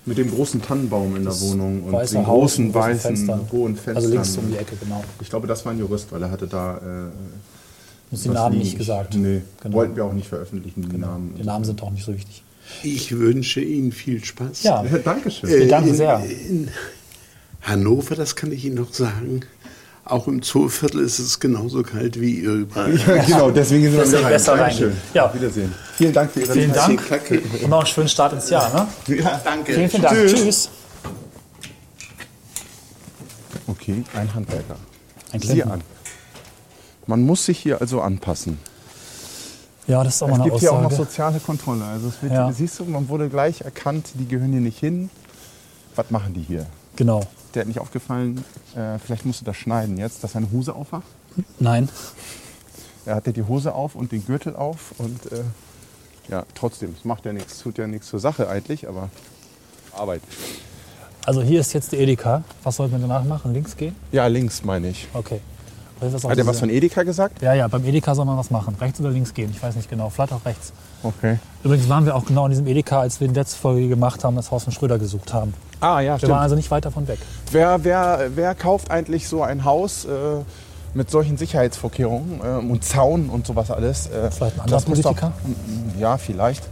Mit 0.10 0.18
dem 0.18 0.32
großen 0.32 0.62
Tannenbaum 0.62 1.16
in 1.16 1.24
der 1.24 1.40
Wohnung 1.40 1.84
und 1.84 1.92
den 1.94 2.26
Haus 2.28 2.52
großen 2.56 2.74
weißen 2.74 3.16
Fenstern. 3.16 3.42
hohen 3.52 3.76
Fenstern. 3.76 3.96
Also 3.96 4.10
links 4.10 4.38
um 4.38 4.52
die 4.52 4.58
Ecke, 4.58 4.76
genau. 4.80 5.04
Ich 5.22 5.30
glaube, 5.30 5.48
das 5.48 5.64
war 5.66 5.72
ein 5.72 5.80
Jurist, 5.80 6.12
weil 6.12 6.22
er 6.24 6.32
hatte 6.32 6.48
da. 6.48 6.78
Äh, 6.78 8.12
Muss 8.12 8.24
die 8.24 8.30
Namen 8.30 8.58
nicht 8.58 8.78
gesagt. 8.78 9.14
Nee, 9.16 9.42
Genau. 9.62 9.76
wollten 9.78 9.96
wir 9.96 10.04
auch 10.06 10.14
nicht 10.14 10.28
veröffentlichen, 10.28 10.90
die 10.90 10.98
Namen. 10.98 11.36
Die 11.38 11.44
Namen 11.44 11.64
sind 11.64 11.82
auch 11.84 11.92
nicht 11.92 12.04
so 12.06 12.14
wichtig. 12.14 12.44
Ich 12.84 13.12
wünsche 13.18 13.62
Ihnen 13.62 13.92
viel 13.92 14.24
Spaß. 14.24 14.64
Ja, 14.64 14.84
Ja, 14.84 14.98
Dankeschön. 15.04 15.50
wir 15.50 15.68
danken 15.68 15.90
in, 15.90 15.96
sehr. 15.96 16.24
In 16.50 16.70
Hannover, 17.62 18.16
das 18.16 18.36
kann 18.36 18.52
ich 18.52 18.66
Ihnen 18.66 18.76
noch 18.76 18.94
sagen. 18.94 19.42
Auch 20.10 20.28
im 20.28 20.42
Zooviertel 20.42 21.02
ist 21.02 21.20
es 21.20 21.40
genauso 21.40 21.84
kalt 21.84 22.20
wie 22.20 22.38
überall. 22.38 22.98
Ja, 22.98 23.24
genau, 23.24 23.52
deswegen 23.52 23.84
sind 23.84 23.94
wir 23.94 24.00
Deswegen 24.02 24.24
rein. 24.24 24.34
besser 24.34 24.58
Dankeschön. 24.58 24.98
Ja. 25.14 25.26
Auf 25.28 25.36
Wiedersehen. 25.36 25.74
Vielen 25.96 26.14
Dank 26.14 26.32
für 26.32 26.40
Ihre 26.42 26.54
Vielen. 26.54 26.74
Dank 26.74 27.08
Kacke. 27.08 27.40
und 27.62 27.70
noch 27.70 27.78
einen 27.80 27.86
schönen 27.88 28.10
Start 28.10 28.34
ins 28.34 28.50
Jahr. 28.50 28.88
Ne? 29.08 29.16
Ja, 29.18 29.40
Danke. 29.44 29.74
Vielen, 29.74 29.90
vielen 29.90 30.02
Dank. 30.04 30.16
Tschüss. 30.18 30.34
Tschüss. 30.34 30.70
Okay, 33.68 34.04
ein 34.16 34.34
Handwerker. 34.34 34.76
Ein 35.32 35.42
Sieh 35.42 35.64
an. 35.64 35.82
Man 37.06 37.22
muss 37.22 37.46
sich 37.46 37.60
hier 37.60 37.80
also 37.82 38.02
anpassen. 38.02 38.58
Ja, 39.88 40.04
das 40.04 40.16
ist 40.16 40.24
auch 40.24 40.28
mal 40.28 40.36
Es 40.36 40.42
eine 40.42 40.50
gibt 40.50 40.60
hier 40.62 40.72
auch 40.72 40.82
noch 40.82 40.92
Aussage. 40.92 41.04
soziale 41.10 41.40
Kontrolle. 41.40 41.84
Also 41.86 42.08
es 42.10 42.22
wird, 42.22 42.34
Ja. 42.34 42.52
siehst 42.52 42.80
du, 42.80 42.86
man 42.86 43.10
wurde 43.10 43.30
gleich 43.30 43.62
erkannt, 43.62 44.08
die 44.16 44.28
gehören 44.28 44.52
hier 44.52 44.62
nicht 44.62 44.80
hin. 44.80 45.10
Was 45.96 46.10
machen 46.12 46.34
die 46.34 46.42
hier? 46.42 46.66
Genau. 46.96 47.22
Der 47.54 47.62
hat 47.62 47.68
nicht 47.68 47.80
aufgefallen, 47.80 48.44
äh, 48.76 49.00
vielleicht 49.00 49.26
musst 49.26 49.42
du 49.42 49.46
das 49.46 49.58
schneiden 49.58 49.98
jetzt, 49.98 50.24
dass 50.24 50.34
seine 50.34 50.52
Hose 50.52 50.76
auf 50.76 50.92
war. 50.92 51.04
Nein. 51.60 51.90
Er 53.06 53.16
hatte 53.16 53.34
die 53.34 53.44
Hose 53.44 53.74
auf 53.74 53.96
und 53.96 54.12
den 54.12 54.26
Gürtel 54.26 54.56
auf 54.56 54.94
und 54.98 55.32
äh, 55.32 55.44
ja, 56.30 56.44
trotzdem, 56.54 56.94
es 56.96 57.06
macht 57.06 57.26
ja 57.26 57.34
nichts, 57.34 57.60
tut 57.60 57.78
ja 57.80 57.88
nichts 57.88 58.08
zur 58.08 58.20
Sache 58.20 58.48
eigentlich, 58.48 58.88
aber 58.88 59.10
Arbeit. 59.94 60.22
Also 61.26 61.42
hier 61.42 61.60
ist 61.60 61.74
jetzt 61.74 61.92
die 61.92 61.98
Edeka. 61.98 62.44
Was 62.64 62.76
sollten 62.76 62.94
wir 62.94 63.00
danach 63.00 63.24
machen? 63.24 63.54
Links 63.54 63.76
gehen? 63.76 63.96
Ja, 64.12 64.28
links 64.28 64.64
meine 64.64 64.90
ich. 64.90 65.08
Okay. 65.14 65.42
Hat 66.02 66.38
er 66.38 66.48
was 66.48 66.60
von 66.60 66.70
Edeka 66.70 67.04
gesagt? 67.04 67.42
Ja, 67.42 67.54
ja, 67.54 67.68
beim 67.68 67.84
Edeka 67.84 68.16
soll 68.16 68.24
man 68.24 68.38
was 68.38 68.50
machen. 68.52 68.76
Rechts 68.80 69.02
oder 69.02 69.10
links 69.10 69.34
gehen? 69.34 69.52
Ich 69.52 69.62
weiß 69.62 69.76
nicht 69.76 69.90
genau. 69.90 70.10
Vielleicht 70.10 70.32
auch 70.32 70.46
rechts. 70.46 70.72
Okay. 71.04 71.40
Übrigens 71.62 71.90
waren 71.90 72.06
wir 72.06 72.16
auch 72.16 72.26
genau 72.26 72.46
in 72.46 72.52
diesem 72.52 72.68
Edeka, 72.68 73.02
als 73.02 73.20
wir 73.20 73.28
die 73.28 73.34
letzte 73.34 73.58
Folge 73.58 73.90
gemacht 73.90 74.24
haben, 74.24 74.38
das 74.38 74.50
Haus 74.50 74.64
von 74.64 74.72
Schröder 74.72 74.98
gesucht 74.98 75.34
haben. 75.34 75.54
Ah 75.82 76.00
ja, 76.02 76.22
Wir 76.22 76.30
waren 76.30 76.42
also 76.42 76.56
nicht 76.56 76.70
weit 76.72 76.86
davon 76.86 77.08
weg. 77.08 77.20
Wer, 77.52 77.84
wer, 77.84 78.32
wer 78.36 78.54
kauft 78.56 78.92
eigentlich 78.92 79.28
so 79.28 79.44
ein 79.44 79.64
Haus 79.64 80.06
äh, 80.06 80.10
mit 80.94 81.10
solchen 81.10 81.38
Sicherheitsvorkehrungen 81.38 82.42
ähm, 82.44 82.72
und 82.72 82.84
Zaun 82.84 83.30
und 83.30 83.48
sowas 83.48 83.72
alles? 83.72 84.08
Äh, 84.08 84.30
Vielleicht 84.32 84.56
ein 84.58 84.62
anderer 84.62 84.78
das 84.80 84.88
muss 84.88 85.02
doch- 85.02 85.16
Politiker? 85.16 85.32
Ja, 86.00 86.18
vielleicht. 86.18 86.64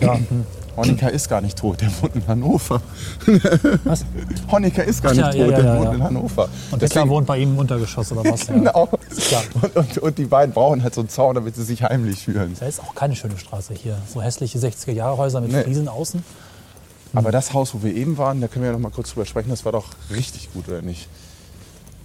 Ja, 0.00 0.14
hm. 0.28 0.46
Honecker 0.76 1.10
ist 1.10 1.28
gar 1.28 1.40
nicht 1.40 1.58
tot, 1.58 1.80
der 1.80 1.90
wohnt 2.00 2.14
in 2.14 2.26
Hannover. 2.26 2.80
Was? 3.84 4.04
Honecker 4.50 4.84
ist 4.84 5.02
gar 5.02 5.12
Ach 5.12 5.16
nicht 5.16 5.34
ja, 5.34 5.44
tot, 5.44 5.50
ja, 5.52 5.58
ja, 5.58 5.62
der 5.62 5.76
wohnt 5.76 5.84
ja. 5.84 5.92
in 5.92 6.02
Hannover. 6.02 6.48
Und 6.70 6.80
Hitler 6.82 7.08
wohnt 7.08 7.26
bei 7.26 7.38
ihm 7.38 7.50
im 7.52 7.58
Untergeschoss 7.58 8.12
oder 8.12 8.24
was? 8.30 8.46
Genau. 8.46 8.88
Und, 9.62 9.76
und, 9.76 9.98
und 9.98 10.18
die 10.18 10.24
beiden 10.24 10.54
brauchen 10.54 10.82
halt 10.82 10.94
so 10.94 11.00
einen 11.02 11.08
Zaun, 11.08 11.34
damit 11.34 11.56
sie 11.56 11.64
sich 11.64 11.82
heimlich 11.82 12.24
fühlen. 12.24 12.56
Das 12.58 12.68
ist 12.68 12.80
auch 12.80 12.94
keine 12.94 13.16
schöne 13.16 13.36
Straße 13.36 13.74
hier. 13.74 13.98
So 14.12 14.22
hässliche 14.22 14.58
60er-Jahre-Häuser 14.58 15.40
mit 15.40 15.52
Nee. 15.52 15.62
Fliesen 15.64 15.88
außen. 15.88 16.24
Aber 17.14 17.32
das 17.32 17.52
Haus, 17.52 17.74
wo 17.74 17.82
wir 17.82 17.94
eben 17.94 18.18
waren, 18.18 18.40
da 18.40 18.48
können 18.48 18.64
wir 18.64 18.70
ja 18.70 18.76
noch 18.76 18.82
mal 18.82 18.92
kurz 18.92 19.10
drüber 19.10 19.26
sprechen, 19.26 19.50
das 19.50 19.64
war 19.64 19.72
doch 19.72 19.86
richtig 20.10 20.52
gut, 20.52 20.68
oder 20.68 20.82
nicht? 20.82 21.08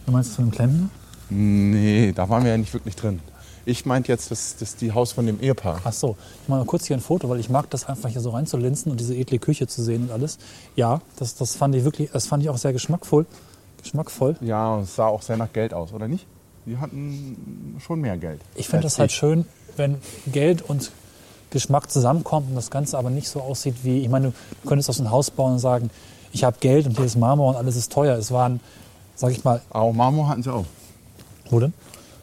Du 0.06 0.12
meinst 0.12 0.36
von 0.36 0.46
dem 0.46 0.52
Klempner? 0.52 0.90
Nee, 1.30 2.12
da 2.14 2.30
waren 2.30 2.44
wir 2.44 2.52
ja 2.52 2.58
nicht 2.58 2.74
wirklich 2.74 2.96
drin. 2.96 3.20
Ich 3.68 3.86
meinte 3.86 4.12
jetzt 4.12 4.30
das, 4.30 4.58
das 4.58 4.76
die 4.76 4.92
Haus 4.92 5.14
von 5.14 5.26
dem 5.26 5.42
Ehepaar. 5.42 5.82
Ach 5.84 5.94
so, 5.94 6.16
ich 6.44 6.50
mache 6.50 6.60
mal 6.60 6.66
kurz 6.66 6.86
hier 6.86 6.96
ein 6.96 7.02
Foto, 7.02 7.30
weil 7.30 7.40
ich 7.40 7.50
mag 7.50 7.68
das 7.72 7.88
einfach 7.88 8.10
hier 8.10 8.22
so 8.22 8.30
reinzulinsen 8.30 8.92
und 8.92 9.00
diese 9.00 9.16
edle 9.16 9.40
Küche 9.40 9.66
zu 9.66 9.84
sehen 9.84 10.04
und 10.04 10.12
alles. 10.12 10.38
Ja, 10.76 11.02
das, 11.18 11.36
das 11.36 11.56
fand 11.56 11.74
ich 11.74 11.84
wirklich, 11.84 12.12
das 12.12 12.28
fand 12.28 12.44
ich 12.44 12.50
auch 12.50 12.58
sehr 12.58 12.74
geschmackvoll. 12.74 13.26
Geschmackvoll. 13.82 14.36
Ja, 14.42 14.76
und 14.76 14.84
es 14.84 14.96
sah 14.96 15.08
auch 15.08 15.24
sehr 15.24 15.38
nach 15.38 15.52
Geld 15.52 15.74
aus, 15.74 15.94
oder 15.94 16.08
nicht? 16.08 16.28
Die 16.68 16.78
hatten 16.78 17.78
schon 17.84 18.02
mehr 18.02 18.18
Geld. 18.18 18.42
Ich 18.56 18.68
finde 18.68 18.84
das 18.84 19.00
halt 19.00 19.12
schön, 19.12 19.46
wenn 19.78 19.98
Geld 20.28 20.62
und 20.62 20.92
Geschmack 21.52 21.90
zusammenkommt 21.92 22.50
und 22.50 22.56
das 22.56 22.70
Ganze 22.70 22.98
aber 22.98 23.10
nicht 23.10 23.28
so 23.30 23.42
aussieht 23.42 23.76
wie, 23.84 24.00
ich 24.00 24.10
meine, 24.10 24.28
du 24.62 24.68
könntest 24.70 24.90
aus 24.90 25.00
ein 25.00 25.10
Haus 25.12 25.32
bauen 25.32 25.54
und 25.54 25.60
sagen, 25.60 25.90
ich 26.34 26.44
habe 26.44 26.58
Geld 26.60 26.86
und 26.86 26.96
hier 26.98 27.06
ist 27.06 27.16
Marmor 27.18 27.50
und 27.52 27.56
alles 27.56 27.76
ist 27.76 27.92
teuer. 27.92 28.18
Es 28.18 28.32
waren, 28.32 28.60
sag 29.16 29.32
ich 29.32 29.44
mal, 29.44 29.62
Aber 29.70 29.94
Marmor 29.94 30.28
hatten 30.28 30.44
sie 30.44 30.52
auch. 30.54 30.66
wo 31.50 31.60
denn? 31.60 31.74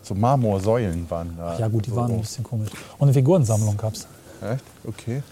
So 0.02 0.14
Marmorsäulen 0.14 1.08
waren 1.10 1.34
da. 1.38 1.58
Ja 1.58 1.68
gut, 1.68 1.86
die 1.86 1.90
so 1.90 1.96
waren 1.96 2.10
ein 2.12 2.20
bisschen 2.20 2.44
komisch. 2.44 2.70
Und 2.98 3.06
eine 3.08 3.14
Figurensammlung 3.14 3.76
gab's. 3.76 4.06
Echt? 4.42 4.64
Okay. 4.86 5.22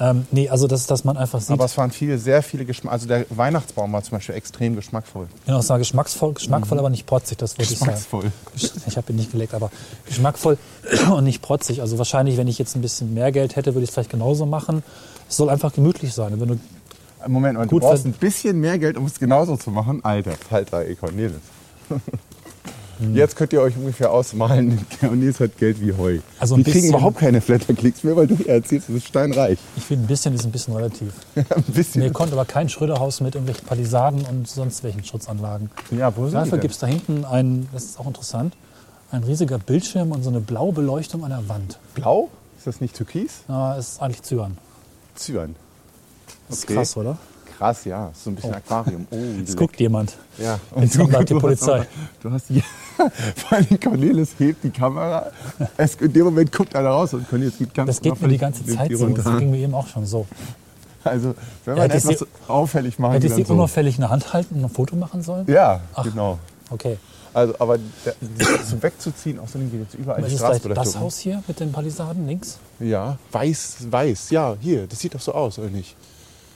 Ähm, 0.00 0.26
nee, 0.30 0.48
also 0.48 0.66
das, 0.66 0.86
dass 0.86 1.04
man 1.04 1.18
einfach 1.18 1.40
sieht, 1.42 1.50
Aber 1.50 1.66
es 1.66 1.76
waren 1.76 1.90
viele, 1.90 2.18
sehr 2.18 2.42
viele 2.42 2.64
Geschmack. 2.64 2.94
Also 2.94 3.06
der 3.06 3.26
Weihnachtsbaum 3.28 3.92
war 3.92 4.02
zum 4.02 4.16
Beispiel 4.16 4.34
extrem 4.34 4.74
geschmackvoll. 4.74 5.28
genau, 5.44 5.58
es 5.58 5.68
war 5.68 5.78
geschmacksvoll, 5.78 6.32
geschmackvoll, 6.32 6.78
aber 6.78 6.88
nicht 6.88 7.04
protzig, 7.04 7.36
das 7.36 7.58
wollte 7.58 7.74
ich 7.74 7.78
sagen. 7.78 7.92
Geschmacksvoll. 7.92 8.32
Ich 8.86 8.96
habe 8.96 9.12
ihn 9.12 9.16
nicht 9.16 9.30
geleckt, 9.30 9.52
aber 9.52 9.70
geschmackvoll 10.06 10.56
und 11.14 11.24
nicht 11.24 11.42
protzig. 11.42 11.82
Also 11.82 11.98
wahrscheinlich, 11.98 12.38
wenn 12.38 12.48
ich 12.48 12.58
jetzt 12.58 12.76
ein 12.76 12.80
bisschen 12.80 13.12
mehr 13.12 13.30
Geld 13.30 13.56
hätte, 13.56 13.74
würde 13.74 13.84
ich 13.84 13.90
es 13.90 13.94
vielleicht 13.94 14.10
genauso 14.10 14.46
machen. 14.46 14.82
Es 15.28 15.36
soll 15.36 15.50
einfach 15.50 15.72
gemütlich 15.74 16.14
sein. 16.14 16.32
Und 16.32 16.40
Wenn 16.40 16.48
du, 16.48 16.60
Moment, 17.28 17.58
mal, 17.58 17.66
du 17.66 17.78
brauchst 17.78 18.06
ein 18.06 18.12
bisschen 18.12 18.58
mehr 18.58 18.78
Geld, 18.78 18.96
um 18.96 19.04
es 19.04 19.18
genauso 19.18 19.58
zu 19.58 19.70
machen. 19.70 20.02
Alter, 20.02 20.32
Falter, 20.32 20.82
Cornelis. 20.94 21.34
Hm. 23.00 23.16
Jetzt 23.16 23.34
könnt 23.36 23.52
ihr 23.52 23.60
euch 23.62 23.76
ungefähr 23.76 24.12
ausmalen, 24.12 24.78
Cornelis 25.00 25.40
hat 25.40 25.56
Geld 25.58 25.80
wie 25.80 25.92
Heu. 25.96 26.18
Also 26.38 26.56
Wir 26.56 26.64
kriegen 26.64 26.88
überhaupt 26.88 27.18
keine 27.18 27.40
Flatterklicks 27.40 28.04
mehr, 28.04 28.14
weil 28.14 28.26
du 28.26 28.36
erzählst, 28.46 28.88
du 28.88 28.92
bist 28.92 29.08
steinreich. 29.08 29.58
ich 29.76 29.84
finde, 29.84 30.04
ein 30.04 30.08
bisschen 30.08 30.34
ist 30.34 30.44
ein 30.44 30.52
bisschen 30.52 30.74
relativ. 30.74 31.12
ein 31.34 31.62
bisschen. 31.68 32.02
Mir 32.02 32.12
kommt 32.12 32.32
aber 32.32 32.44
kein 32.44 32.68
Schröderhaus 32.68 33.20
mit 33.20 33.34
irgendwelchen 33.34 33.66
Palisaden 33.66 34.24
und 34.26 34.46
sonst 34.48 34.84
welchen 34.84 35.02
Schutzanlagen. 35.04 35.70
Ja, 35.90 36.14
wo 36.16 36.22
sind 36.22 36.30
die 36.30 36.34
Dafür 36.34 36.58
gibt 36.58 36.74
es 36.74 36.80
da 36.80 36.86
hinten 36.86 37.24
ein, 37.24 37.68
das 37.72 37.84
ist 37.84 37.98
auch 37.98 38.06
interessant, 38.06 38.54
ein 39.10 39.24
riesiger 39.24 39.58
Bildschirm 39.58 40.12
und 40.12 40.22
so 40.22 40.30
eine 40.30 40.40
blaue 40.40 40.72
Beleuchtung 40.72 41.24
an 41.24 41.30
der 41.30 41.48
Wand. 41.48 41.78
Blau? 41.94 42.28
Ist 42.58 42.66
das 42.66 42.80
nicht 42.80 42.94
Türkis? 42.94 43.40
Na, 43.48 43.74
ist 43.76 44.00
eigentlich 44.02 44.22
Zyan. 44.22 44.58
Zyan. 45.14 45.56
Das 46.48 46.58
ist 46.58 46.64
Okay. 46.64 46.74
krass, 46.74 46.96
oder? 46.96 47.16
Krass, 47.60 47.84
ja. 47.84 48.08
Ist 48.08 48.24
so 48.24 48.30
ein 48.30 48.36
bisschen 48.36 48.54
Aquarium. 48.54 49.06
Oh, 49.10 49.16
Jetzt 49.38 49.54
guckt 49.54 49.78
jemand. 49.78 50.16
Ja. 50.38 50.58
Jetzt 50.80 50.96
kommt 50.96 51.10
gleich 51.10 51.26
die 51.26 51.34
Polizei. 51.34 51.86
Du 52.22 52.30
hast 52.30 52.46
hier, 52.48 52.62
vor 53.36 53.58
allem 53.58 53.78
Cornelis 53.78 54.30
hebt 54.38 54.64
die 54.64 54.70
Kamera. 54.70 55.26
Es, 55.76 55.94
in 55.96 56.10
dem 56.10 56.24
Moment 56.24 56.50
guckt 56.52 56.74
einer 56.74 56.88
raus 56.88 57.12
und 57.12 57.28
Cornelis 57.28 57.58
geht 57.58 57.74
ganz 57.74 57.88
Das 57.88 58.00
geht 58.00 58.18
mir 58.18 58.28
die 58.28 58.38
ganze 58.38 58.64
Zeit 58.64 58.90
so. 58.96 59.06
Das 59.10 59.26
ging 59.38 59.50
mir 59.50 59.58
eben 59.58 59.74
auch 59.74 59.86
schon 59.86 60.06
so. 60.06 60.26
Also, 61.04 61.34
wenn 61.66 61.76
Ja, 61.76 61.82
man 61.82 61.90
ich 61.90 62.02
etwas 62.02 62.18
sie- 62.20 62.26
auffällig 62.48 62.98
machen 62.98 63.12
Hätte 63.12 63.26
ich 63.26 63.34
sie 63.34 63.44
so. 63.44 63.52
unauffällig 63.52 63.96
in 63.96 64.00
der 64.00 64.10
Hand 64.10 64.32
halten 64.32 64.54
und 64.54 64.64
ein 64.64 64.70
Foto 64.70 64.96
machen 64.96 65.22
sollen? 65.22 65.46
Ja, 65.46 65.80
Ach. 65.94 66.02
genau. 66.04 66.38
Okay. 66.70 66.96
Also, 67.34 67.54
aber 67.58 67.76
so 68.66 68.82
wegzuziehen, 68.82 69.38
außerdem 69.38 69.70
geht 69.70 69.80
jetzt 69.82 69.94
überall 69.96 70.22
die 70.22 70.28
ist 70.28 70.32
es 70.32 70.38
vielleicht 70.40 70.64
das 70.64 70.70
Straßenbeleuchtung. 70.72 71.02
Haus 71.02 71.18
hier 71.18 71.42
mit 71.46 71.60
den 71.60 71.72
Palisaden 71.72 72.26
links? 72.26 72.58
Ja, 72.80 73.18
weiß, 73.32 73.76
weiß. 73.90 74.30
Ja, 74.30 74.56
hier, 74.60 74.86
das 74.86 74.98
sieht 74.98 75.14
doch 75.14 75.20
so 75.20 75.32
aus, 75.34 75.58
oder 75.58 75.68
nicht? 75.68 75.94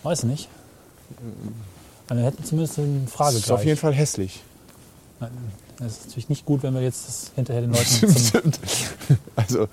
Weiß 0.02 0.24
nicht. 0.24 0.48
Also 2.08 2.22
wir 2.22 2.26
hätten 2.30 2.44
zumindest 2.44 2.78
eine 2.78 3.00
Das 3.04 3.12
Frage 3.12 3.36
ist 3.36 3.50
auf 3.50 3.64
jeden 3.64 3.78
Fall 3.78 3.94
hässlich. 3.94 4.42
Das 5.78 5.92
ist 5.92 6.06
natürlich 6.06 6.28
nicht 6.28 6.44
gut, 6.44 6.62
wenn 6.62 6.74
wir 6.74 6.82
jetzt 6.82 7.08
das 7.08 7.32
hinterher 7.34 7.62
den 7.62 7.72
Leuten 7.72 7.84
Stimmt. 8.18 8.60
Also, 9.36 9.68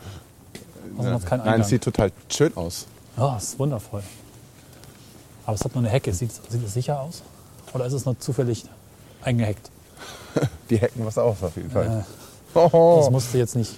Also 0.98 1.36
nein, 1.38 1.62
es 1.62 1.68
sieht 1.68 1.84
total 1.84 2.12
schön 2.30 2.56
aus. 2.56 2.86
Ja, 3.18 3.38
ist 3.38 3.60
wundervoll. 3.60 4.02
Aber 5.46 5.56
es 5.56 5.64
hat 5.66 5.76
nur 5.76 5.84
eine 5.84 5.92
Hecke. 5.92 6.14
Sieht, 6.14 6.32
sieht 6.50 6.66
es 6.66 6.74
sicher 6.74 7.00
aus? 7.02 7.22
Oder 7.74 7.86
ist 7.86 7.94
es 7.94 8.06
nur 8.06 8.18
zufällig 8.20 8.66
eingehackt? 9.22 9.70
Die 10.70 10.80
hacken 10.80 11.06
was 11.06 11.18
aus, 11.18 11.44
auf 11.44 11.56
jeden 11.58 11.72
Fall. 11.72 11.86
Äh, 11.86 11.90
Das 12.54 12.74
Oh, 12.74 13.10
musste 13.12 13.38
jetzt 13.38 13.56
nicht. 13.56 13.78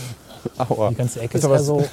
aua. 0.58 0.90
Die 0.90 0.94
ganze 0.96 1.20
Ecke 1.20 1.38
ist 1.38 1.44
eher 1.44 1.62
so 1.62 1.84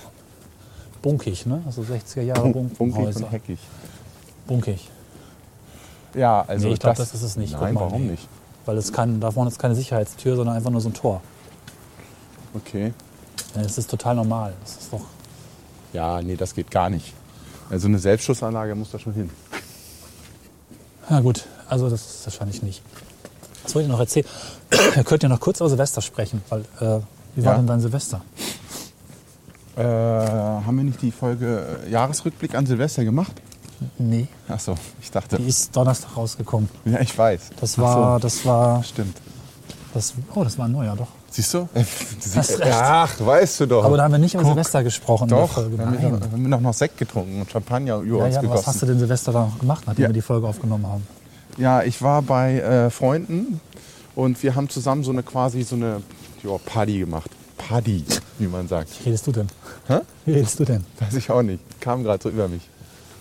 bunkig, 1.01 1.45
ne? 1.45 1.61
Also 1.65 1.81
60er 1.81 2.21
Jahre 2.21 2.49
bunkig 2.49 3.15
und 3.15 3.31
heckig. 3.31 3.59
Bunkig. 4.47 4.89
Ja, 6.13 6.43
also 6.47 6.67
Nee, 6.67 6.73
ich 6.73 6.79
glaube, 6.79 6.97
das, 6.97 7.13
ist 7.13 7.21
es 7.21 7.35
nicht. 7.37 7.53
Nein, 7.53 7.73
mal, 7.73 7.81
warum 7.81 8.03
nee. 8.03 8.11
nicht? 8.11 8.27
Weil 8.65 8.77
es 8.77 8.91
kann, 8.93 9.19
da 9.19 9.31
vorne 9.31 9.49
ist 9.49 9.59
keine 9.59 9.75
Sicherheitstür, 9.75 10.35
sondern 10.35 10.55
einfach 10.55 10.69
nur 10.71 10.81
so 10.81 10.89
ein 10.89 10.93
Tor. 10.93 11.21
Okay. 12.53 12.93
Das 13.53 13.77
ist 13.77 13.89
total 13.89 14.15
normal. 14.15 14.53
Das 14.61 14.77
ist 14.77 14.93
doch. 14.93 15.01
Ja, 15.93 16.21
nee, 16.21 16.35
das 16.35 16.53
geht 16.53 16.69
gar 16.71 16.89
nicht. 16.89 17.13
Also 17.69 17.87
eine 17.87 17.99
Selbstschussanlage 17.99 18.75
muss 18.75 18.91
da 18.91 18.99
schon 18.99 19.13
hin. 19.13 19.29
Ja 21.09 21.19
gut, 21.21 21.45
also 21.67 21.89
das 21.89 22.01
ist 22.01 22.25
wahrscheinlich 22.25 22.61
nicht. 22.61 22.81
Was 23.63 23.75
wollte 23.75 23.85
ich 23.87 23.91
noch 23.91 23.99
erzählen? 23.99 24.25
Ihr 24.95 25.03
könnt 25.03 25.23
ja 25.23 25.29
noch 25.29 25.39
kurz 25.39 25.59
über 25.59 25.69
Silvester 25.69 26.01
sprechen, 26.01 26.41
weil 26.49 26.61
äh, 26.79 26.99
wie 27.35 27.43
war 27.45 27.53
Ja. 27.53 27.57
denn 27.57 27.67
dein 27.67 27.79
Silvester? 27.81 28.21
Äh, 29.75 29.83
haben 29.83 30.75
wir 30.77 30.83
nicht 30.83 31.01
die 31.01 31.11
Folge 31.11 31.79
äh, 31.85 31.89
Jahresrückblick 31.89 32.55
an 32.55 32.65
Silvester 32.65 33.03
gemacht? 33.05 33.31
Nee, 33.97 34.27
Ach 34.47 34.59
so, 34.59 34.75
ich 35.01 35.09
dachte. 35.09 35.37
die 35.37 35.47
ist 35.47 35.75
Donnerstag 35.75 36.15
rausgekommen. 36.15 36.69
Ja, 36.85 36.99
ich 36.99 37.17
weiß. 37.17 37.41
Das 37.59 37.77
war, 37.79 38.19
so, 38.19 38.23
das 38.27 38.45
war, 38.45 38.83
Stimmt. 38.83 39.17
das, 39.93 40.13
oh, 40.35 40.43
das 40.43 40.57
war 40.57 40.65
ein 40.65 40.71
neuer, 40.71 40.95
doch. 40.95 41.07
Siehst 41.31 41.53
du? 41.53 41.67
Recht. 41.73 42.61
Ach, 42.71 43.13
weißt 43.19 43.61
du 43.61 43.65
doch. 43.65 43.85
Aber 43.85 43.95
da 43.97 44.03
haben 44.03 44.11
wir 44.11 44.17
nicht 44.19 44.33
über 44.33 44.43
Guck. 44.43 44.51
Silvester 44.51 44.83
gesprochen. 44.83 45.23
in 45.23 45.29
der 45.29 45.39
Doch, 45.39 45.51
Folge. 45.53 45.77
wir 45.77 45.85
haben, 45.85 46.21
wir 46.43 46.47
noch, 46.49 46.59
noch 46.59 46.73
Sekt 46.73 46.97
getrunken 46.97 47.39
und 47.41 47.49
Champagner 47.49 47.97
über 47.99 48.17
Ja, 48.19 48.25
uns 48.25 48.35
ja, 48.35 48.41
was 48.41 48.49
gegossen. 48.49 48.65
hast 48.67 48.81
du 48.81 48.85
denn 48.87 48.99
Silvester 48.99 49.31
da 49.31 49.45
noch 49.45 49.57
gemacht, 49.59 49.83
nachdem 49.87 50.03
Ja. 50.03 50.09
wir 50.09 50.13
die 50.13 50.21
Folge 50.21 50.45
aufgenommen 50.47 50.85
haben? 50.85 51.07
Ja, 51.57 51.83
ich 51.83 52.01
war 52.01 52.21
bei 52.21 52.59
äh, 52.59 52.89
Freunden 52.89 53.61
und 54.13 54.43
wir 54.43 54.55
haben 54.55 54.67
zusammen 54.69 55.03
so 55.05 55.11
eine 55.11 55.23
quasi 55.23 55.63
so 55.63 55.75
eine 55.77 56.01
ja, 56.43 56.51
Party 56.65 56.99
gemacht. 56.99 57.31
Party, 57.57 58.03
wie 58.37 58.47
man 58.47 58.67
sagt. 58.67 58.89
Wie 58.99 59.05
redest 59.09 59.25
du 59.27 59.31
denn? 59.31 59.47
Hä? 59.87 59.99
Wie 60.25 60.33
redest 60.33 60.59
du 60.59 60.65
denn? 60.65 60.83
Weiß 60.99 61.13
ich 61.13 61.29
auch 61.29 61.43
nicht. 61.43 61.61
Kam 61.79 62.03
gerade 62.03 62.21
so 62.21 62.29
über 62.29 62.47
mich. 62.49 62.67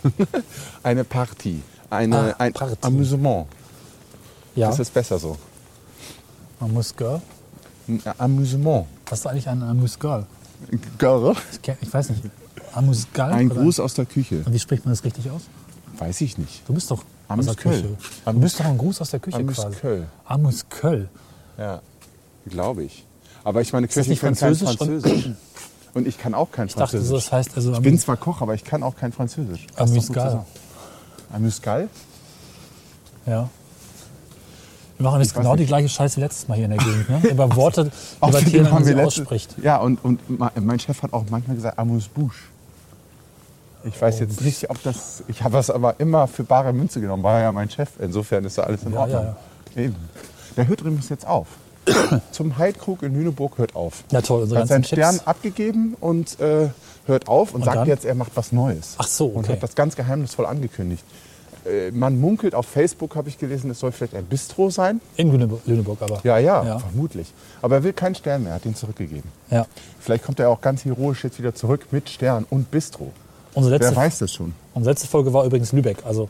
eine 0.83 1.05
Party. 1.05 1.63
Eine, 1.91 2.35
Ah, 2.35 2.35
ein 2.39 2.53
Party. 2.53 2.77
Amüsement. 2.83 3.47
Ja, 4.55 4.69
Das 4.69 4.79
ist 4.79 4.93
besser 4.95 5.19
so. 5.19 5.37
man 6.61 6.73
muss 6.73 6.95
Girl. 6.95 7.21
Ein 7.89 8.03
Amüsement. 8.19 8.87
Was 9.09 9.21
ist 9.21 9.27
eigentlich 9.27 9.49
ein 9.49 9.63
Amuse 9.63 9.99
Girl? 9.99 10.27
Girl. 10.99 11.35
Ich, 11.53 11.63
kenn, 11.63 11.77
ich 11.81 11.93
weiß 11.93 12.11
nicht. 12.11 12.23
Amuse 12.73 13.07
Girl? 13.13 13.33
Ein 13.33 13.51
oder- 13.51 13.63
Gruß 13.63 13.81
aus 13.81 13.95
der 13.95 14.07
Küche. 14.07 14.43
Und 14.45 14.53
wie 14.53 14.59
spricht 14.59 14.85
man 14.85 14.93
das 14.93 15.03
richtig 15.05 15.29
aus? 15.31 15.43
Weiß 15.99 16.21
ich 16.21 16.39
nicht. 16.39 16.63
Du 16.69 16.75
bist 16.75 16.91
doch 16.91 17.05
Amuse 17.29 17.51
aus 17.51 17.57
der 17.57 17.63
Köll. 17.65 17.83
Küche. 17.83 17.89
Du 18.25 18.31
Amuse- 18.31 18.41
bist 18.43 18.61
doch 18.61 18.65
ein 18.67 18.79
Gruß 18.79 19.01
aus 19.01 19.11
der 19.11 19.21
Küche 19.21 19.37
Amuse 19.39 19.63
quasi. 19.63 19.77
Köll. 19.77 20.07
Amuse 20.25 20.65
Köll. 20.69 21.09
Ja, 21.59 21.81
glaube 22.47 22.85
ich. 22.85 23.05
Aber 23.43 23.61
ich 23.63 23.73
meine, 23.73 23.87
das 23.87 23.95
Köche 23.95 24.11
nicht 24.11 24.21
Französisch? 24.21 24.77
Französisch. 24.77 25.31
Und 25.95 26.07
ich 26.07 26.19
kann 26.19 26.35
auch 26.35 26.51
kein 26.53 26.67
Ich 26.69 26.75
dachte, 26.75 26.99
Französisch. 26.99 27.09
so, 27.09 27.15
das 27.17 27.33
heißt 27.33 27.57
also 27.57 27.73
ich 27.73 27.81
bin 27.81 27.99
zwar 27.99 28.17
Koch, 28.17 28.41
aber 28.43 28.55
ich 28.55 28.65
kann 28.65 28.83
auch 28.83 28.97
kein 28.97 29.13
Französisch. 29.13 29.67
Passt 29.75 29.79
doch 29.81 29.87
Amuse 29.87 30.07
gut 30.09 30.15
Girl. 30.15 30.27
zusammen. 30.27 30.47
Amuse 31.33 31.61
Gal? 31.63 31.89
Ja. 33.27 33.49
Wir 34.99 35.05
machen 35.05 35.21
jetzt 35.23 35.35
genau 35.35 35.55
die 35.57 35.61
nicht. 35.63 35.69
gleiche 35.69 35.89
Scheiße 35.89 36.17
wie 36.19 36.21
letztes 36.21 36.47
Mal 36.49 36.57
hier 36.57 36.67
in 36.67 36.71
der 36.73 36.79
Gegend. 36.79 37.09
Ne? 37.09 37.29
Über 37.31 37.57
Worte 37.57 37.91
debattieren, 38.23 38.67
wie 38.67 38.71
man 38.73 38.85
sie 38.85 38.93
letzte- 38.93 39.23
ausspricht. 39.23 39.57
Ja, 39.63 39.79
und, 39.79 40.05
und 40.05 40.21
mein 40.61 40.79
Chef 40.79 41.03
hat 41.03 41.13
auch 41.13 41.25
manchmal 41.31 41.57
gesagt, 41.57 41.79
Amuse 41.79 42.09
Bouche. 42.15 42.39
Ich 43.85 44.01
weiß 44.01 44.17
Oh, 44.19 44.25
jetzt 44.25 44.43
nicht, 44.43 44.69
ob 44.69 44.83
das. 44.83 45.23
Ich 45.27 45.43
habe 45.43 45.55
das 45.55 45.71
aber 45.71 45.99
immer 46.01 46.29
für 46.29 46.45
bare 46.45 46.73
Münze 46.75 47.01
genommen, 47.01 47.23
war 47.23 47.41
ja 47.41 47.51
mein 47.51 47.71
Chef. 47.71 47.89
Insofern 47.99 48.45
ist 48.45 48.59
da 48.59 48.63
alles 48.65 48.83
in 48.83 48.93
Ja, 48.93 49.01
Ordnung. 49.01 49.35
ja, 49.75 49.83
Eben. 49.83 49.97
Der 50.57 50.69
hört 50.69 50.81
übrigens 50.83 51.09
jetzt 51.09 51.27
auf. 51.27 51.47
Zum 52.33 52.59
Heidkrug 52.59 53.03
in 53.03 53.15
Lüneburg 53.15 53.59
hört 53.59 53.75
auf. 53.77 54.05
Ja, 54.11 54.21
toll. 54.23 54.43
Unsere 54.43 54.61
hat 54.61 54.69
seinen 54.69 54.85
Stern 54.85 55.15
Tipps. 55.15 55.27
abgegeben 55.27 55.97
und 56.01 56.39
äh, 56.41 56.69
hört 57.07 57.29
auf 57.29 57.51
und, 57.55 57.61
Und 57.61 57.65
sagt 57.65 57.77
dann? 57.79 57.87
jetzt, 57.89 58.05
er 58.05 58.15
macht 58.15 58.33
was 58.35 58.53
Neues. 58.53 58.95
Ach 58.99 59.07
so, 59.07 59.27
Und 59.27 59.45
okay. 59.45 59.53
hat 59.53 59.63
das 59.63 59.75
ganz 59.75 59.97
geheimnisvoll 59.97 60.47
angekündigt. 60.47 61.05
Äh, 61.67 61.91
man 61.91 62.19
munkelt 62.21 62.55
auf 62.55 62.67
Facebook, 62.67 63.17
habe 63.17 63.29
ich 63.29 63.39
gelesen, 63.39 63.71
es 63.71 63.81
soll 63.81 63.93
vielleicht 63.93 64.15
ein 64.15 64.25
Bistro 64.25 64.71
sein. 64.71 65.01
In 65.17 65.31
Lüneburg, 65.31 65.61
Lüneburg 65.67 66.01
aber. 66.03 66.21
Ja, 66.25 66.39
ja, 66.39 66.65
Ja. 66.65 66.79
vermutlich. 66.79 67.33
Aber 67.61 67.77
er 67.77 67.85
will 67.85 67.93
keinen 67.93 68.15
Stern 68.15 68.45
mehr, 68.45 68.55
hat 68.55 68.65
ihn 68.67 68.75
zurückgegeben. 68.75 69.31
ja. 69.51 69.67
Vielleicht 70.01 70.25
kommt 70.25 70.41
er 70.41 70.49
auch 70.49 70.61
ganz 70.63 70.85
heroisch 70.87 71.23
jetzt 71.25 71.39
wieder 71.39 71.55
zurück 71.55 71.87
mit 71.91 72.09
Stern 72.09 72.47
und 72.49 72.71
Bistro. 72.71 73.13
Unsere 73.53 73.75
letzte, 73.77 73.91
Wer 73.91 73.97
weiß 74.05 74.19
das 74.21 74.33
schon? 74.33 74.55
unsere 74.73 74.93
letzte 74.93 75.09
Folge 75.09 75.33
war 75.35 75.45
übrigens 75.45 75.73
Lübeck. 75.73 75.99
Also 76.07 76.29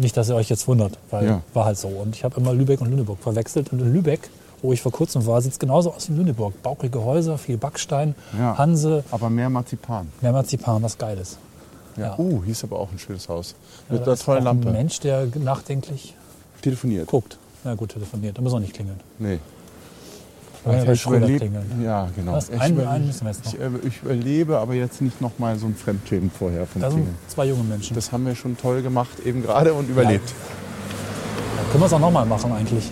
nicht, 0.00 0.16
dass 0.16 0.28
ihr 0.28 0.34
euch 0.36 0.48
jetzt 0.48 0.66
wundert, 0.68 0.98
weil 1.10 1.26
Ja. 1.26 1.42
war 1.54 1.64
halt 1.66 1.78
so. 1.78 1.88
Und 1.88 2.14
ich 2.16 2.24
habe 2.24 2.40
immer 2.40 2.52
Lübeck 2.52 2.80
und 2.80 2.90
Lüneburg 2.90 3.18
verwechselt. 3.20 3.72
Und 3.72 3.80
in 3.80 3.92
Lübeck, 3.92 4.28
wo 4.62 4.72
ich 4.72 4.82
vor 4.82 4.92
kurzem 4.92 5.24
war, 5.26 5.40
sieht 5.40 5.52
es 5.52 5.58
genauso 5.58 5.92
aus 5.92 6.08
wie 6.08 6.12
in 6.12 6.18
Lüneburg. 6.18 6.62
Bauchige 6.62 7.02
Häuser, 7.04 7.38
viel 7.38 7.56
Backstein, 7.56 8.14
Ja. 8.38 8.56
Hanse, 8.58 9.04
Aber 9.10 9.30
mehr 9.30 9.48
Marzipan. 9.50 10.08
mehr 10.20 10.32
Marzipan, 10.32 10.82
was 10.82 10.96
geil 10.98 11.18
ist. 11.18 11.38
Ja. 11.96 12.02
Ja. 12.08 12.18
Uh, 12.18 12.42
hier 12.44 12.52
ist 12.52 12.62
aber 12.64 12.78
auch 12.78 12.90
ein 12.92 12.98
schönes 12.98 13.28
Haus. 13.28 13.54
Ja, 13.88 13.94
Mit 13.94 14.02
einer 14.04 14.12
ist 14.12 14.24
tollen 14.24 14.46
auch 14.46 14.52
Ein 14.52 14.62
Lampe. 14.62 14.70
Mensch, 14.70 15.00
der 15.00 15.26
nachdenklich 15.34 16.14
Telefoniert. 16.62 17.06
guckt. 17.06 17.36
Na 17.64 17.74
gut, 17.74 17.90
telefoniert. 17.90 18.38
Da 18.38 18.42
muss 18.42 18.52
auch 18.54 18.58
nicht 18.60 18.72
klingeln. 18.74 19.00
Nee. 19.18 19.38
Können 20.64 20.84
ja 20.86 20.94
Schröder 20.96 21.26
überlebe-. 21.28 21.62
Ja, 21.82 22.08
genau. 22.14 22.32
Was? 22.32 22.48
Ich, 22.50 22.60
Einen- 22.60 22.78
überle- 22.78 22.88
einen 22.90 23.06
müssen 23.06 23.24
wir 23.26 23.32
jetzt 23.32 23.44
noch. 23.46 23.54
ich, 23.54 23.60
äh, 23.60 23.88
ich 23.88 24.02
überlebe 24.02 24.58
aber 24.58 24.74
jetzt 24.74 25.00
nicht 25.00 25.20
noch 25.20 25.38
mal 25.38 25.58
so 25.58 25.66
ein 25.66 25.74
Fremdschämen 25.74 26.30
vorher 26.30 26.66
vom 26.66 26.82
Da 26.82 26.90
sind 26.90 26.98
Klingeln. 27.00 27.18
zwei 27.28 27.46
junge 27.46 27.62
Menschen. 27.64 27.94
Das 27.94 28.12
haben 28.12 28.26
wir 28.26 28.34
schon 28.34 28.56
toll 28.56 28.82
gemacht, 28.82 29.20
eben 29.24 29.42
gerade 29.42 29.72
und 29.72 29.88
überlebt. 29.88 30.28
Da 31.56 31.70
können 31.72 31.82
wir 31.82 31.86
es 31.86 31.92
auch 31.92 31.98
nochmal 31.98 32.26
machen 32.26 32.52
eigentlich. 32.52 32.90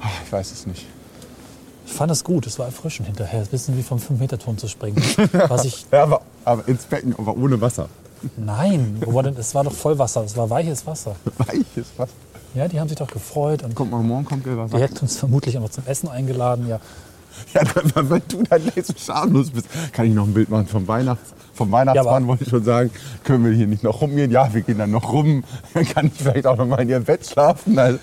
Ah, 0.00 0.06
Ich 0.24 0.32
weiß 0.32 0.50
es 0.52 0.66
nicht. 0.66 0.86
Ich 1.86 1.92
fand 1.92 2.12
es 2.12 2.22
gut, 2.22 2.46
es 2.46 2.58
war 2.58 2.66
erfrischend 2.66 3.06
hinterher. 3.08 3.40
Ein 3.40 3.46
bisschen 3.46 3.76
wie 3.76 3.82
vom 3.82 3.98
5-Meter-Turm 3.98 4.56
zu 4.58 4.68
springen. 4.68 5.02
Was 5.48 5.64
ich. 5.64 5.86
Ja, 5.90 6.04
aber, 6.04 6.22
aber 6.44 6.66
ins 6.68 6.84
Becken, 6.84 7.14
aber 7.18 7.36
ohne 7.36 7.60
Wasser. 7.60 7.88
Nein, 8.36 8.98
wo 9.04 9.14
war 9.14 9.22
denn, 9.22 9.34
es 9.38 9.54
war 9.54 9.64
doch 9.64 9.72
Vollwasser, 9.72 10.22
es 10.24 10.36
war 10.36 10.48
weiches 10.50 10.86
Wasser. 10.86 11.16
Weiches 11.38 11.86
Wasser. 11.96 12.12
Ja, 12.54 12.66
die 12.68 12.80
haben 12.80 12.88
sich 12.88 12.98
doch 12.98 13.06
gefreut 13.10 13.62
und 13.62 13.74
Kommt 13.74 13.90
mal, 13.92 14.02
morgen 14.02 14.24
kommt 14.24 14.44
der 14.46 14.54
die 14.54 14.58
Wasser. 14.58 14.78
hätten 14.78 14.98
uns 14.98 15.16
vermutlich 15.16 15.56
auch 15.56 15.62
noch 15.62 15.70
zum 15.70 15.84
Essen 15.86 16.08
eingeladen. 16.08 16.66
Ja, 16.68 16.80
Ja, 17.54 17.62
weil, 17.94 18.20
du 18.28 18.42
dann 18.42 18.62
gleich 18.62 18.86
so 18.86 18.92
schamlos 18.96 19.50
bist. 19.50 19.66
Kann 19.92 20.06
ich 20.06 20.14
noch 20.14 20.26
ein 20.26 20.34
Bild 20.34 20.48
machen 20.50 20.66
vom 20.66 20.86
Weihnachts... 20.88 21.32
Vom 21.54 21.70
Weihnachtsmann 21.72 22.08
aber- 22.22 22.26
wollte 22.26 22.44
ich 22.44 22.48
schon 22.50 22.64
sagen, 22.64 22.90
können 23.22 23.44
wir 23.44 23.52
hier 23.52 23.66
nicht 23.66 23.82
noch 23.82 24.00
rumgehen? 24.00 24.30
Ja, 24.30 24.52
wir 24.54 24.62
gehen 24.62 24.78
dann 24.78 24.90
noch 24.92 25.12
rum. 25.12 25.44
Dann 25.74 25.84
kann 25.86 26.06
ich 26.06 26.12
vielleicht 26.14 26.46
auch 26.46 26.56
noch 26.56 26.64
mal 26.66 26.80
in 26.80 26.88
ihrem 26.88 27.04
Bett 27.04 27.26
schlafen. 27.26 27.78
Also, 27.78 27.98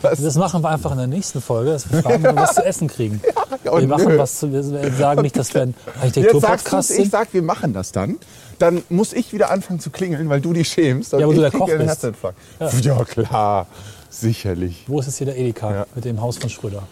was? 0.00 0.22
das 0.22 0.36
machen 0.36 0.62
wir 0.62 0.70
einfach 0.70 0.90
in 0.92 0.98
der 0.98 1.06
nächsten 1.06 1.42
Folge, 1.42 1.72
dass 1.72 1.92
wir 1.92 2.02
fragen, 2.02 2.22
wir 2.22 2.34
was 2.34 2.54
zu 2.54 2.64
essen 2.64 2.88
kriegen. 2.88 3.20
Ja, 3.64 3.78
wir 3.80 3.86
machen 3.88 4.08
nö. 4.08 4.18
was 4.18 4.38
zu, 4.40 4.52
wir 4.52 4.62
sagen 4.92 5.22
nicht, 5.22 5.36
dass 5.38 5.54
wir 5.54 5.62
ein 5.62 5.74
Architekturpodcast 6.00 6.72
du's, 6.72 6.90
ich 6.90 6.96
sind. 6.96 7.12
sag, 7.12 7.32
wir 7.32 7.42
machen 7.42 7.72
das 7.72 7.92
dann. 7.92 8.16
Dann 8.58 8.82
muss 8.88 9.12
ich 9.12 9.32
wieder 9.32 9.50
anfangen 9.50 9.80
zu 9.80 9.90
klingeln, 9.90 10.28
weil 10.28 10.40
du 10.40 10.52
dich 10.52 10.68
schämst. 10.68 11.12
und 11.14 11.20
Ja, 11.20 11.26
aber 11.26 11.34
du 11.34 11.40
der 11.40 11.50
Koch 11.50 11.66
bist. 11.66 11.80
Herzinfarkt. 11.80 12.38
Ja. 12.60 13.04
klar. 13.04 13.66
Sicherlich. 14.10 14.84
Wo 14.86 15.00
ist 15.00 15.06
jetzt 15.06 15.18
hier 15.18 15.26
der 15.26 15.36
Edeka 15.38 15.70
Ja. 15.74 15.86
mit 15.94 16.04
dem 16.04 16.20
Haus 16.20 16.36
von 16.38 16.48
Schröder? 16.48 16.82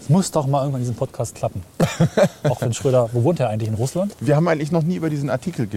Es 0.00 0.08
muss 0.08 0.30
doch 0.30 0.46
mal 0.46 0.60
irgendwann 0.60 0.80
in 0.80 0.84
diesem 0.86 0.96
Podcast 0.96 1.34
klappen. 1.34 1.62
Auch 2.48 2.60
wenn 2.60 2.72
Schröder, 2.72 3.08
wo 3.12 3.22
wohnt 3.24 3.40
er 3.40 3.50
eigentlich? 3.50 3.68
In 3.68 3.74
Russland? 3.74 4.14
Wir 4.20 4.34
haben 4.36 4.48
eigentlich 4.48 4.72
noch 4.72 4.82
nie 4.82 4.96
über 4.96 5.10
diesen 5.10 5.28
Artikel 5.30 5.68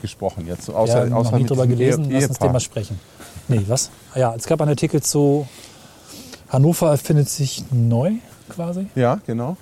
gesprochen 0.00 0.46
jetzt. 0.46 0.64
so 0.66 0.74
Außer, 0.74 1.04
ja, 1.04 1.10
noch 1.10 1.18
außer 1.18 1.32
nie 1.36 1.42
mit 1.42 1.50
drüber 1.50 1.66
gelesen. 1.66 2.10
Ehe- 2.10 2.20
Lass 2.20 2.28
uns 2.28 2.38
den 2.38 2.52
mal 2.52 2.60
sprechen. 2.60 2.98
Nee, 3.48 3.62
was? 3.66 3.90
Ja, 4.14 4.34
es 4.36 4.46
gab 4.46 4.60
einen 4.60 4.70
Artikel 4.70 5.02
zu 5.02 5.46
Hannover 6.48 6.90
erfindet 6.90 7.28
sich 7.28 7.64
neu 7.70 8.12
quasi. 8.48 8.86
Ja, 8.94 9.18
genau. 9.26 9.56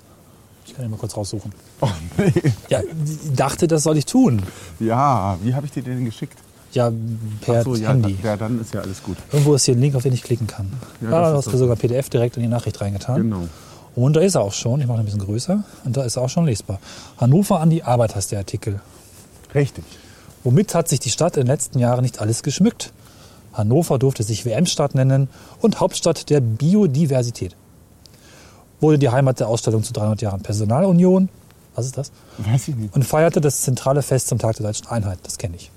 Ich 0.70 0.76
kann 0.76 0.84
ihn 0.84 0.90
mal 0.92 0.98
kurz 0.98 1.16
raussuchen. 1.16 1.52
Oh, 1.80 1.88
nee. 2.16 2.32
Ja, 2.68 2.80
ich 2.80 3.34
dachte, 3.34 3.66
das 3.66 3.82
soll 3.82 3.96
ich 3.96 4.06
tun. 4.06 4.40
Ja, 4.78 5.36
wie 5.42 5.52
habe 5.52 5.66
ich 5.66 5.72
dir 5.72 5.82
den 5.82 6.04
geschickt? 6.04 6.38
Ja, 6.72 6.92
per 7.40 7.60
Ach 7.60 7.64
so, 7.64 7.74
ja, 7.74 7.88
Handy. 7.88 8.16
ja, 8.22 8.36
dann 8.36 8.60
ist 8.60 8.72
ja 8.72 8.80
alles 8.80 9.02
gut. 9.02 9.16
Irgendwo 9.32 9.54
ist 9.54 9.64
hier 9.64 9.74
ein 9.74 9.80
Link, 9.80 9.96
auf 9.96 10.04
den 10.04 10.12
ich 10.12 10.22
klicken 10.22 10.46
kann. 10.46 10.70
Ja, 11.00 11.10
das 11.10 11.30
da 11.32 11.36
hast 11.38 11.52
du 11.52 11.56
sogar 11.56 11.74
PDF 11.74 12.08
direkt 12.08 12.36
in 12.36 12.44
die 12.44 12.48
Nachricht 12.48 12.80
reingetan. 12.80 13.16
Genau. 13.16 13.48
Und 13.96 14.14
da 14.14 14.20
ist 14.20 14.36
er 14.36 14.42
auch 14.42 14.52
schon. 14.52 14.80
Ich 14.80 14.86
mache 14.86 14.98
ihn 14.98 15.00
ein 15.00 15.06
bisschen 15.06 15.24
größer. 15.24 15.64
Und 15.84 15.96
da 15.96 16.04
ist 16.04 16.14
er 16.14 16.22
auch 16.22 16.28
schon 16.28 16.46
lesbar. 16.46 16.78
Hannover 17.16 17.58
an 17.58 17.70
die 17.70 17.82
Arbeit 17.82 18.14
heißt 18.14 18.30
der 18.30 18.38
Artikel. 18.38 18.80
Richtig. 19.52 19.84
Womit 20.44 20.76
hat 20.76 20.88
sich 20.88 21.00
die 21.00 21.10
Stadt 21.10 21.36
in 21.36 21.42
den 21.42 21.48
letzten 21.48 21.80
Jahren 21.80 22.02
nicht 22.02 22.20
alles 22.20 22.44
geschmückt? 22.44 22.92
Hannover 23.52 23.98
durfte 23.98 24.22
sich 24.22 24.44
WM-Stadt 24.46 24.94
nennen 24.94 25.28
und 25.60 25.80
Hauptstadt 25.80 26.30
der 26.30 26.40
Biodiversität. 26.40 27.56
Wurde 28.80 28.98
die 28.98 29.08
Heimat 29.10 29.40
der 29.40 29.48
Ausstellung 29.48 29.82
zu 29.82 29.92
300 29.92 30.22
Jahren 30.22 30.42
Personalunion. 30.42 31.28
Was 31.74 31.86
ist 31.86 31.98
das? 31.98 32.10
Weiß 32.38 32.68
ich 32.68 32.76
nicht. 32.76 32.94
Und 32.94 33.04
feierte 33.04 33.40
das 33.40 33.62
zentrale 33.62 34.02
Fest 34.02 34.28
zum 34.28 34.38
Tag 34.38 34.56
der 34.56 34.66
Deutschen 34.66 34.86
Einheit. 34.88 35.18
Das 35.22 35.38
kenne 35.38 35.56
ich. 35.56 35.70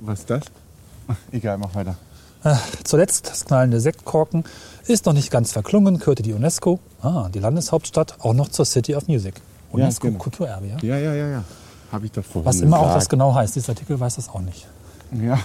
Was 0.00 0.20
ist 0.20 0.30
das? 0.30 0.42
Egal, 1.32 1.58
mach 1.58 1.74
weiter. 1.74 1.96
Äh, 2.44 2.54
Zuletzt 2.84 3.28
das 3.30 3.44
knallende 3.44 3.80
Sektkorken 3.80 4.44
ist 4.86 5.06
noch 5.06 5.12
nicht 5.12 5.30
ganz 5.30 5.52
verklungen, 5.52 5.98
gehörte 5.98 6.22
die 6.22 6.32
UNESCO, 6.32 6.78
ah, 7.02 7.28
die 7.32 7.40
Landeshauptstadt, 7.40 8.16
auch 8.20 8.32
noch 8.34 8.48
zur 8.48 8.64
City 8.64 8.94
of 8.94 9.08
Music. 9.08 9.34
UNESCO 9.72 10.06
genau. 10.08 10.18
Kulturerbe, 10.18 10.66
ja? 10.66 10.76
Ja, 10.82 10.98
ja, 10.98 11.14
ja, 11.14 11.28
ja. 11.28 11.44
Habe 11.92 12.06
ich 12.06 12.12
doch 12.12 12.24
vorhin 12.24 12.46
Was 12.46 12.60
immer 12.60 12.78
auch 12.78 12.86
das 12.86 12.94
gesagt. 12.94 13.10
genau 13.10 13.34
heißt. 13.34 13.56
Dieser 13.56 13.70
Artikel 13.70 13.98
weiß 13.98 14.16
das 14.16 14.28
auch 14.28 14.40
nicht. 14.40 14.66
Ja. 15.12 15.38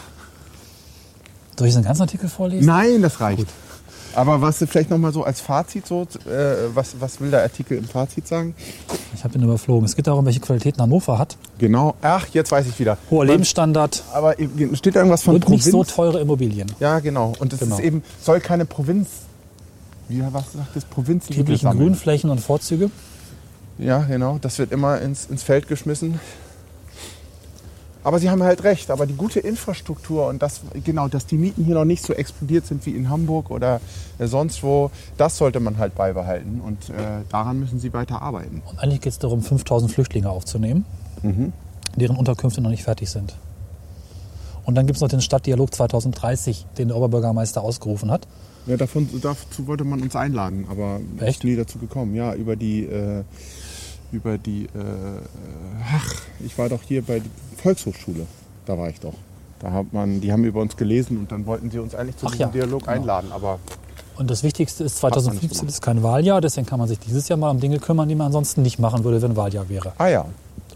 Soll 1.57 1.67
ich 1.67 1.73
den 1.73 1.83
ganzen 1.83 2.01
Artikel 2.03 2.29
vorlesen? 2.29 2.65
Nein, 2.65 3.01
das 3.01 3.19
reicht. 3.19 3.47
Aber 4.15 4.41
was 4.41 4.57
vielleicht 4.67 4.89
noch 4.89 4.97
mal 4.97 5.11
so 5.11 5.23
als 5.23 5.41
Fazit 5.41 5.87
so, 5.87 6.03
äh, 6.25 6.55
was, 6.73 6.95
was 6.99 7.19
will 7.19 7.31
der 7.31 7.41
Artikel 7.43 7.77
im 7.77 7.85
Fazit 7.85 8.27
sagen? 8.27 8.55
Ich 9.15 9.23
habe 9.23 9.35
ihn 9.37 9.43
überflogen. 9.43 9.85
Es 9.85 9.95
geht 9.95 10.07
darum, 10.07 10.25
welche 10.25 10.39
Qualitäten 10.39 10.81
Hannover 10.81 11.17
hat. 11.17 11.37
Genau. 11.57 11.95
Ach, 12.01 12.27
jetzt 12.33 12.51
weiß 12.51 12.67
ich 12.67 12.77
wieder. 12.79 12.97
Hoher 13.09 13.25
Lebensstandard 13.25 14.03
Aber 14.13 14.35
steht 14.73 14.95
da 14.95 14.99
irgendwas 14.99 15.23
von 15.23 15.35
und 15.35 15.49
nicht 15.49 15.63
Provinz? 15.63 15.71
so 15.71 15.83
teure 15.83 16.19
Immobilien. 16.19 16.71
ja, 16.79 16.99
genau. 16.99 17.33
Und 17.39 17.53
es 17.53 17.59
Genau. 17.59 17.75
ist 17.77 17.83
eben 17.83 18.03
soll 18.21 18.39
keine 18.39 18.65
Provinz. 18.65 19.07
Wie 20.09 20.21
was 20.31 20.51
sagt 20.53 20.75
das 20.75 20.85
Lieblichen 21.29 21.63
sammeln. 21.63 21.87
Grünflächen 21.87 22.29
und 22.29 22.39
Vorzüge. 22.39 22.91
Ja, 23.77 23.99
genau. 23.99 24.37
Das 24.41 24.59
wird 24.59 24.71
immer 24.71 24.99
ins, 25.01 25.25
ins 25.25 25.43
Feld 25.43 25.67
geschmissen. 25.67 26.19
Aber 28.03 28.19
Sie 28.19 28.29
haben 28.29 28.43
halt 28.43 28.63
recht. 28.63 28.91
Aber 28.91 29.05
die 29.05 29.13
gute 29.15 29.39
Infrastruktur 29.39 30.27
und 30.27 30.41
das, 30.41 30.61
genau, 30.83 31.07
dass 31.07 31.25
die 31.25 31.37
Mieten 31.37 31.63
hier 31.63 31.75
noch 31.75 31.85
nicht 31.85 32.03
so 32.05 32.13
explodiert 32.13 32.65
sind 32.65 32.85
wie 32.85 32.91
in 32.91 33.09
Hamburg 33.09 33.49
oder 33.49 33.79
äh, 34.19 34.27
sonst 34.27 34.61
wo, 34.63 34.91
das 35.17 35.37
sollte 35.37 35.59
man 35.59 35.77
halt 35.77 35.95
beibehalten. 35.95 36.59
Und 36.61 36.89
äh, 36.89 37.21
daran 37.29 37.59
müssen 37.59 37.79
Sie 37.79 37.93
weiter 37.93 38.21
arbeiten. 38.21 38.61
Und 38.69 38.79
eigentlich 38.79 39.01
geht 39.01 39.13
es 39.13 39.19
darum, 39.19 39.41
5000 39.41 39.91
Flüchtlinge 39.91 40.29
aufzunehmen, 40.29 40.85
Mhm. 41.21 41.53
deren 41.95 42.17
Unterkünfte 42.17 42.59
noch 42.61 42.69
nicht 42.69 42.83
fertig 42.83 43.09
sind. 43.09 43.35
Und 44.65 44.75
dann 44.75 44.85
gibt 44.87 44.97
es 44.97 45.01
noch 45.01 45.09
den 45.09 45.21
Stadtdialog 45.21 45.73
2030, 45.73 46.65
den 46.77 46.89
der 46.89 46.97
Oberbürgermeister 46.97 47.61
ausgerufen 47.61 48.11
hat. 48.11 48.27
Ja, 48.65 48.77
davon, 48.77 49.09
dazu 49.21 49.67
wollte 49.67 49.83
man 49.83 50.01
uns 50.01 50.15
einladen, 50.15 50.65
aber 50.69 51.01
Echt? 51.19 51.39
ist 51.39 51.43
nie 51.43 51.55
dazu 51.57 51.79
gekommen. 51.79 52.15
Ja, 52.15 52.33
über 52.33 52.55
die, 52.55 52.85
äh, 52.85 53.23
über 54.13 54.37
die, 54.37 54.65
äh, 54.65 54.69
ach, 55.93 56.13
ich 56.45 56.57
war 56.57 56.69
doch 56.69 56.81
hier 56.87 57.01
bei 57.01 57.19
der 57.19 57.29
Volkshochschule, 57.61 58.25
da 58.65 58.77
war 58.77 58.89
ich 58.89 58.99
doch. 58.99 59.13
Da 59.59 59.71
hat 59.71 59.91
man, 59.93 60.21
die 60.21 60.31
haben 60.31 60.43
über 60.43 60.61
uns 60.61 60.75
gelesen 60.77 61.17
und 61.17 61.31
dann 61.31 61.45
wollten 61.45 61.71
sie 61.71 61.79
uns 61.79 61.95
eigentlich 61.95 62.17
zu 62.17 62.27
Ach 62.27 62.31
diesem 62.31 62.47
ja, 62.47 62.51
Dialog 62.51 62.81
genau. 62.81 62.91
einladen, 62.91 63.31
aber 63.31 63.59
Und 64.17 64.29
das 64.29 64.43
Wichtigste 64.43 64.83
ist, 64.83 65.01
man 65.01 65.09
nicht 65.11 65.15
2015 65.21 65.49
gemacht. 65.59 65.69
ist 65.69 65.81
kein 65.81 66.03
Wahljahr, 66.03 66.41
deswegen 66.41 66.67
kann 66.67 66.79
man 66.79 66.87
sich 66.87 66.99
dieses 66.99 67.27
Jahr 67.29 67.37
mal 67.37 67.49
um 67.49 67.59
Dinge 67.59 67.79
kümmern, 67.79 68.07
die 68.09 68.15
man 68.15 68.27
ansonsten 68.27 68.61
nicht 68.61 68.77
machen 68.79 69.03
würde, 69.03 69.21
wenn 69.21 69.35
Wahljahr 69.35 69.69
wäre. 69.69 69.93
ah 69.97 70.07
ja, 70.07 70.25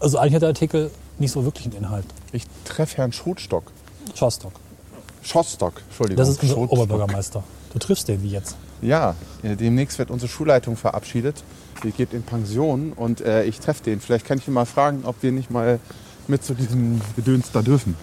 Also 0.00 0.18
eigentlich 0.18 0.34
hat 0.34 0.42
der 0.42 0.48
Artikel 0.50 0.90
nicht 1.18 1.32
so 1.32 1.44
wirklich 1.44 1.66
einen 1.66 1.76
Inhalt. 1.76 2.04
ich 2.32 2.44
treffe 2.64 2.96
Herrn 2.98 3.12
Schotstock. 3.12 3.64
Schostock. 4.14 4.52
Schostock, 5.22 5.82
Entschuldigung. 5.88 6.16
Das 6.18 6.28
ist 6.28 6.42
unser 6.42 6.54
Schotstock. 6.54 6.78
Oberbürgermeister. 6.78 7.44
Du 7.72 7.78
triffst 7.78 8.08
den 8.08 8.22
wie 8.22 8.28
jetzt. 8.30 8.56
Ja, 8.80 9.14
äh, 9.42 9.56
demnächst 9.56 9.98
wird 9.98 10.10
unsere 10.10 10.30
Schulleitung 10.30 10.76
verabschiedet. 10.76 11.42
Die 11.82 11.90
geht 11.90 12.12
in 12.12 12.22
Pension 12.22 12.92
und 12.92 13.20
äh, 13.20 13.44
ich 13.44 13.60
treffe 13.60 13.82
den. 13.84 14.00
Vielleicht 14.00 14.26
kann 14.26 14.38
ich 14.38 14.48
ihn 14.48 14.54
mal 14.54 14.66
fragen, 14.66 15.02
ob 15.04 15.16
wir 15.22 15.32
nicht 15.32 15.50
mal 15.50 15.78
mit 16.26 16.44
zu 16.44 16.54
diesem 16.54 17.00
Gedöns 17.16 17.50
da 17.52 17.62
dürfen. 17.62 17.96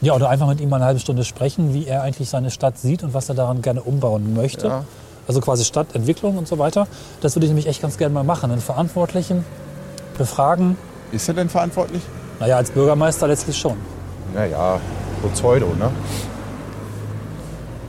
Ja, 0.00 0.14
oder 0.14 0.28
einfach 0.28 0.48
mit 0.48 0.60
ihm 0.60 0.68
mal 0.68 0.76
eine 0.76 0.86
halbe 0.86 1.00
Stunde 1.00 1.24
sprechen, 1.24 1.74
wie 1.74 1.86
er 1.86 2.02
eigentlich 2.02 2.28
seine 2.28 2.50
Stadt 2.50 2.78
sieht 2.78 3.02
und 3.02 3.14
was 3.14 3.28
er 3.28 3.34
daran 3.34 3.62
gerne 3.62 3.82
umbauen 3.82 4.34
möchte. 4.34 4.66
Ja. 4.66 4.84
Also 5.28 5.40
quasi 5.40 5.64
Stadtentwicklung 5.64 6.36
und 6.36 6.48
so 6.48 6.58
weiter. 6.58 6.88
Das 7.20 7.36
würde 7.36 7.46
ich 7.46 7.50
nämlich 7.50 7.68
echt 7.68 7.80
ganz 7.80 7.98
gerne 7.98 8.12
mal 8.12 8.24
machen. 8.24 8.50
Den 8.50 8.60
Verantwortlichen 8.60 9.44
befragen. 10.18 10.76
Ist 11.12 11.28
er 11.28 11.34
denn 11.34 11.48
verantwortlich? 11.48 12.02
Naja, 12.40 12.56
als 12.56 12.70
Bürgermeister 12.70 13.28
letztlich 13.28 13.56
schon. 13.56 13.76
Naja, 14.34 14.80
so 15.22 15.28
Pseudo, 15.28 15.66
ne? 15.78 15.90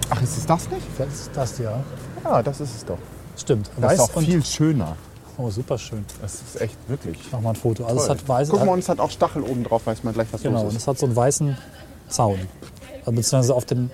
Ach, 0.10 0.22
ist 0.22 0.38
es 0.38 0.46
das 0.46 0.70
nicht? 0.70 0.86
Vielleicht 0.96 1.14
ist 1.14 1.32
das 1.34 1.58
ja. 1.58 1.80
Ja, 2.24 2.42
das 2.44 2.60
ist 2.62 2.76
es 2.76 2.86
doch. 2.86 2.98
Stimmt. 3.38 3.70
Das 3.76 3.84
Weiß 3.84 3.94
ist 3.94 4.00
auch 4.00 4.16
und 4.16 4.26
viel 4.26 4.44
schöner. 4.46 4.96
Oh, 5.38 5.50
super 5.50 5.78
schön. 5.78 6.06
Das 6.22 6.36
ist 6.36 6.62
echt 6.62 6.78
wirklich. 6.88 7.18
Mach 7.32 7.42
mal 7.42 7.50
ein 7.50 7.56
Foto. 7.56 7.86
Also 7.86 8.02
es 8.02 8.08
toll. 8.08 8.18
hat 8.18 8.28
weiß. 8.28 8.50
Guck 8.50 8.66
mal, 8.66 8.74
und 8.74 8.80
es 8.80 8.90
hat 8.90 9.00
auch 9.00 9.10
Stachel 9.10 9.42
oben 9.42 9.64
drauf, 9.64 9.86
weiß 9.86 10.04
man 10.04 10.14
gleich, 10.14 10.28
was 10.32 10.44
genau, 10.44 10.60
und 10.60 10.66
los 10.66 10.74
es 10.74 10.82
ist. 10.82 10.88
hat 10.88 11.00
so 11.00 11.08
einen 11.08 11.16
weißen 11.16 11.58
Zaun. 12.08 12.40
Also 13.00 13.12
beziehungsweise 13.12 13.56
auf 13.56 13.66
den, 13.66 13.90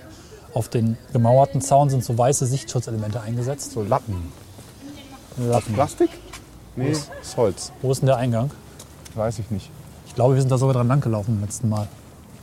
auf 0.52 0.68
den 0.68 0.98
gemauerten 1.12 1.60
Zaun 1.62 1.88
sind 1.88 2.04
so 2.04 2.16
weiße 2.16 2.46
Sichtschutzelemente 2.46 3.20
eingesetzt. 3.22 3.72
So 3.72 3.82
Latten. 3.82 4.32
Latten. 5.38 5.74
Plastik? 5.74 6.10
Nee, 6.76 6.90
ist 6.90 7.36
Holz. 7.36 7.72
Wo 7.82 7.90
ist 7.90 8.00
denn 8.00 8.06
der 8.06 8.16
Eingang? 8.16 8.50
Weiß 9.14 9.38
ich 9.38 9.50
nicht. 9.50 9.70
Ich 10.06 10.14
glaube, 10.14 10.34
wir 10.34 10.42
sind 10.42 10.50
da 10.50 10.58
sogar 10.58 10.74
dran 10.74 10.88
langgelaufen 10.88 11.36
beim 11.36 11.44
letzten 11.44 11.68
Mal. 11.68 11.88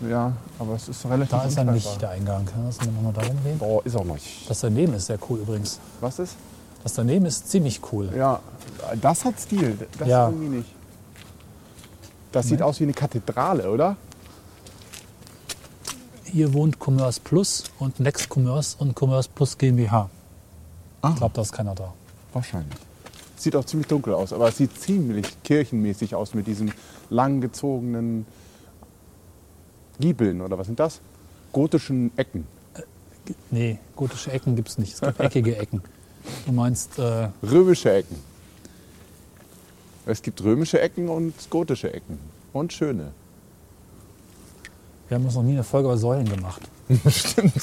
Ja, 0.07 0.33
aber 0.59 0.75
es 0.75 0.87
ist 0.89 1.05
relativ 1.05 1.29
Da 1.31 1.37
ist 1.37 1.43
er 1.43 1.47
unscheinbar. 1.61 1.73
nicht, 1.75 2.01
der 2.01 2.09
Eingang. 2.11 2.47
Lass 2.65 2.77
uns 2.77 2.87
mal 3.01 3.13
da 3.13 3.21
rumgehen. 3.21 3.57
Oh, 3.59 3.81
ist 3.83 3.95
auch 3.95 4.03
nicht. 4.05 4.49
Das 4.49 4.59
daneben 4.59 4.93
ist 4.93 5.07
sehr 5.07 5.17
cool 5.29 5.39
übrigens. 5.39 5.79
Was 6.01 6.19
ist? 6.19 6.35
Das 6.83 6.93
daneben 6.93 7.25
ist 7.25 7.49
ziemlich 7.49 7.81
cool. 7.91 8.09
Ja, 8.15 8.39
das 9.01 9.25
hat 9.25 9.39
Stil. 9.39 9.77
Das 9.97 10.07
Ja. 10.07 10.27
irgendwie 10.27 10.57
nicht. 10.57 10.69
Das 12.31 12.47
sieht 12.47 12.61
aus 12.61 12.79
wie 12.79 12.83
eine 12.83 12.93
Kathedrale, 12.93 13.71
oder? 13.71 13.95
Hier 16.25 16.53
wohnt 16.53 16.77
Commerce 16.79 17.19
Plus 17.23 17.63
und 17.79 17.99
Next 17.99 18.27
Commerce 18.31 18.75
und 18.77 18.95
Commerce 18.99 19.29
Plus 19.33 19.57
GmbH. 19.57 20.09
Ah. 21.01 21.09
Ich 21.11 21.15
glaube, 21.15 21.33
da 21.33 21.41
ist 21.41 21.53
keiner 21.53 21.73
da. 21.73 21.93
Wahrscheinlich. 22.33 22.77
Sieht 23.37 23.55
auch 23.55 23.65
ziemlich 23.65 23.87
dunkel 23.87 24.13
aus, 24.13 24.33
aber 24.33 24.49
es 24.49 24.57
sieht 24.57 24.77
ziemlich 24.79 25.41
kirchenmäßig 25.43 26.15
aus 26.15 26.33
mit 26.33 26.47
diesen 26.47 26.71
langgezogenen 27.09 28.25
Giebeln 29.99 30.41
oder 30.41 30.57
was 30.57 30.67
sind 30.67 30.79
das? 30.79 30.99
Gotischen 31.51 32.11
Ecken. 32.17 32.45
Nee, 33.51 33.77
gotische 33.95 34.31
Ecken 34.31 34.55
gibt 34.55 34.69
es 34.69 34.77
nicht. 34.77 34.93
Es 34.93 35.01
gibt 35.01 35.19
eckige 35.19 35.57
Ecken. 35.57 35.81
Du 36.45 36.51
meinst, 36.51 36.97
äh, 36.99 37.29
Römische 37.43 37.91
Ecken. 37.91 38.17
Es 40.05 40.21
gibt 40.21 40.41
römische 40.43 40.79
Ecken 40.79 41.09
und 41.09 41.33
gotische 41.49 41.93
Ecken. 41.93 42.17
Und 42.53 42.71
schöne. 42.71 43.11
wir 45.09 45.15
haben 45.15 45.25
uns 45.25 45.35
noch 45.35 45.43
nie 45.43 45.51
eine 45.53 45.63
Folge 45.63 45.87
über 45.89 45.97
Säulen 45.97 46.27
gemacht. 46.29 46.61
Stimmt. 47.09 47.53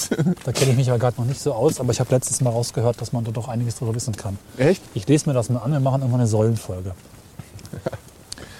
Da 0.44 0.52
kenne 0.52 0.72
ich 0.72 0.76
mich 0.76 0.90
aber 0.90 0.98
gerade 0.98 1.18
noch 1.18 1.26
nicht 1.26 1.40
so 1.40 1.54
aus, 1.54 1.80
aber 1.80 1.92
ich 1.92 2.00
habe 2.00 2.10
letztes 2.14 2.42
Mal 2.42 2.50
rausgehört, 2.50 3.00
dass 3.00 3.12
man 3.12 3.24
da 3.24 3.30
doch 3.30 3.48
einiges 3.48 3.76
darüber 3.76 3.94
wissen 3.94 4.14
kann. 4.14 4.36
Echt? 4.58 4.82
Ich 4.92 5.08
lese 5.08 5.26
mir 5.28 5.32
das 5.34 5.48
mal 5.48 5.60
an, 5.60 5.72
wir 5.72 5.80
machen 5.80 6.02
irgendwann 6.02 6.20
eine 6.20 6.28
Säulenfolge. 6.28 6.94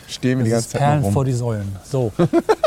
Stehen 0.09 0.39
wir 0.39 0.45
die 0.47 0.51
Das 0.51 0.65
ganze 0.65 0.67
ist 0.69 0.73
Zeit 0.73 0.81
Perlen 0.81 1.03
vor 1.03 1.13
rum. 1.23 1.25
die 1.27 1.33
Säulen. 1.33 1.77
So, 1.85 2.13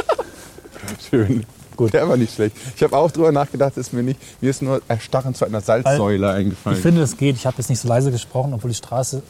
Schön. 1.09 1.45
Gut, 1.75 1.93
der 1.93 2.09
war 2.09 2.17
nicht 2.17 2.33
schlecht. 2.33 2.55
Ich 2.75 2.81
habe 2.81 2.97
auch 2.97 3.11
drüber 3.11 3.31
nachgedacht, 3.31 3.77
ist 3.77 3.93
mir 3.93 4.01
nicht. 4.01 4.19
Mir 4.41 4.49
ist 4.49 4.61
nur 4.63 4.81
erstarrend 4.87 5.37
zu 5.37 5.45
einer 5.45 5.61
Salzsäule 5.61 6.31
eingefallen. 6.31 6.77
ich 6.77 6.81
finde, 6.81 7.03
es 7.03 7.17
geht. 7.17 7.35
Ich 7.35 7.45
habe 7.45 7.57
jetzt 7.59 7.69
nicht 7.69 7.79
so 7.79 7.87
leise 7.87 8.11
gesprochen, 8.11 8.53
obwohl 8.53 8.71
die 8.71 8.75
Straße 8.75 9.21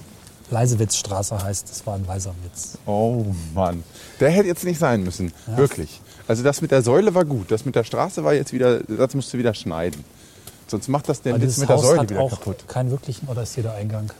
Leisewitzstraße 0.50 1.44
heißt. 1.44 1.70
Das 1.70 1.86
war 1.86 1.96
ein 1.96 2.06
leiser 2.06 2.34
Witz. 2.44 2.78
Oh 2.86 3.26
Mann, 3.54 3.84
der 4.22 4.30
hätte 4.30 4.48
jetzt 4.48 4.64
nicht 4.64 4.80
sein 4.80 5.04
müssen. 5.04 5.34
Wirklich. 5.58 6.00
Also 6.28 6.42
das 6.44 6.62
mit 6.62 6.72
der 6.72 6.82
Säule 6.82 7.14
war 7.14 7.26
gut. 7.26 7.52
Das 7.52 7.66
mit 7.66 7.76
der 7.76 7.84
Straße 7.84 8.24
war 8.24 8.34
jetzt 8.34 8.54
wieder, 8.54 8.80
das 8.80 9.14
musst 9.14 9.34
du 9.34 9.38
wieder 9.38 9.54
schneiden. 9.54 10.06
Sonst 10.68 10.88
macht 10.88 11.08
das 11.10 11.22
den 11.22 11.42
Witz 11.42 11.58
mit 11.58 11.68
der 11.70 11.76
Haus 11.76 11.86
Säule 11.86 12.00
hat 12.02 12.10
wieder 12.10 12.22
auch 12.22 12.30
kaputt. 12.30 12.68
keinen 12.68 12.92
wirklichen, 12.92 13.28
oder 13.28 13.44
ist 13.44 13.56
hier 13.56 13.64
der 13.64 13.74
Eingang? 13.74 14.12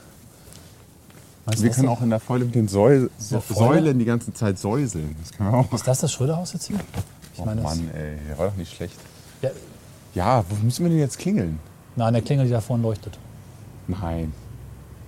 Du, 1.46 1.62
Wir 1.62 1.68
das 1.68 1.76
können 1.76 1.88
auch 1.88 2.02
in 2.02 2.10
der 2.10 2.20
Folge 2.20 2.44
mit 2.44 2.54
den 2.54 2.68
Säul 2.68 3.10
so 3.18 3.36
der 3.36 3.40
Feuer? 3.40 3.56
Säulen 3.56 3.98
die 3.98 4.04
ganze 4.04 4.34
Zeit 4.34 4.58
säuseln. 4.58 5.16
Das 5.22 5.32
können 5.32 5.50
wir 5.50 5.58
auch. 5.58 5.72
Ist 5.72 5.86
das 5.86 6.00
das 6.00 6.12
Schröderhaus 6.12 6.52
jetzt 6.52 6.66
hier? 6.66 6.78
Ich 7.38 7.42
Oh 7.42 7.46
meine, 7.46 7.60
Mann, 7.62 7.88
ey, 7.94 8.16
der 8.28 8.36
war 8.36 8.48
doch 8.48 8.56
nicht 8.56 8.74
schlecht. 8.74 8.94
Ja, 9.42 9.50
Ja, 10.14 10.44
wo 10.48 10.56
müssen 10.56 10.84
wir 10.84 10.90
denn 10.90 10.98
jetzt 10.98 11.18
klingeln? 11.18 11.60
nein, 11.94 12.12
der 12.12 12.22
Klingel, 12.22 12.46
die 12.46 12.50
da 12.52 12.60
vorne 12.60 12.82
leuchtet. 12.82 13.16
Nein, 13.86 14.32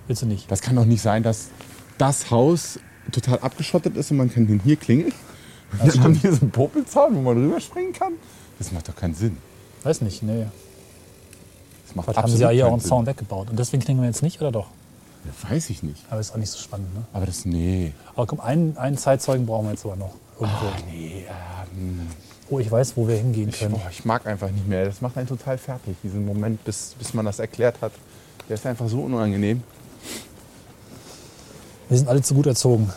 Willst 0.07 0.21
du 0.21 0.25
nicht? 0.25 0.49
das 0.49 0.61
kann 0.61 0.75
doch 0.77 0.85
nicht 0.85 1.01
sein, 1.01 1.23
dass 1.23 1.49
das 1.97 2.31
Haus 2.31 2.79
total 3.11 3.39
abgeschottet 3.39 3.95
ist 3.97 4.11
und 4.11 4.17
man 4.17 4.31
kann 4.33 4.47
den 4.47 4.59
hier 4.61 4.75
klingeln. 4.77 5.13
Dann 5.77 6.03
haben 6.03 6.13
die 6.13 6.27
so 6.29 6.39
einen 6.41 6.51
Popelzaun, 6.51 7.15
wo 7.15 7.21
man 7.21 7.37
rüberspringen 7.37 7.93
kann. 7.93 8.13
Das 8.59 8.71
macht 8.71 8.87
doch 8.89 8.95
keinen 8.95 9.13
Sinn. 9.15 9.37
Weiß 9.83 10.01
nicht, 10.01 10.23
nee. 10.23 10.45
Das 11.85 11.95
macht 11.95 12.05
Vielleicht 12.05 12.19
haben 12.23 12.31
sie 12.31 12.41
ja 12.41 12.49
hier 12.49 12.67
auch 12.67 12.71
einen 12.71 12.79
Sinn. 12.79 12.89
Zaun 12.89 13.05
weggebaut. 13.05 13.49
Und 13.49 13.57
deswegen 13.59 13.81
klingeln 13.83 14.03
wir 14.03 14.09
jetzt 14.09 14.21
nicht, 14.23 14.39
oder 14.41 14.51
doch? 14.51 14.67
Ja, 15.25 15.49
weiß 15.51 15.69
ich 15.69 15.83
nicht. 15.83 16.03
Aber 16.09 16.19
ist 16.19 16.31
auch 16.31 16.37
nicht 16.37 16.49
so 16.51 16.57
spannend, 16.59 16.93
ne? 16.93 17.03
Aber 17.13 17.25
das, 17.25 17.45
nee. 17.45 17.93
Aber 18.15 18.25
komm, 18.27 18.39
einen, 18.39 18.75
einen 18.77 18.97
Zeitzeugen 18.97 19.45
brauchen 19.45 19.65
wir 19.67 19.71
jetzt 19.71 19.85
aber 19.85 19.95
noch. 19.95 20.13
Irgendwo. 20.41 20.65
Nee, 20.89 21.25
ähm, 21.75 22.07
Oh, 22.49 22.59
ich 22.59 22.69
weiß, 22.69 22.97
wo 22.97 23.07
wir 23.07 23.15
hingehen 23.15 23.47
ich, 23.47 23.59
können. 23.59 23.71
boah, 23.75 23.87
ich 23.89 24.03
mag 24.03 24.25
einfach 24.27 24.49
nicht 24.51 24.67
mehr. 24.67 24.83
Das 24.83 24.99
macht 24.99 25.17
einen 25.17 25.27
total 25.27 25.57
fertig, 25.57 25.95
diesen 26.03 26.25
Moment, 26.25 26.61
bis, 26.65 26.95
bis 26.99 27.13
man 27.13 27.23
das 27.25 27.39
erklärt 27.39 27.77
hat. 27.81 27.93
Der 28.49 28.55
ist 28.55 28.65
einfach 28.65 28.89
so 28.89 28.99
unangenehm. 29.03 29.63
Wir 31.87 31.97
sind 31.97 32.09
alle 32.09 32.21
zu 32.21 32.33
gut 32.35 32.47
erzogen. 32.47 32.91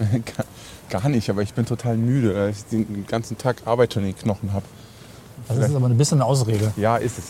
Gar- 0.90 1.08
nicht, 1.08 1.30
aber 1.30 1.42
ich 1.42 1.52
bin 1.54 1.64
total 1.66 1.96
müde, 1.96 2.34
weil 2.34 2.50
ich 2.50 2.64
den 2.64 3.06
ganzen 3.06 3.38
Tag 3.38 3.56
Arbeit 3.66 3.94
schon 3.94 4.04
in 4.04 4.10
den 4.12 4.18
Knochen 4.18 4.52
habe. 4.52 4.64
Das 5.48 5.58
ist 5.58 5.74
aber 5.74 5.86
ein 5.88 5.96
bisschen 5.98 6.18
eine 6.18 6.24
Ausrede. 6.24 6.72
Ja, 6.76 6.96
ist 6.96 7.18
es. 7.18 7.24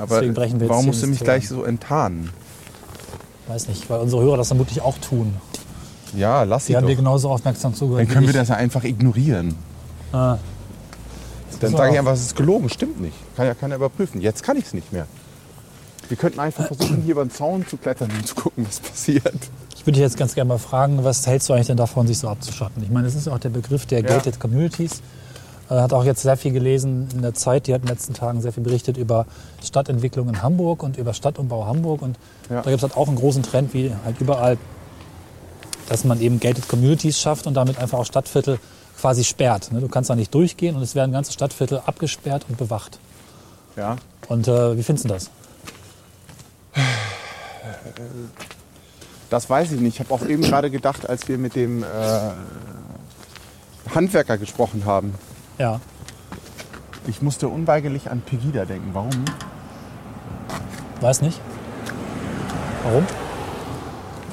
Aber 0.00 0.16
Deswegen 0.16 0.34
brechen 0.34 0.60
wir 0.60 0.68
warum 0.68 0.86
musst 0.86 1.02
du 1.02 1.06
mich 1.06 1.20
gleich 1.20 1.48
so 1.48 1.62
enttarnen? 1.62 2.30
Weiß 3.46 3.68
nicht, 3.68 3.88
weil 3.90 4.00
unsere 4.00 4.22
Hörer 4.22 4.36
das 4.38 4.48
vermutlich 4.48 4.80
auch 4.80 4.98
tun. 4.98 5.34
Ja, 6.16 6.42
lass 6.44 6.64
Die 6.66 6.72
sie 6.72 6.76
haben 6.76 6.82
doch. 6.84 6.88
dir 6.90 6.96
genauso 6.96 7.30
aufmerksam 7.30 7.74
zugehört. 7.74 8.02
Dann 8.02 8.08
können 8.14 8.22
wie 8.28 8.32
wir 8.34 8.40
ich. 8.40 8.40
das 8.40 8.48
ja 8.48 8.56
einfach 8.56 8.84
ignorieren. 8.84 9.54
Ah, 10.12 10.38
Dann 11.60 11.72
sage 11.76 11.92
ich 11.92 11.98
einfach, 11.98 12.12
es 12.12 12.20
ist 12.22 12.36
gelogen. 12.36 12.68
Stimmt 12.68 13.00
nicht. 13.00 13.14
Kann 13.36 13.46
ja 13.46 13.54
keiner 13.54 13.76
überprüfen. 13.76 14.20
Jetzt 14.20 14.42
kann 14.42 14.56
ich 14.56 14.66
es 14.66 14.74
nicht 14.74 14.92
mehr. 14.92 15.06
Wir 16.08 16.16
könnten 16.16 16.38
einfach 16.40 16.66
versuchen, 16.66 17.02
hier 17.02 17.12
über 17.12 17.24
den 17.24 17.30
Zaun 17.30 17.66
zu 17.66 17.76
klettern 17.78 18.10
und 18.14 18.26
zu 18.26 18.34
gucken, 18.34 18.66
was 18.66 18.78
passiert. 18.80 19.32
ich 19.74 19.80
würde 19.86 19.92
dich 19.92 20.02
jetzt 20.02 20.18
ganz 20.18 20.34
gerne 20.34 20.48
mal 20.48 20.58
fragen, 20.58 21.02
was 21.02 21.26
hältst 21.26 21.48
du 21.48 21.54
eigentlich 21.54 21.68
denn 21.68 21.78
davon, 21.78 22.06
sich 22.06 22.18
so 22.18 22.28
abzuschotten? 22.28 22.82
Ich 22.82 22.90
meine, 22.90 23.06
das 23.06 23.14
ist 23.14 23.26
ja 23.26 23.32
auch 23.32 23.38
der 23.38 23.48
Begriff 23.48 23.86
der 23.86 24.00
Ja. 24.02 24.08
Gated 24.08 24.38
Communities. 24.38 25.00
Äh, 25.70 25.76
hat 25.76 25.94
auch 25.94 26.04
jetzt 26.04 26.20
sehr 26.20 26.36
viel 26.36 26.52
gelesen 26.52 27.08
in 27.14 27.22
der 27.22 27.32
Zeit. 27.32 27.66
Die 27.66 27.72
hat 27.72 27.80
in 27.80 27.86
den 27.86 27.94
letzten 27.94 28.12
Tagen 28.12 28.42
sehr 28.42 28.52
viel 28.52 28.62
berichtet 28.62 28.98
über 28.98 29.24
Stadtentwicklung 29.64 30.28
in 30.28 30.42
Hamburg 30.42 30.82
und 30.82 30.98
über 30.98 31.14
Stadtumbau 31.14 31.64
Hamburg. 31.66 32.02
Und 32.02 32.18
Ja. 32.50 32.56
da 32.60 32.70
gibt 32.70 32.76
es 32.76 32.82
halt 32.82 32.96
auch 32.98 33.08
einen 33.08 33.16
großen 33.16 33.42
Trend, 33.42 33.72
wie 33.72 33.90
halt 34.04 34.20
überall, 34.20 34.58
dass 35.88 36.04
man 36.04 36.20
eben 36.20 36.40
Gated 36.40 36.68
Communities 36.68 37.18
schafft 37.18 37.46
und 37.46 37.54
damit 37.54 37.78
einfach 37.78 37.98
auch 37.98 38.06
Stadtviertel 38.06 38.58
quasi 39.00 39.24
sperrt. 39.24 39.72
ne? 39.72 39.80
Du 39.80 39.88
kannst 39.88 40.10
da 40.10 40.16
nicht 40.16 40.34
durchgehen 40.34 40.76
und 40.76 40.82
es 40.82 40.94
werden 40.94 41.12
ganze 41.12 41.32
Stadtviertel 41.32 41.82
abgesperrt 41.84 42.46
und 42.48 42.56
bewacht. 42.56 42.98
Ja. 43.76 43.96
Und 44.28 44.48
äh, 44.48 44.76
wie 44.76 44.82
findest 44.82 45.04
du 45.04 45.08
das? 45.08 45.30
Das 49.30 49.50
weiß 49.50 49.72
ich 49.72 49.80
nicht. 49.80 49.94
Ich 49.94 50.00
habe 50.00 50.14
auch 50.14 50.26
eben 50.26 50.42
gerade 50.42 50.70
gedacht, 50.70 51.08
als 51.08 51.28
wir 51.28 51.38
mit 51.38 51.56
dem 51.56 51.82
äh, 51.82 51.86
Handwerker 53.94 54.38
gesprochen 54.38 54.84
haben. 54.84 55.14
Ja. 55.58 55.80
Ich 57.06 57.20
musste 57.20 57.48
unweigerlich 57.48 58.10
an 58.10 58.22
Pegida 58.22 58.64
denken. 58.64 58.90
Warum? 58.92 59.24
Weiß 61.00 61.20
nicht. 61.20 61.40
Warum? 62.84 63.06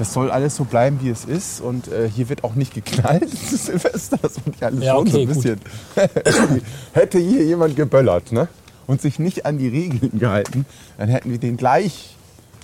Das 0.02 0.14
soll 0.14 0.32
alles 0.32 0.56
so 0.56 0.64
bleiben, 0.66 1.00
wie 1.02 1.10
es 1.10 1.26
ist. 1.26 1.62
Und 1.62 1.88
äh, 1.88 2.10
hier 2.10 2.28
wird 2.30 2.44
auch 2.44 2.56
nicht 2.56 2.74
geknallt 2.74 3.30
zu 3.50 3.56
Silvester. 3.56 4.18
Das 4.22 4.34
fand 4.40 4.56
ich 4.56 4.64
alles 4.64 4.84
Ja, 4.84 4.96
schon 4.96 5.08
so 5.08 5.18
okay, 5.20 5.28
ein 5.28 5.34
gut. 5.34 5.44
bisschen. 5.44 6.62
Hätte 6.94 7.20
hier 7.20 7.46
jemand 7.46 7.76
geböllert 7.76 8.32
ne? 8.32 8.48
und 8.88 9.00
sich 9.02 9.20
nicht 9.20 9.46
an 9.46 9.58
die 9.60 9.68
Regeln 9.68 10.18
gehalten, 10.20 10.66
dann 10.98 11.10
hätten 11.10 11.30
wir 11.30 11.38
den 11.38 11.56
gleich 11.56 12.16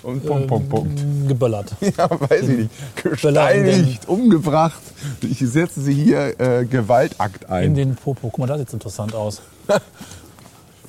und 0.03 0.25
Punkt, 0.25 0.47
Punkt, 0.47 0.69
Punkt. 0.69 0.99
Geböllert. 1.27 1.75
Ja, 1.97 2.09
weiß 2.09 2.41
ich 2.43 2.47
nicht. 2.57 2.69
In 3.03 3.11
Gesteinigt, 3.11 4.07
umgebracht. 4.07 4.81
Ich 5.21 5.39
setze 5.39 5.81
sie 5.81 5.93
hier 5.93 6.39
äh, 6.39 6.65
Gewaltakt 6.65 7.43
In 7.45 7.49
ein. 7.49 7.75
den 7.75 7.95
Popo. 7.95 8.29
Guck 8.29 8.37
mal, 8.39 8.47
das 8.47 8.59
sieht 8.59 8.73
interessant 8.73 9.13
aus. 9.15 9.41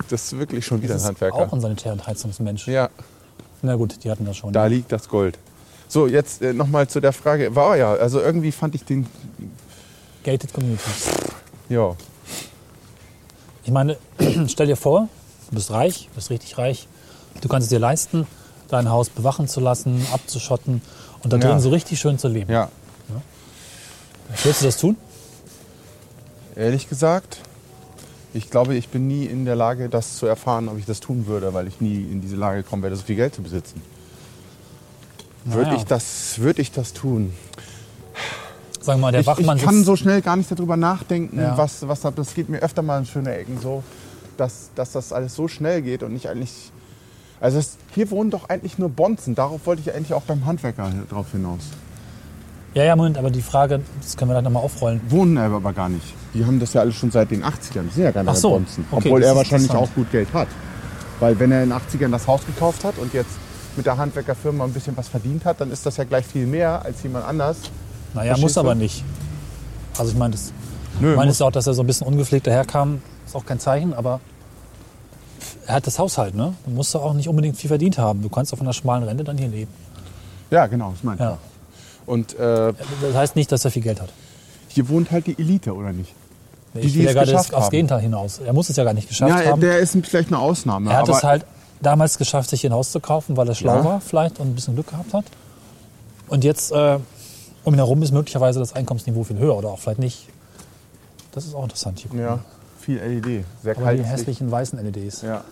Das 0.08 0.22
ist 0.24 0.38
wirklich 0.38 0.64
schon 0.64 0.82
wieder 0.82 0.94
Das 0.94 1.04
ein 1.04 1.14
ist 1.14 1.22
auch 1.22 1.26
Handwerker. 1.30 1.52
ein 1.52 1.60
Sanitär- 1.60 1.92
und 1.92 2.06
Heizungsmensch. 2.06 2.66
Ja, 2.68 2.88
Na 3.62 3.74
gut, 3.76 4.02
die 4.04 4.10
hatten 4.10 4.24
das 4.24 4.36
schon. 4.36 4.52
da 4.52 4.66
liegt 4.66 4.92
das 4.92 5.08
Gold. 5.08 5.38
So, 5.88 6.06
jetzt 6.06 6.42
äh, 6.42 6.52
nochmal 6.52 6.86
zu 6.88 7.00
der 7.00 7.12
Frage. 7.12 7.54
War 7.54 7.76
ja, 7.76 7.94
also 7.94 8.20
irgendwie 8.20 8.52
fand 8.52 8.74
ich 8.74 8.84
den, 8.84 9.06
Gated 10.24 10.52
Communities. 10.52 11.08
ja, 11.68 11.94
Ich 13.64 13.70
meine, 13.70 13.96
stell 14.48 14.66
dir 14.66 14.76
vor, 14.76 15.08
du 15.50 15.54
bist 15.54 15.70
reich, 15.70 16.08
bist 16.14 16.30
richtig 16.30 16.58
reich. 16.58 16.88
Du 17.40 17.48
kannst 17.48 17.66
es 17.66 17.70
dir 17.70 17.78
leisten, 17.78 18.26
dein 18.68 18.90
Haus 18.90 19.08
bewachen 19.08 19.48
zu 19.48 19.60
lassen, 19.60 20.04
abzuschotten 20.12 20.82
und 21.22 21.32
da 21.32 21.38
drin 21.38 21.50
Ja. 21.52 21.60
so 21.60 21.70
richtig 21.70 21.98
schön 22.00 22.18
zu 22.18 22.28
leben. 22.28 22.52
ja, 22.52 22.68
Würdest 24.42 24.60
du 24.60 24.66
das 24.66 24.76
tun? 24.76 24.96
ehrlich 26.54 26.88
gesagt, 26.88 27.38
ich 28.34 28.50
glaube, 28.50 28.74
ich 28.74 28.88
bin 28.88 29.06
nie 29.06 29.24
in 29.24 29.44
der 29.46 29.56
Lage, 29.56 29.88
das 29.88 30.16
zu 30.16 30.26
erfahren, 30.26 30.68
ob 30.68 30.76
ich 30.78 30.84
das 30.84 31.00
tun 31.00 31.26
würde, 31.26 31.54
weil 31.54 31.66
ich 31.68 31.80
nie 31.80 31.96
in 31.96 32.20
diese 32.20 32.36
Lage 32.36 32.62
kommen 32.62 32.82
werde, 32.82 32.96
so 32.96 33.04
viel 33.04 33.16
Geld 33.16 33.34
zu 33.34 33.42
besitzen. 33.42 33.80
Würde 35.52 35.70
Naja. 35.70 35.76
ich, 35.78 35.84
das, 35.86 36.38
würde 36.38 36.62
ich 36.62 36.72
das 36.72 36.92
tun? 36.92 37.32
Wir 38.84 38.96
mal, 38.96 39.12
der 39.12 39.20
Ich, 39.22 39.26
Wachmann 39.26 39.56
ich 39.58 39.64
kann 39.64 39.84
so 39.84 39.96
schnell 39.96 40.22
gar 40.22 40.36
nicht 40.36 40.50
darüber 40.50 40.76
nachdenken, 40.76 41.38
Ja. 41.40 41.56
was, 41.58 41.86
was 41.86 42.00
da- 42.00 42.10
das 42.10 42.34
geht 42.34 42.48
mir 42.48 42.58
öfter 42.60 42.82
mal 42.82 42.98
in 42.98 43.06
schöne 43.06 43.34
Ecken 43.34 43.58
so, 43.60 43.82
dass, 44.36 44.70
dass 44.74 44.92
das 44.92 45.12
alles 45.12 45.34
so 45.34 45.48
schnell 45.48 45.82
geht 45.82 46.02
und 46.02 46.14
ich 46.16 46.28
eigentlich. 46.28 46.70
Also 47.40 47.58
es, 47.58 47.76
hier 47.94 48.10
wohnen 48.10 48.30
doch 48.30 48.48
eigentlich 48.48 48.78
nur 48.78 48.88
Bonzen. 48.88 49.34
Darauf 49.34 49.66
wollte 49.66 49.82
ich 49.82 49.94
eigentlich 49.94 50.12
auch 50.14 50.22
beim 50.22 50.44
Handwerker 50.46 50.90
drauf 51.08 51.26
hinaus. 51.32 51.60
Ja, 52.74 52.84
ja, 52.84 52.96
Moment, 52.96 53.16
aber 53.18 53.30
die 53.30 53.42
Frage, 53.42 53.80
das 54.02 54.16
können 54.16 54.30
wir 54.30 54.34
dann 54.34 54.44
nochmal 54.44 54.62
aufrollen. 54.62 55.00
Wohnen 55.08 55.38
aber, 55.38 55.56
aber 55.56 55.72
gar 55.72 55.88
nicht. 55.88 56.14
Die 56.34 56.44
haben 56.44 56.58
das 56.60 56.72
ja 56.74 56.80
alles 56.80 56.96
schon 56.96 57.10
seit 57.10 57.30
den 57.30 57.44
80ern. 57.44 57.82
Die 57.88 57.94
sind 57.94 58.04
ja 58.04 58.10
gar 58.10 58.22
nicht 58.22 58.30
Ach 58.32 58.36
so, 58.36 58.50
Bonzen. 58.50 58.84
okay, 58.90 59.06
Obwohl 59.08 59.22
er 59.22 59.34
wahrscheinlich 59.36 59.70
auch 59.70 59.88
gut 59.94 60.10
Geld 60.12 60.32
hat. 60.32 60.48
Weil 61.20 61.38
wenn 61.38 61.50
er 61.52 61.62
in 61.62 61.70
den 61.70 61.78
80ern 61.78 62.10
das 62.10 62.26
Haus 62.26 62.44
gekauft 62.46 62.84
hat 62.84 62.98
und 62.98 63.12
jetzt 63.14 63.30
mit 63.78 63.86
der 63.86 63.96
Handwerkerfirma 63.96 64.64
ein 64.64 64.72
bisschen 64.72 64.94
was 64.96 65.08
verdient 65.08 65.44
hat, 65.46 65.60
dann 65.60 65.70
ist 65.72 65.86
das 65.86 65.96
ja 65.96 66.04
gleich 66.04 66.26
viel 66.26 66.46
mehr 66.46 66.82
als 66.84 67.02
jemand 67.02 67.24
anders. 67.24 67.56
Naja, 68.12 68.26
Verstehst 68.34 68.42
muss 68.42 68.54
du? 68.54 68.60
aber 68.60 68.74
nicht. 68.74 69.02
Also 69.96 70.12
ich 70.12 70.18
meine, 70.18 70.32
das 70.32 70.52
Nö, 71.00 71.12
ich 71.12 71.16
meine 71.16 71.32
ja 71.32 71.46
auch, 71.46 71.52
dass 71.52 71.66
er 71.66 71.74
so 71.74 71.82
ein 71.82 71.86
bisschen 71.86 72.06
ungepflegt 72.06 72.46
daherkam, 72.46 73.00
ist 73.26 73.34
auch 73.36 73.46
kein 73.46 73.58
Zeichen, 73.60 73.94
aber 73.94 74.20
er 75.66 75.76
hat 75.76 75.86
das 75.86 75.98
Haushalt, 75.98 76.34
ne? 76.34 76.54
Du 76.66 76.70
musst 76.72 76.94
doch 76.94 77.02
auch 77.02 77.14
nicht 77.14 77.28
unbedingt 77.28 77.56
viel 77.56 77.68
verdient 77.68 77.98
haben. 77.98 78.22
Du 78.22 78.28
kannst 78.28 78.52
auch 78.52 78.58
von 78.58 78.66
einer 78.66 78.72
schmalen 78.74 79.04
Rente 79.04 79.22
dann 79.24 79.38
hier 79.38 79.48
leben. 79.48 79.70
ja, 80.50 80.66
genau, 80.66 80.90
das 80.92 81.02
meine 81.04 81.16
ich. 81.16 81.20
Ja. 81.22 81.38
Und 82.06 82.34
äh, 82.38 82.72
Das 83.02 83.14
heißt 83.14 83.36
nicht, 83.36 83.52
dass 83.52 83.64
er 83.64 83.70
viel 83.70 83.82
Geld 83.82 84.00
hat. 84.00 84.08
hier 84.68 84.88
wohnt 84.88 85.10
halt 85.10 85.26
die 85.26 85.38
Elite, 85.38 85.74
oder 85.74 85.92
nicht? 85.92 86.14
Ich 86.74 86.92
die 86.92 86.98
will 86.98 87.04
ja 87.04 87.10
es 87.10 87.14
gerade 87.14 87.30
geschafft 87.32 87.54
aufs. 87.54 87.70
Gegenteil 87.70 88.00
hinaus. 88.00 88.38
Er 88.44 88.52
muss 88.52 88.68
es 88.70 88.76
ja 88.76 88.84
gar 88.84 88.92
nicht 88.94 89.08
geschafft 89.08 89.30
Ja, 89.44 89.50
haben. 89.52 89.60
der 89.60 89.78
ist 89.78 89.96
vielleicht 90.04 90.28
eine 90.28 90.38
Ausnahme. 90.38 90.90
er 90.90 90.96
hat 90.98 91.08
aber 91.08 91.18
es 91.18 91.24
halt 91.24 91.44
damals 91.80 92.18
geschafft, 92.18 92.50
sich 92.50 92.60
hier 92.62 92.70
ein 92.70 92.74
Haus 92.74 92.92
zu 92.92 93.00
kaufen, 93.00 93.36
weil 93.36 93.48
er 93.48 93.54
schlau 93.54 93.76
Ja. 93.76 93.84
war 93.84 94.00
vielleicht 94.00 94.40
und 94.40 94.48
ein 94.48 94.54
bisschen 94.54 94.74
Glück 94.74 94.88
gehabt 94.88 95.12
hat. 95.14 95.24
Und 96.28 96.44
jetzt 96.44 96.72
äh, 96.72 96.98
um 97.64 97.74
ihn 97.74 97.78
herum 97.78 98.02
ist 98.02 98.12
möglicherweise 98.12 98.58
das 98.60 98.72
Einkommensniveau 98.74 99.24
viel 99.24 99.38
höher 99.38 99.56
oder 99.56 99.68
auch 99.68 99.78
vielleicht 99.78 99.98
nicht. 100.00 100.28
Das 101.32 101.44
ist 101.46 101.54
auch 101.54 101.62
interessant 101.62 101.98
hier. 102.00 102.20
Ja, 102.20 102.38
viel 102.80 102.98
LED. 102.98 103.44
Sehr 103.62 103.76
Aber 103.76 103.84
kalt. 103.84 103.98
die 104.00 104.04
hässlichen 104.04 104.50
weißen 104.50 104.78
LEDs. 104.82 105.22
Ja. 105.22 105.44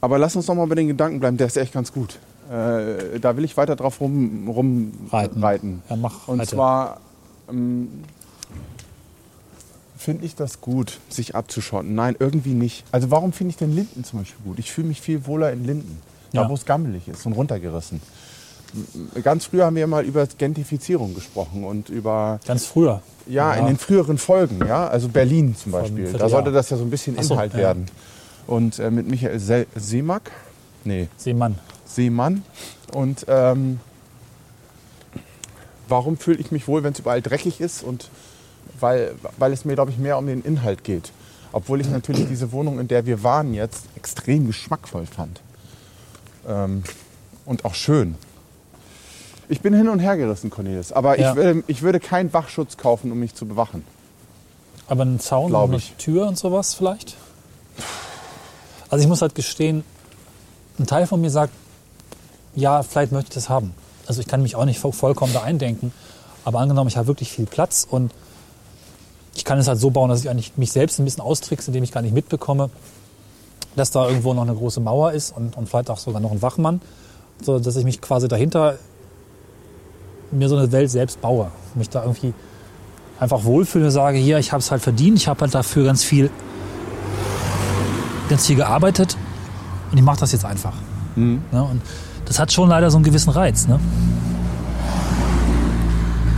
Aber 0.00 0.18
lass 0.18 0.36
uns 0.36 0.46
noch 0.46 0.54
mal 0.54 0.66
bei 0.66 0.74
den 0.74 0.88
Gedanken 0.88 1.20
bleiben. 1.20 1.36
Der 1.36 1.46
ist 1.46 1.56
echt 1.56 1.72
ganz 1.72 1.92
gut. 1.92 2.18
Äh, 2.50 3.18
da 3.20 3.36
will 3.36 3.44
ich 3.44 3.56
weiter 3.56 3.74
drauf 3.74 4.00
rum, 4.00 4.48
rum 4.48 4.92
Reiten. 5.10 5.42
reiten. 5.42 5.82
Ja, 5.88 5.96
mach 5.96 6.28
Und 6.28 6.38
weiter. 6.40 6.50
zwar 6.50 7.00
ähm, 7.48 8.04
finde 10.04 10.24
ich 10.26 10.34
das 10.36 10.60
gut, 10.60 10.98
sich 11.08 11.34
abzuschotten. 11.34 11.94
Nein, 11.94 12.14
irgendwie 12.18 12.54
nicht. 12.54 12.84
Also 12.92 13.10
warum 13.10 13.32
finde 13.32 13.50
ich 13.50 13.56
denn 13.56 13.74
Linden 13.74 14.04
zum 14.04 14.20
Beispiel 14.20 14.44
gut? 14.44 14.58
Ich 14.58 14.70
fühle 14.70 14.88
mich 14.88 15.00
viel 15.00 15.26
wohler 15.26 15.52
in 15.52 15.64
Linden. 15.64 15.98
Da, 16.32 16.42
Ja. 16.42 16.48
wo 16.48 16.54
es 16.54 16.64
gammelig 16.66 17.08
ist 17.08 17.24
und 17.26 17.32
runtergerissen. 17.32 18.00
Ganz 19.22 19.44
früher 19.46 19.66
haben 19.66 19.76
wir 19.76 19.86
mal 19.86 20.04
über 20.04 20.26
Gentrifizierung 20.26 21.14
gesprochen 21.14 21.62
und 21.62 21.88
über 21.90 22.40
Ganz 22.44 22.66
früher. 22.66 23.02
ja, 23.26 23.54
in 23.54 23.66
den 23.66 23.78
früheren 23.78 24.18
Folgen, 24.18 24.58
ja, 24.66 24.88
also 24.88 25.08
Berlin 25.08 25.54
zum 25.54 25.70
Beispiel. 25.70 26.12
Da 26.12 26.28
sollte 26.28 26.50
das 26.50 26.70
ja 26.70 26.76
so 26.76 26.82
ein 26.82 26.90
bisschen 26.90 27.16
so, 27.22 27.34
Inhalt 27.34 27.52
ja. 27.52 27.58
werden. 27.60 27.86
Und 28.48 28.80
äh, 28.80 28.90
mit 28.90 29.08
Michael 29.08 29.38
Se 29.38 29.66
Seemack, 29.76 30.32
nee, 30.82 31.08
Seemann. 31.16 31.56
Seemann. 31.86 32.42
Und 32.92 33.24
ähm, 33.28 33.78
warum 35.88 36.16
fühle 36.16 36.38
ich 36.38 36.50
mich 36.50 36.66
wohl, 36.66 36.82
wenn 36.82 36.92
es 36.94 36.98
überall 36.98 37.22
dreckig 37.22 37.60
ist? 37.60 37.84
Und 37.84 38.10
weil, 38.84 39.14
weil 39.38 39.52
es 39.52 39.64
mir, 39.64 39.74
glaube 39.74 39.90
ich, 39.90 39.96
mehr 39.98 40.18
um 40.18 40.26
den 40.26 40.42
Inhalt 40.42 40.84
geht. 40.84 41.10
Obwohl 41.52 41.80
ich 41.80 41.88
natürlich 41.88 42.28
diese 42.28 42.52
Wohnung, 42.52 42.78
in 42.78 42.86
der 42.88 43.06
wir 43.06 43.22
waren, 43.22 43.54
jetzt 43.54 43.84
extrem 43.96 44.46
geschmackvoll 44.46 45.06
fand. 45.06 45.40
Ähm, 46.46 46.82
und 47.46 47.64
auch 47.64 47.74
schön. 47.74 48.16
Ich 49.48 49.60
bin 49.62 49.72
hin 49.74 49.88
und 49.88 50.00
her 50.00 50.16
gerissen, 50.16 50.50
Cornelis. 50.50 50.92
Aber 50.92 51.18
Ja. 51.18 51.30
ich, 51.30 51.36
würde, 51.36 51.64
ich 51.66 51.82
würde 51.82 52.00
keinen 52.00 52.32
Wachschutz 52.32 52.76
kaufen, 52.76 53.10
um 53.10 53.18
mich 53.18 53.34
zu 53.34 53.46
bewachen. 53.46 53.84
Aber 54.86 55.02
einen 55.02 55.18
Zaun 55.20 55.48
Glaub 55.48 55.64
und 55.64 55.70
eine 55.70 55.78
ich. 55.78 55.94
Tür 55.96 56.26
und 56.28 56.36
sowas 56.38 56.74
vielleicht? 56.74 57.16
Also 58.90 59.02
ich 59.02 59.08
muss 59.08 59.22
halt 59.22 59.34
gestehen, 59.34 59.82
ein 60.78 60.86
Teil 60.86 61.06
von 61.06 61.20
mir 61.20 61.30
sagt, 61.30 61.52
ja, 62.54 62.82
vielleicht 62.82 63.12
möchte 63.12 63.28
ich 63.30 63.34
das 63.34 63.48
haben. 63.48 63.74
Also 64.06 64.20
ich 64.20 64.26
kann 64.26 64.42
mich 64.42 64.56
auch 64.56 64.64
nicht 64.66 64.82
vo- 64.82 64.92
vollkommen 64.92 65.32
da 65.32 65.42
eindenken. 65.42 65.92
Aber 66.44 66.58
angenommen, 66.60 66.88
ich 66.88 66.96
habe 66.96 67.06
wirklich 67.06 67.30
viel 67.32 67.46
Platz 67.46 67.86
und 67.88 68.12
ich 69.44 69.46
kann 69.46 69.58
es 69.58 69.68
halt 69.68 69.78
so 69.78 69.90
bauen, 69.90 70.08
dass 70.08 70.20
ich 70.22 70.30
eigentlich 70.30 70.56
mich 70.56 70.72
selbst 70.72 70.98
ein 70.98 71.04
bisschen 71.04 71.22
austrickse, 71.22 71.66
indem 71.66 71.84
ich 71.84 71.92
gar 71.92 72.00
nicht 72.00 72.14
mitbekomme, 72.14 72.70
dass 73.76 73.90
da 73.90 74.08
irgendwo 74.08 74.32
noch 74.32 74.40
eine 74.40 74.54
große 74.54 74.80
Mauer 74.80 75.12
ist 75.12 75.36
und, 75.36 75.58
und 75.58 75.68
vielleicht 75.68 75.90
auch 75.90 75.98
sogar 75.98 76.22
noch 76.22 76.32
ein 76.32 76.40
Wachmann, 76.40 76.80
so 77.42 77.58
dass 77.58 77.76
ich 77.76 77.84
mich 77.84 78.00
quasi 78.00 78.26
dahinter 78.26 78.78
mir 80.30 80.48
so 80.48 80.56
eine 80.56 80.72
Welt 80.72 80.90
selbst 80.90 81.20
baue, 81.20 81.48
mich 81.74 81.90
da 81.90 82.00
irgendwie 82.00 82.32
einfach 83.20 83.44
wohlfühle 83.44 83.84
und 83.84 83.90
sage, 83.90 84.16
hier, 84.16 84.38
ich 84.38 84.50
habe 84.50 84.60
es 84.60 84.70
halt 84.70 84.80
verdient, 84.80 85.18
ich 85.18 85.28
habe 85.28 85.42
halt 85.42 85.54
dafür 85.54 85.84
ganz 85.84 86.02
viel, 86.02 86.30
ganz 88.30 88.46
viel 88.46 88.56
gearbeitet 88.56 89.14
und 89.92 89.98
ich 89.98 90.04
mache 90.04 90.20
das 90.20 90.32
jetzt 90.32 90.46
einfach. 90.46 90.72
Mhm. 91.16 91.42
Ne? 91.52 91.62
Und 91.62 91.82
das 92.24 92.38
hat 92.38 92.50
schon 92.50 92.70
leider 92.70 92.90
so 92.90 92.96
einen 92.96 93.04
gewissen 93.04 93.28
Reiz. 93.28 93.68
Ne? 93.68 93.78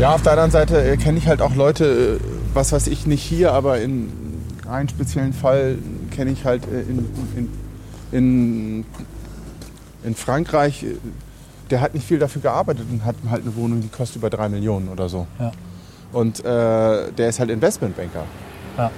Ja, 0.00 0.12
auf 0.12 0.22
der 0.22 0.32
anderen 0.32 0.50
Seite 0.50 0.82
äh, 0.82 0.96
kenne 0.96 1.18
ich 1.18 1.28
halt 1.28 1.40
auch 1.40 1.54
Leute, 1.54 2.18
äh, 2.20 2.35
was 2.56 2.72
weiß 2.72 2.88
ich, 2.88 3.06
nicht 3.06 3.22
hier, 3.22 3.52
aber 3.52 3.80
in 3.80 4.10
einem 4.68 4.88
speziellen 4.88 5.32
Fall 5.32 5.78
kenne 6.10 6.32
ich 6.32 6.44
halt 6.44 6.64
äh, 6.66 6.80
in, 6.80 7.08
in, 7.36 7.48
in, 8.10 8.84
in 10.02 10.14
Frankreich, 10.14 10.82
äh, 10.82 10.96
der 11.70 11.80
hat 11.80 11.94
nicht 11.94 12.06
viel 12.06 12.18
dafür 12.18 12.42
gearbeitet 12.42 12.86
und 12.90 13.04
hat 13.04 13.16
halt 13.30 13.42
eine 13.42 13.54
Wohnung, 13.56 13.80
die 13.80 13.88
kostet 13.88 14.16
über 14.16 14.30
drei 14.30 14.48
Millionen 14.48 14.88
oder 14.88 15.08
so. 15.08 15.26
Ja. 15.38 15.52
Und 16.12 16.40
äh, 16.40 17.12
der 17.12 17.28
ist 17.28 17.38
halt 17.38 17.50
Investmentbanker. 17.50 18.24
Ja. 18.78 18.90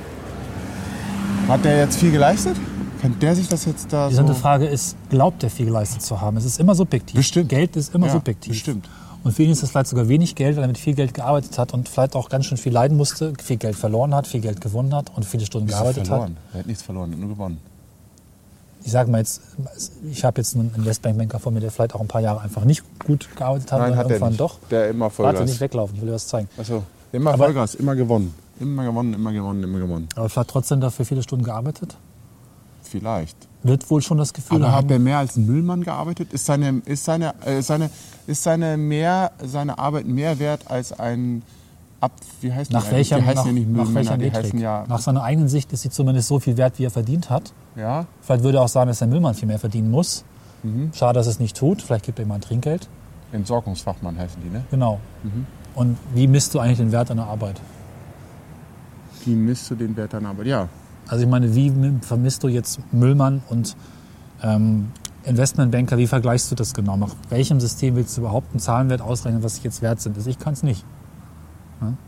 Hat 1.49 1.65
der 1.65 1.79
jetzt 1.79 1.99
viel 1.99 2.13
geleistet? 2.13 2.57
Kann 3.01 3.19
der 3.21 3.35
sich 3.35 3.49
das 3.49 3.65
jetzt 3.65 3.93
da 3.93 4.09
Die 4.09 4.15
so... 4.15 4.21
interessante 4.21 4.41
Frage 4.41 4.67
ist, 4.67 4.97
glaubt 5.09 5.43
er 5.43 5.51
viel 5.51 5.67
geleistet 5.67 6.03
zu 6.03 6.21
haben? 6.21 6.37
Es 6.37 6.45
ist 6.45 6.61
immer 6.61 6.75
subjektiv. 6.75 7.17
Bestimmt. 7.17 7.49
Geld 7.49 7.77
ist 7.77 7.95
immer 7.95 8.07
Ja, 8.07 8.13
subjektiv. 8.13 8.53
bestimmt. 8.53 8.89
Und 9.25 9.33
für 9.33 9.43
ihn 9.43 9.51
ist 9.51 9.63
das 9.63 9.71
vielleicht 9.71 9.89
sogar 9.89 10.09
wenig 10.09 10.35
Geld, 10.37 10.57
weil 10.57 10.65
er 10.65 10.69
mit 10.69 10.79
viel 10.79 10.95
Geld 10.95 11.13
gearbeitet 11.13 11.59
hat 11.59 11.75
und 11.75 11.89
vielleicht 11.89 12.15
auch 12.15 12.29
ganz 12.29 12.47
schön 12.47 12.57
viel 12.57 12.73
leiden 12.73 12.97
musste, 12.97 13.33
viel 13.43 13.57
Geld 13.57 13.77
verloren 13.77 14.15
hat, 14.15 14.27
viel 14.27 14.41
Geld 14.41 14.61
gewonnen 14.61 14.95
hat 14.95 15.11
und 15.17 15.25
viele 15.25 15.45
Stunden 15.45 15.67
gearbeitet 15.69 16.07
verloren? 16.07 16.37
Er 16.53 16.61
hat 16.61 16.67
nichts 16.67 16.83
verloren, 16.83 17.11
er 17.11 17.15
hat 17.15 17.21
nur 17.21 17.29
gewonnen. 17.31 17.57
hat. 17.57 18.87
Ich 18.87 18.93
sage 18.93 19.11
mal 19.11 19.19
jetzt, 19.19 19.43
ich 20.11 20.25
habe 20.25 20.41
jetzt 20.41 20.55
einen 20.55 20.73
Investmentbanker 20.77 21.41
vor 21.41 21.51
mir, 21.53 21.61
der 21.61 21.71
vielleicht 21.73 21.95
auch 21.95 22.01
ein 22.01 22.07
paar 22.07 22.21
Jahre 22.21 22.41
einfach 22.41 22.65
nicht 22.65 22.85
gut 23.05 23.29
gearbeitet 23.37 23.73
hat, 23.73 23.81
Nein, 23.81 23.97
hat 23.97 24.09
irgendwann 24.09 24.29
nicht. 24.31 24.41
doch. 24.41 24.59
Der 24.71 24.89
immer 24.91 25.07
Warte, 25.07 25.17
Vollgas. 25.17 25.49
nicht 25.51 25.61
weglaufen, 25.61 25.97
ich 25.97 26.01
will 26.01 26.09
dir 26.09 26.15
was 26.15 26.29
zeigen. 26.29 26.49
Achso, 26.57 26.85
immer 27.13 27.31
Aber- 27.35 27.45
Vollgas, 27.45 27.75
immer 27.75 27.97
gewonnen. 27.97 28.33
Immer 28.61 28.85
gewonnen, 28.85 29.15
immer 29.15 29.33
gewonnen, 29.33 29.63
immer 29.65 29.79
gewonnen. 29.81 30.09
Aber 30.15 30.29
vielleicht 30.29 30.51
trotzdem 30.51 30.81
dafür 30.81 31.05
viele 31.05 31.23
Stunden 31.23 31.45
gearbeitet. 31.45 31.97
Vielleicht. 32.83 33.37
Wird 33.63 33.91
wohl 33.91 34.03
schon 34.03 34.19
das 34.19 34.33
Gefühl 34.33 34.59
Aber 34.59 34.73
haben. 34.73 34.85
hat 34.85 34.91
er 34.91 34.99
mehr 34.99 35.19
als 35.19 35.37
ein 35.37 35.47
Müllmann 35.47 35.83
gearbeitet? 35.83 36.33
Ist 36.33 36.47
seine, 36.47 36.81
ist 36.85 37.05
seine, 37.05 37.35
äh, 37.45 37.61
seine, 37.61 37.91
ist 38.27 38.43
seine, 38.43 38.77
mehr, 38.77 39.33
seine 39.43 39.79
Arbeit 39.79 40.07
mehr 40.07 40.39
wert 40.39 40.71
als 40.71 40.93
ein 40.99 41.43
Ab... 42.01 42.13
Wie 42.41 42.53
heißt 42.53 42.71
nach 42.71 42.91
welcher, 42.93 43.19
nach, 43.19 43.45
ja 43.45 43.53
nach 43.53 43.95
welcher 43.95 44.17
Metrik? 44.17 44.55
ja... 44.55 44.85
Nach 44.89 45.01
seiner 45.01 45.25
eigenen 45.25 45.49
Sicht 45.49 45.73
ist 45.73 45.83
sie 45.83 45.91
zumindest 45.91 46.29
so 46.29 46.39
viel 46.39 46.57
wert, 46.57 46.79
wie 46.79 46.85
er 46.85 46.91
verdient 46.91 47.29
hat. 47.29 47.53
ja? 47.75 48.07
Vielleicht 48.21 48.45
würde 48.45 48.59
er 48.59 48.65
auch 48.65 48.69
sagen, 48.69 48.89
dass 48.89 49.01
der 49.01 49.09
Müllmann 49.09 49.35
viel 49.35 49.49
mehr 49.49 49.59
verdienen 49.59 49.91
muss. 49.91 50.25
Mhm. 50.63 50.93
Schade, 50.95 51.19
dass 51.19 51.27
er 51.27 51.33
es 51.33 51.41
nicht 51.41 51.57
tut. 51.57 51.83
Vielleicht 51.83 52.05
gibt 52.05 52.21
er 52.21 52.25
ihm 52.25 52.31
ein 52.31 52.41
Trinkgeld. 52.41 52.89
Entsorgungsfachmann 53.33 54.17
heißen 54.17 54.41
die, 54.43 54.49
ne? 54.49 54.65
Genau. 54.71 55.01
Und 55.75 55.97
wie 56.15 56.27
misst 56.27 56.55
du 56.55 56.61
eigentlich 56.61 56.79
den 56.79 56.93
Wert 56.93 57.11
deiner 57.11 57.27
Arbeit? 57.27 57.61
Wie 59.25 59.35
misst 59.35 59.71
du 59.71 59.75
den 59.75 59.97
Wert 59.97 60.15
deiner 60.15 60.31
Arbeit? 60.31 60.47
Ja, 60.47 60.69
Also 61.09 61.25
ich 61.25 61.31
meine, 61.31 61.55
wie 61.55 61.73
vermisst 62.03 62.43
du 62.43 62.49
jetzt 62.49 62.81
Müllmann 62.93 63.43
und 63.49 63.77
ähm, 64.43 64.89
Investmentbanker, 65.25 65.99
wie 65.99 66.07
vergleichst 66.07 66.51
du 66.51 66.55
das 66.55 66.75
genau? 66.75 66.97
Nach 66.97 67.15
welchem 67.29 67.61
System 67.61 67.97
willst 67.97 68.17
du 68.17 68.23
überhaupt 68.23 68.51
einen 68.53 68.61
Zahlenwert 68.61 69.01
ausrechnen, 69.01 69.43
was 69.43 69.57
sie 69.57 69.63
jetzt 69.65 69.83
wert 69.83 70.01
sind? 70.01 70.17
Also 70.17 70.31
ich 70.31 70.39
kann 70.39 70.53
es 70.53 70.63
nicht. 70.63 70.85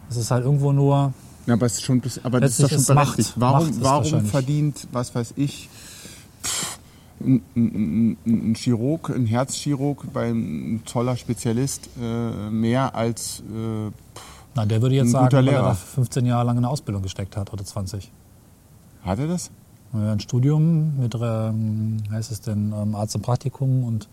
Es 0.09 0.16
ist 0.16 0.30
halt 0.30 0.44
irgendwo 0.44 0.72
nur, 0.72 1.12
Ja, 1.46 1.55
aber, 1.55 1.66
es 1.66 1.74
ist 1.74 1.82
schon, 1.82 2.03
aber 2.24 2.40
das 2.40 2.59
ist 2.59 2.62
doch 2.62 2.68
schon 2.70 2.84
berechtigt. 2.84 3.36
Macht. 3.36 3.53
Warum, 3.53 3.66
Macht 3.68 3.80
warum 3.82 4.24
verdient, 4.26 4.88
was 4.92 5.14
weiß 5.14 5.34
ich, 5.36 5.68
ein, 7.20 7.42
ein, 7.55 8.16
ein 8.26 8.51
ein 8.51 8.55
Chirurg, 8.55 9.11
ein 9.11 9.26
Herzchirurg 9.26 10.12
beim 10.12 10.80
toller 10.86 11.16
Spezialist 11.16 11.88
äh, 12.01 12.51
mehr 12.51 12.94
als 12.94 13.40
äh, 13.40 13.90
na, 14.55 14.66
der 14.66 14.82
würde 14.82 14.96
jetzt 14.96 15.07
Ein 15.09 15.11
sagen, 15.11 15.24
guter 15.26 15.36
weil 15.38 15.48
er 15.48 15.53
Lehrer. 15.53 15.68
da 15.68 15.74
15 15.74 16.26
Jahre 16.26 16.44
lang 16.46 16.57
in 16.57 16.64
eine 16.64 16.68
Ausbildung 16.72 17.03
gesteckt 17.03 17.36
hat 17.36 17.53
oder 17.53 17.64
20. 17.64 18.11
hat 19.05 19.18
er 19.18 19.26
das? 19.28 19.51
Ja, 19.92 20.12
Ein 20.12 20.20
Studium 20.20 20.98
mit, 21.01 21.14
ähm, 21.20 21.96
heißt 22.11 22.30
es 22.30 22.40
denn, 22.40 22.72
ähm, 22.72 22.94
Arzt 22.94 23.14
und 23.16 23.22
Praktikum 23.22 23.84
und 23.84 24.09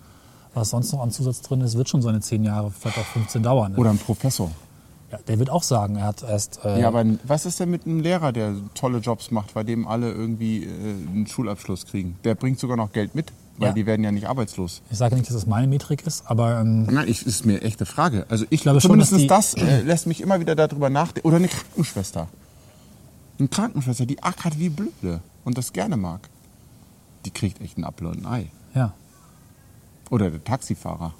was 0.53 0.71
sonst 0.71 0.91
noch 0.91 1.01
an 1.01 1.11
Zusatz 1.11 1.41
drin 1.41 1.61
ist, 1.61 1.77
wird 1.77 1.87
schon 1.87 2.01
seine 2.01 2.19
10 2.19 2.43
Jahre, 2.43 2.71
vielleicht 2.71 2.97
auch 2.97 3.05
15 3.05 3.43
dauern. 3.43 3.75
Oder 3.75 3.91
ein 3.91 3.99
Professor? 3.99 4.49
Ja, 5.11 5.19
der 5.27 5.37
wird 5.39 5.49
auch 5.51 5.63
sagen, 5.63 5.97
er 5.97 6.05
hat 6.05 6.23
erst. 6.23 6.59
Äh, 6.65 6.81
Ja, 6.81 6.87
aber 6.87 7.05
was 7.25 7.45
ist 7.45 7.59
denn 7.59 7.69
mit 7.69 7.85
einem 7.85 7.99
Lehrer, 8.01 8.31
der 8.31 8.55
tolle 8.73 8.97
Jobs 8.97 9.29
macht, 9.31 9.53
bei 9.53 9.63
dem 9.63 9.87
alle 9.87 10.11
irgendwie 10.11 10.63
äh, 10.63 10.67
einen 10.67 11.27
Schulabschluss 11.27 11.85
kriegen? 11.85 12.17
Der 12.23 12.33
bringt 12.35 12.59
sogar 12.59 12.75
noch 12.75 12.91
Geld 12.91 13.13
mit, 13.13 13.31
weil 13.57 13.67
Ja. 13.69 13.73
die 13.73 13.85
werden 13.85 14.03
ja 14.03 14.11
nicht 14.11 14.27
arbeitslos. 14.27 14.81
ich 14.89 14.97
sage 14.97 15.15
nicht, 15.15 15.27
dass 15.27 15.35
das 15.35 15.45
meine 15.45 15.67
Metrik 15.67 16.05
ist, 16.07 16.23
aber 16.25 16.59
ähm, 16.59 16.87
Nein, 16.87 17.07
ich, 17.07 17.25
ist 17.25 17.45
mir 17.45 17.61
echt 17.61 17.79
eine 17.79 17.85
Frage. 17.85 18.25
Also 18.29 18.45
ich, 18.49 18.61
glaube 18.61 18.81
schon, 18.81 18.99
zumindest 18.99 19.29
dass 19.29 19.53
die- 19.53 19.59
das 19.61 19.69
äh, 19.69 19.81
lässt 19.83 20.07
mich 20.07 20.19
immer 20.21 20.39
wieder 20.39 20.55
darüber 20.55 20.89
nachdenken. 20.89 21.27
Oder 21.27 21.37
eine 21.37 21.47
Krankenschwester. 21.49 22.27
Eine 23.39 23.47
Krankenschwester, 23.49 24.05
die 24.05 24.21
ackert 24.23 24.57
wie 24.59 24.69
blöde 24.69 25.21
und 25.45 25.57
das 25.57 25.73
gerne 25.73 25.97
mag. 25.97 26.29
Die 27.25 27.31
kriegt 27.31 27.61
echt 27.61 27.77
ein 27.77 27.83
Apfel 27.83 28.25
Ei. 28.25 28.47
ja, 28.73 28.93
Oder 30.09 30.31
der 30.31 30.43
Taxifahrer. 30.43 31.13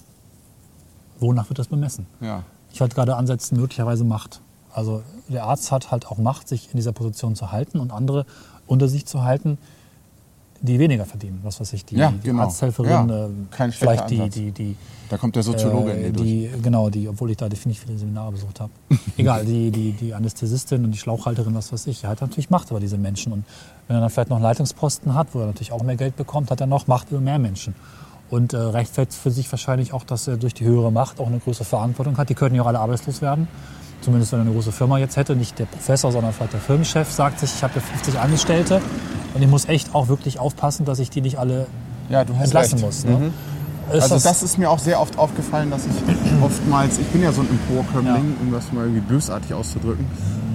wonach 1.20 1.50
wird 1.50 1.60
das 1.60 1.68
bemessen? 1.68 2.06
Ja. 2.22 2.44
Ich 2.72 2.80
wollte 2.82 2.96
gerade 2.96 3.16
ansetzen, 3.16 3.60
möglicherweise 3.60 4.04
Macht. 4.04 4.42
Also 4.74 5.04
der 5.28 5.46
Arzt 5.46 5.72
hat 5.72 5.92
halt 5.92 6.08
auch 6.08 6.18
Macht, 6.18 6.48
sich 6.48 6.70
in 6.72 6.78
dieser 6.78 6.92
Position 6.92 7.36
zu 7.36 7.52
halten 7.52 7.80
und 7.80 7.92
andere 7.92 8.26
unter 8.68 8.88
sich 8.88 9.06
zu 9.06 9.24
halten, 9.24 9.58
die 10.62 10.80
weniger 10.80 11.06
verdienen. 11.06 11.40
Was 11.44 11.60
weiß 11.60 11.74
ich, 11.74 11.86
die, 11.86 11.96
Ja, 11.96 12.12
die 12.12 12.28
genau. 12.28 12.44
Arzthelferin, 12.44 13.10
Ja, 13.10 13.30
schlechter 13.72 13.72
vielleicht 13.72 14.10
die, 14.10 14.30
die, 14.30 14.52
die, 14.52 14.76
Da 15.10 15.18
kommt 15.18 15.36
der 15.36 15.44
Soziologe 15.44 15.92
in 15.92 16.04
äh, 16.06 16.12
durch. 16.12 16.28
die, 16.28 16.50
genau, 16.62 16.90
die, 16.90 17.08
obwohl 17.08 17.32
ich 17.32 17.38
da 17.38 17.50
definitiv 17.50 17.84
viele 17.86 17.98
Seminare 17.98 18.32
besucht 18.32 18.60
habe. 18.60 18.72
Egal, 19.18 19.46
die, 19.46 19.72
die, 19.72 19.92
die 19.94 20.14
Anästhesistin 20.14 20.84
und 20.84 20.92
die 20.92 20.98
Schlauchhalterin, 20.98 21.54
was 21.56 21.72
weiß 21.72 21.88
ich, 21.88 22.04
er 22.04 22.12
hat 22.12 22.22
natürlich 22.22 22.50
Macht 22.50 22.72
über 22.72 22.80
diese 22.80 22.98
Menschen. 22.98 23.34
Und 23.34 23.46
wenn 23.88 23.98
er 23.98 24.02
dann 24.02 24.10
vielleicht 24.10 24.30
noch 24.30 24.38
einen 24.38 24.44
Leitungsposten 24.44 25.14
hat, 25.14 25.28
wo 25.34 25.40
er 25.40 25.48
natürlich 25.48 25.72
auch 25.72 25.84
mehr 25.84 25.96
Geld 25.96 26.16
bekommt, 26.16 26.52
hat 26.52 26.62
er 26.62 26.68
noch 26.68 26.88
Macht 26.88 27.12
über 27.12 27.22
mehr 27.22 27.40
Menschen. 27.40 27.76
Und 28.30 28.54
äh, 28.54 28.58
rechtfertigt 28.58 29.22
für 29.22 29.32
sich 29.32 29.50
wahrscheinlich 29.52 29.94
auch, 29.94 30.04
dass 30.04 30.28
er 30.28 30.38
durch 30.38 30.54
die 30.54 30.66
höhere 30.66 30.92
Macht 30.92 31.20
auch 31.20 31.28
eine 31.28 31.40
größere 31.40 31.64
Verantwortung 31.66 32.18
hat. 32.18 32.30
Die 32.30 32.36
könnten 32.36 32.56
ja 32.56 32.64
auch 32.64 32.68
alle 32.68 32.80
arbeitslos 32.80 33.22
werden. 33.22 33.48
Zumindest 34.08 34.32
wenn 34.32 34.40
er 34.40 34.44
eine 34.46 34.54
große 34.54 34.72
Firma 34.72 34.98
jetzt 35.00 35.18
hätte, 35.18 35.36
nicht 35.36 35.60
der 35.60 35.66
Professor, 35.66 36.14
sondern 36.14 36.32
vielleicht 36.32 36.54
der 36.54 36.62
Firmenchef 36.62 37.12
sagt 37.12 37.42
sich, 37.42 37.54
ich 37.54 37.62
habe 37.62 37.74
ja 37.76 37.82
50 37.82 38.18
Angestellte 38.18 38.82
und 39.34 39.42
ich 39.42 39.50
muss 39.50 39.66
echt 39.68 39.94
auch 39.94 40.08
wirklich 40.08 40.40
aufpassen, 40.40 40.86
dass 40.86 41.00
ich 41.00 41.10
die 41.10 41.20
nicht 41.20 41.38
alle 41.40 41.68
Ja, 42.08 42.24
du 42.24 42.34
hast 42.36 42.46
entlassen 42.46 42.76
recht. 42.76 42.86
muss. 42.86 43.04
Ne? 43.04 43.18
Mhm. 43.18 43.34
Ist 43.94 44.04
Also 44.04 44.20
das 44.26 44.44
ist 44.44 44.58
mir 44.58 44.70
auch 44.72 44.80
sehr 44.80 45.02
oft 45.02 45.18
aufgefallen, 45.20 45.72
dass 45.72 45.82
ich 45.86 45.92
oftmals, 46.42 47.00
ich 47.00 47.08
bin 47.08 47.22
ja 47.22 47.34
so 47.34 47.42
ein 47.42 47.50
Emporkömmling, 47.50 48.14
Ja. 48.16 48.42
um 48.42 48.54
das 48.54 48.72
mal 48.72 48.84
irgendwie 48.86 49.02
bösartig 49.02 49.54
auszudrücken. 49.54 50.06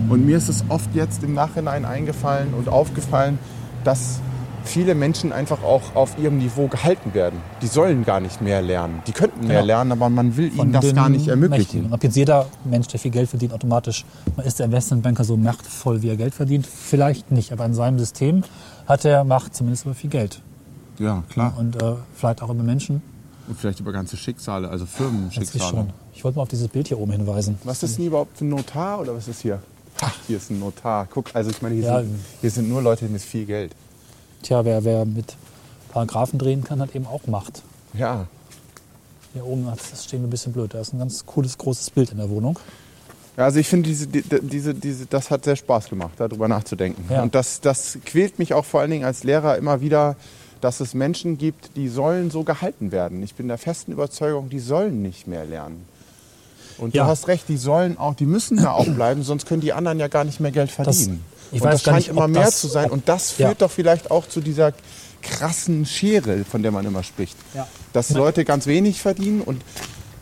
Und 0.08 0.24
mir 0.24 0.38
ist 0.38 0.48
es 0.48 0.64
oft 0.70 0.88
jetzt 0.94 1.22
im 1.22 1.34
Nachhinein 1.34 1.84
eingefallen 1.84 2.54
und 2.54 2.70
aufgefallen, 2.70 3.38
dass 3.84 4.20
viele 4.64 4.94
Menschen 4.94 5.32
einfach 5.32 5.62
auch 5.62 5.94
auf 5.94 6.18
ihrem 6.18 6.38
Niveau 6.38 6.68
gehalten 6.68 7.14
werden. 7.14 7.40
Die 7.62 7.66
sollen 7.66 8.04
gar 8.04 8.20
nicht 8.20 8.40
mehr 8.40 8.62
lernen. 8.62 9.02
Die 9.06 9.12
könnten 9.12 9.46
mehr 9.46 9.56
Genau. 9.62 9.66
lernen, 9.66 9.92
aber 9.92 10.08
man 10.08 10.36
will 10.36 10.50
von 10.50 10.66
ihnen 10.66 10.72
das 10.72 10.94
gar 10.94 11.08
nicht 11.08 11.26
Mächtigen. 11.26 11.42
ermöglichen. 11.42 11.84
Und 11.86 11.92
ob 11.92 12.02
jetzt 12.04 12.16
jeder 12.16 12.46
Mensch, 12.64 12.86
der 12.88 13.00
viel 13.00 13.10
Geld 13.10 13.28
verdient, 13.28 13.52
automatisch 13.52 14.04
ist 14.44 14.58
der 14.58 14.66
Investmentbanker 14.66 15.24
so 15.24 15.36
machtvoll, 15.36 16.02
wie 16.02 16.08
er 16.08 16.16
Geld 16.16 16.34
verdient, 16.34 16.66
vielleicht 16.66 17.30
nicht. 17.30 17.52
Aber 17.52 17.64
in 17.66 17.74
seinem 17.74 17.98
System 17.98 18.44
hat 18.86 19.04
er 19.04 19.24
Macht, 19.24 19.54
zumindest 19.54 19.84
über 19.84 19.94
viel 19.94 20.10
Geld. 20.10 20.40
Ja, 20.98 21.22
klar. 21.30 21.54
Und 21.58 21.80
äh, 21.82 21.94
vielleicht 22.14 22.42
auch 22.42 22.50
über 22.50 22.62
Menschen. 22.62 23.02
Und 23.48 23.58
vielleicht 23.58 23.80
über 23.80 23.92
ganze 23.92 24.16
Schicksale, 24.16 24.68
also 24.68 24.86
Firmenschicksale. 24.86 25.70
schon. 25.70 25.90
Ich 26.14 26.22
wollte 26.22 26.36
mal 26.36 26.42
auf 26.42 26.48
dieses 26.48 26.68
Bild 26.68 26.88
hier 26.88 26.98
oben 27.00 27.12
hinweisen. 27.12 27.58
Was 27.64 27.82
ist 27.82 27.98
denn 27.98 28.06
überhaupt 28.06 28.38
für 28.38 28.44
ein 28.44 28.50
Notar 28.50 29.00
oder 29.00 29.14
was 29.16 29.26
ist 29.26 29.40
hier? 29.40 29.58
Ach, 30.00 30.14
hier 30.26 30.36
ist 30.36 30.50
ein 30.50 30.58
Notar. 30.60 31.08
Guck, 31.12 31.26
also 31.34 31.50
ich 31.50 31.60
meine, 31.62 31.74
hier, 31.74 31.84
Ja. 31.84 32.00
sind, 32.00 32.18
hier 32.40 32.50
sind 32.50 32.68
nur 32.68 32.82
Leute 32.82 33.06
mit 33.06 33.20
viel 33.22 33.44
Geld. 33.46 33.72
Tja, 34.42 34.64
wer, 34.64 34.84
wer 34.84 35.04
mit 35.04 35.36
Paragraphen 35.90 36.38
drehen 36.38 36.64
kann, 36.64 36.80
hat 36.80 36.94
eben 36.94 37.06
auch 37.06 37.26
Macht. 37.26 37.62
Ja, 37.94 38.26
Hier 39.34 39.46
oben 39.46 39.66
das 39.66 40.04
stehen 40.04 40.20
wir 40.22 40.26
ein 40.26 40.30
bisschen 40.30 40.52
blöd. 40.52 40.74
Da 40.74 40.80
ist 40.80 40.92
ein 40.92 40.98
ganz 40.98 41.24
cooles, 41.26 41.56
großes 41.58 41.90
Bild 41.90 42.10
in 42.10 42.18
der 42.18 42.28
Wohnung. 42.30 42.58
Ja, 43.36 43.44
also 43.44 43.58
ich 43.58 43.68
finde, 43.68 43.88
diese, 43.88 44.06
die- 44.06 44.22
diese, 44.42 44.74
diese, 44.74 45.06
das 45.06 45.30
hat 45.30 45.44
sehr 45.44 45.56
Spaß 45.56 45.88
gemacht, 45.88 46.12
darüber 46.18 46.48
nachzudenken. 46.48 47.04
Ja. 47.10 47.22
Und 47.22 47.34
das, 47.34 47.60
das 47.60 47.98
quält 48.04 48.38
mich 48.38 48.52
auch 48.52 48.64
vor 48.64 48.80
allen 48.80 48.90
Dingen 48.90 49.04
als 49.04 49.24
Lehrer 49.24 49.56
immer 49.56 49.80
wieder, 49.80 50.16
dass 50.60 50.80
es 50.80 50.92
Menschen 50.94 51.38
gibt, 51.38 51.76
die 51.76 51.88
sollen 51.88 52.30
so 52.30 52.42
gehalten 52.44 52.92
werden. 52.92 53.22
Ich 53.22 53.34
bin 53.34 53.48
der 53.48 53.58
festen 53.58 53.92
Überzeugung, 53.92 54.48
die 54.50 54.58
sollen 54.60 55.00
nicht 55.02 55.26
mehr 55.26 55.44
lernen. 55.46 55.86
Und 56.78 56.94
Ja. 56.94 57.04
du 57.04 57.10
hast 57.10 57.26
recht, 57.28 57.48
die 57.48 57.56
sollen 57.56 57.98
auch, 57.98 58.14
die 58.14 58.26
müssen 58.26 58.58
da 58.58 58.72
auch 58.72 58.86
bleiben, 58.94 59.22
sonst 59.22 59.46
können 59.46 59.60
die 59.62 59.72
anderen 59.72 59.98
ja 59.98 60.08
gar 60.08 60.24
nicht 60.24 60.40
mehr 60.40 60.52
Geld 60.52 60.70
verdienen. 60.70 61.24
Ich 61.52 61.60
und 61.60 61.66
weiß 61.68 61.74
das 61.74 61.82
gar 61.84 61.92
scheint 61.94 62.06
nicht, 62.06 62.08
immer 62.16 62.28
mehr 62.28 62.44
das- 62.44 62.60
zu 62.60 62.66
sein. 62.68 62.90
Und 62.90 63.08
das 63.08 63.36
Ja. 63.38 63.46
führt 63.48 63.62
doch 63.62 63.70
vielleicht 63.70 64.10
auch 64.10 64.26
zu 64.28 64.40
dieser 64.40 64.72
krassen 65.22 65.86
Schere, 65.86 66.44
von 66.44 66.62
der 66.62 66.72
man 66.72 66.84
immer 66.84 67.02
spricht. 67.04 67.36
Ja. 67.54 67.68
Dass 67.92 68.10
Leute 68.10 68.44
ganz 68.44 68.66
wenig 68.66 69.00
verdienen 69.00 69.40
und 69.42 69.62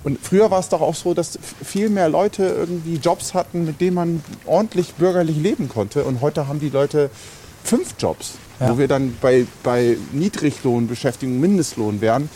und 0.03 0.19
früher 0.23 0.51
war 0.51 0.61
es 0.61 0.71
doch 0.71 0.81
auch 0.81 0.95
so, 0.95 1.13
dass 1.13 1.39
viel 1.63 1.91
mehr 1.91 2.09
Leute 2.09 2.43
irgendwie 2.45 2.95
Jobs 2.97 3.35
hatten, 3.35 3.67
mit 3.67 3.83
denen 3.83 3.95
man 3.95 4.25
ordentlich 4.47 4.95
bürgerlich 4.95 5.37
leben 5.37 5.69
konnte. 5.69 6.05
Und 6.05 6.23
heute 6.23 6.49
haben 6.49 6.59
die 6.59 6.71
Leute 6.71 7.11
fünf 7.65 7.95
Jobs, 7.99 8.31
Ja. 8.61 8.71
wo 8.71 8.79
wir 8.79 8.89
dann 8.89 9.15
bei, 9.21 9.47
bei 9.63 9.99
Niedriglohnbeschäftigung, 10.13 11.39
Mindestlohn 11.39 12.01
wären, 12.01 12.31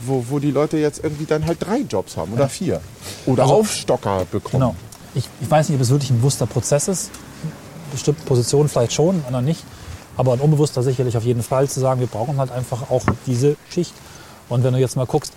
wo, 0.00 0.24
wo 0.30 0.38
die 0.38 0.50
Leute 0.50 0.78
jetzt 0.78 1.04
irgendwie 1.04 1.26
dann 1.26 1.44
halt 1.46 1.58
drei 1.60 1.80
Jobs 1.80 2.16
haben 2.16 2.32
oder 2.32 2.48
vier. 2.48 2.80
Oder 3.26 3.42
Also- 3.42 3.54
Aufstocker 3.54 4.24
bekommen. 4.30 4.60
Genau. 4.62 4.76
Ich, 5.14 5.28
ich 5.42 5.50
weiß 5.50 5.68
nicht, 5.68 5.76
ob 5.76 5.82
es 5.82 5.90
wirklich 5.90 6.10
ein 6.10 6.18
bewusster 6.18 6.46
Prozess 6.46 6.88
ist. 6.88 7.10
Bestimmte 7.90 8.22
Positionen 8.24 8.68
vielleicht 8.68 8.92
schon, 8.92 9.22
anderen 9.26 9.44
nicht. 9.44 9.64
Aber 10.16 10.32
ein 10.32 10.40
unbewusster 10.40 10.82
sicherlich 10.82 11.16
auf 11.16 11.24
jeden 11.24 11.42
Fall 11.42 11.68
zu 11.68 11.80
sagen, 11.80 12.00
wir 12.00 12.06
brauchen 12.06 12.38
halt 12.38 12.50
einfach 12.50 12.90
auch 12.90 13.02
diese 13.26 13.56
Schicht. 13.70 13.94
Und 14.48 14.64
wenn 14.64 14.72
du 14.74 14.80
jetzt 14.80 14.96
mal 14.96 15.06
guckst, 15.06 15.32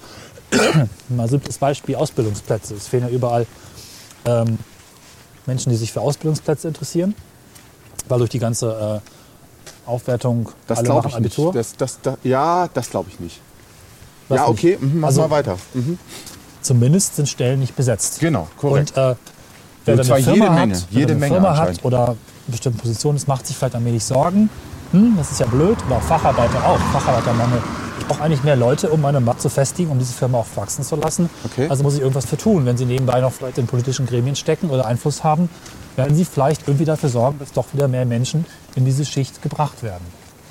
mal 1.10 1.28
simples 1.30 1.58
Beispiel, 1.58 1.96
Ausbildungsplätze. 1.96 2.74
Es 2.76 2.88
fehlen 2.88 3.04
ja 3.04 3.10
überall 3.10 3.46
ähm, 4.26 4.58
Menschen, 5.46 5.70
die 5.70 5.76
sich 5.78 5.92
für 5.94 6.02
Ausbildungsplätze 6.02 6.68
interessieren. 6.68 7.16
Weil 8.10 8.20
durch 8.20 8.32
die 8.32 8.40
ganze 8.40 9.02
äh, 9.02 9.90
Aufwertung 9.90 10.50
Das 10.68 10.80
alle 10.80 10.90
machen 10.90 11.08
ich 11.10 11.16
Abitur. 11.16 11.46
nicht. 11.54 11.58
Das, 11.58 11.76
das, 11.78 12.00
das, 12.02 12.18
ja, 12.24 12.68
das 12.74 12.90
glaube 12.90 13.10
ich 13.12 13.20
nicht. 13.20 13.40
Was 14.30 14.38
ja, 14.40 14.48
okay, 14.48 14.78
mhm, 14.80 15.00
mach 15.00 15.08
Also- 15.10 15.22
mal 15.22 15.30
weiter. 15.30 15.58
Mhm. 15.74 15.98
Zumindest 16.62 17.18
sind 17.18 17.28
Stellen 17.28 17.60
nicht 17.60 17.76
besetzt. 17.76 18.20
Genau, 18.22 18.48
korrekt. 18.58 18.92
Und 18.98 18.98
äh, 18.98 19.16
wer 19.86 19.94
Und 19.94 19.98
dann 19.98 20.06
zwar 20.06 20.16
eine 20.16 20.24
Firma 20.26 20.46
jede 20.46 20.56
Menge, 20.56 20.76
hat, 20.76 20.88
jede 20.92 21.16
Menge 21.16 21.34
Firma 21.36 21.58
hat 21.58 21.84
oder 21.84 22.16
eine 22.48 22.52
bestimmte 22.52 22.80
Position 22.80 23.16
ist, 23.16 23.28
macht 23.28 23.48
sich 23.48 23.58
vielleicht 23.58 23.76
allmählich 23.76 24.04
Sorgen. 24.04 24.50
Hm, 24.92 25.16
das 25.18 25.32
ist 25.32 25.40
ja 25.40 25.46
blöd. 25.48 25.78
Auch 25.90 26.02
Facharbeiter 26.02 26.66
auch. 26.66 26.80
Facharbeitermangel. 26.92 27.62
Ich 28.00 28.08
brauche 28.08 28.22
eigentlich 28.22 28.44
mehr 28.44 28.56
Leute, 28.56 28.90
um 28.90 29.02
meine 29.02 29.20
Macht 29.22 29.42
zu 29.42 29.50
festigen, 29.50 29.90
um 29.90 29.98
diese 29.98 30.14
Firma 30.14 30.40
auch 30.40 30.48
wachsen 30.56 30.84
zu 30.84 30.96
lassen. 30.96 31.30
Okay. 31.46 31.68
Also 31.70 31.84
muss 31.84 31.96
ich 31.96 32.02
irgendwas 32.02 32.26
für 32.26 32.38
tun. 32.38 32.66
Wenn 32.66 32.78
sie 32.78 32.86
nebenbei 32.86 33.22
noch 33.22 33.32
vielleicht 33.32 33.58
in 33.58 33.66
politischen 33.68 34.06
Gremien 34.06 34.36
stecken 34.36 34.70
oder 34.70 34.86
Einfluss 34.86 35.24
haben, 35.24 35.50
werden 35.96 36.16
sie 36.16 36.26
vielleicht 36.26 36.68
irgendwie 36.68 36.86
dafür 36.86 37.10
sorgen, 37.10 37.40
dass 37.40 37.54
doch 37.54 37.68
wieder 37.74 37.88
mehr 37.88 38.06
Menschen 38.06 38.46
in 38.76 38.86
diese 38.86 39.06
Schicht 39.06 39.42
gebracht 39.42 39.84
werden. 39.84 40.04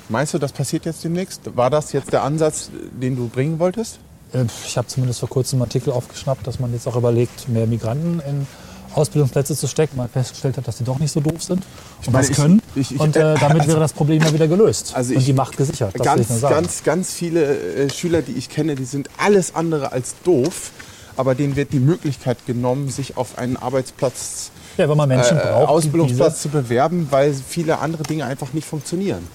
Meinst 0.09 0.33
du, 0.33 0.39
das 0.39 0.51
passiert 0.51 0.85
jetzt 0.85 1.03
demnächst? 1.03 1.55
War 1.55 1.69
das 1.69 1.91
jetzt 1.91 2.11
der 2.11 2.23
Ansatz, 2.23 2.71
den 2.99 3.15
du 3.15 3.27
bringen 3.27 3.59
wolltest? 3.59 3.99
Äh, 4.33 4.45
Ich 4.65 4.77
habe 4.77 4.87
zumindest 4.87 5.19
vor 5.19 5.29
kurzem 5.29 5.57
einen 5.57 5.69
Artikel 5.69 5.91
aufgeschnappt, 5.93 6.45
dass 6.47 6.59
man 6.59 6.73
jetzt 6.73 6.87
auch 6.87 6.95
überlegt, 6.95 7.47
mehr 7.49 7.67
Migranten 7.67 8.21
in 8.27 8.47
Ausbildungsplätze 8.95 9.55
zu 9.55 9.67
stecken, 9.67 9.97
weil 9.97 10.05
man 10.05 10.09
festgestellt 10.11 10.57
hat, 10.57 10.67
dass 10.67 10.77
die 10.77 10.83
doch 10.83 10.99
nicht 10.99 11.11
so 11.11 11.19
doof 11.19 11.41
sind 11.43 11.63
und 12.05 12.13
meine, 12.13 12.23
was 12.23 12.29
ich- 12.29 12.35
können. 12.35 12.61
ich- 12.75 12.91
ich- 12.91 12.99
und 12.99 13.15
äh, 13.15 13.35
damit 13.39 13.67
wäre 13.67 13.79
das 13.79 13.93
Problem 13.93 14.21
ja 14.21 14.33
wieder 14.33 14.47
gelöst 14.47 14.93
Also 14.95 15.13
und 15.13 15.19
ich- 15.19 15.25
die 15.25 15.33
Macht 15.33 15.57
gesichert. 15.57 15.93
Ich 15.95 16.01
ganz, 16.01 16.41
ganz, 16.41 16.83
ganz 16.83 17.13
viele 17.13 17.43
äh, 17.85 17.89
Schüler, 17.89 18.21
die 18.21 18.33
ich 18.33 18.49
kenne, 18.49 18.75
die 18.75 18.85
sind 18.85 19.09
alles 19.17 19.55
andere 19.55 19.91
als 19.91 20.15
doof, 20.23 20.71
aber 21.15 21.35
denen 21.35 21.55
wird 21.55 21.73
die 21.73 21.79
Möglichkeit 21.79 22.45
genommen, 22.45 22.89
sich 22.89 23.17
auf 23.17 23.37
einen 23.37 23.57
Arbeitsplatz, 23.57 24.51
ja, 24.77 24.89
wenn 24.89 24.97
man 24.97 25.07
Menschen 25.09 25.37
äh, 25.37 25.41
braucht, 25.41 25.69
Ausbildungsplatz 25.69 26.41
zu 26.41 26.49
bewerben, 26.49 27.07
weil 27.11 27.33
viele 27.33 27.79
andere 27.79 28.03
Dinge 28.03 28.25
einfach 28.25 28.53
nicht 28.53 28.67
funktionieren. 28.67 29.27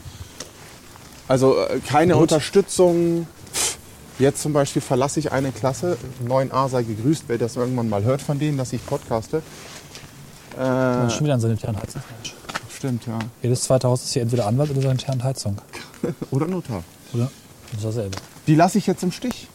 Also 1.28 1.56
äh, 1.60 1.78
keine 1.86 2.14
Gut. 2.14 2.22
Unterstützung, 2.22 3.26
Jetzt 4.18 4.42
zum 4.42 4.52
Beispiel 4.52 4.82
verlasse 4.82 5.20
ich 5.20 5.30
eine 5.30 5.52
Klasse, 5.52 5.96
9a 6.26 6.68
sei 6.68 6.82
gegrüßt, 6.82 7.24
wer 7.28 7.38
das 7.38 7.54
irgendwann 7.54 7.88
mal 7.88 8.02
hört 8.02 8.20
von 8.20 8.38
denen, 8.38 8.58
dass 8.58 8.72
ich 8.72 8.84
podcaste. 8.84 9.42
Äh, 10.56 11.10
schon 11.10 11.24
wieder 11.24 11.34
an 11.34 11.40
sanitären 11.40 11.76
Heizung. 11.76 12.02
Stimmt, 12.76 13.06
ja. 13.06 13.18
Jedes 13.42 13.62
zweite 13.62 13.86
Haus 13.86 14.04
ist 14.04 14.12
hier 14.12 14.22
entweder 14.22 14.46
Anwalt 14.46 14.70
oder 14.70 14.82
sanitären 14.82 15.22
Heizung. 15.22 15.56
oder 16.32 16.46
Notar. 16.46 16.82
Oder? 17.12 17.30
Das 17.70 17.78
ist 17.78 17.84
dasselbe. 17.84 18.16
Die 18.48 18.56
lasse 18.56 18.78
ich 18.78 18.88
jetzt 18.88 19.04
im 19.04 19.12
Stich. 19.12 19.46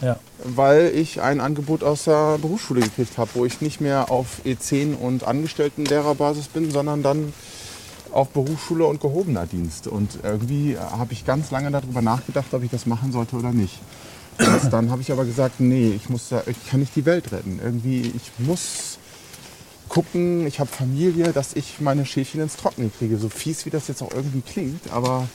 Ja. 0.00 0.16
Weil 0.42 0.92
ich 0.94 1.20
ein 1.20 1.40
Angebot 1.40 1.82
aus 1.82 2.04
der 2.04 2.38
Berufsschule 2.38 2.80
gekriegt 2.80 3.18
habe, 3.18 3.30
wo 3.34 3.44
ich 3.44 3.60
nicht 3.60 3.80
mehr 3.80 4.10
auf 4.10 4.40
E10 4.44 4.94
und 4.96 5.24
Angestelltenlehrerbasis 5.24 6.48
bin, 6.48 6.70
sondern 6.70 7.02
dann 7.02 7.32
auf 8.12 8.30
Berufsschule 8.30 8.86
und 8.86 9.00
gehobener 9.00 9.46
Dienst. 9.46 9.86
Und 9.86 10.18
irgendwie 10.22 10.78
habe 10.78 11.12
ich 11.12 11.24
ganz 11.24 11.50
lange 11.50 11.70
darüber 11.70 12.02
nachgedacht, 12.02 12.52
ob 12.52 12.62
ich 12.62 12.70
das 12.70 12.86
machen 12.86 13.12
sollte 13.12 13.36
oder 13.36 13.52
nicht. 13.52 13.80
Und 14.38 14.72
dann 14.72 14.90
habe 14.90 15.00
ich 15.00 15.12
aber 15.12 15.24
gesagt, 15.24 15.60
nee, 15.60 15.92
ich, 15.94 16.08
muss 16.08 16.30
ich 16.46 16.68
kann 16.68 16.80
nicht 16.80 16.94
die 16.94 17.06
Welt 17.06 17.32
retten. 17.32 17.58
Irgendwie, 17.62 18.12
ich 18.14 18.32
muss 18.38 18.98
gucken, 19.88 20.46
ich 20.46 20.60
habe 20.60 20.70
Familie, 20.70 21.32
dass 21.32 21.54
ich 21.54 21.80
meine 21.80 22.04
Schäfchen 22.04 22.40
ins 22.40 22.56
Trockene 22.56 22.90
kriege. 22.90 23.16
So 23.16 23.28
fies, 23.28 23.64
wie 23.66 23.70
das 23.70 23.88
jetzt 23.88 24.02
auch 24.02 24.12
irgendwie 24.12 24.42
klingt. 24.42 24.92
Aber 24.92 25.28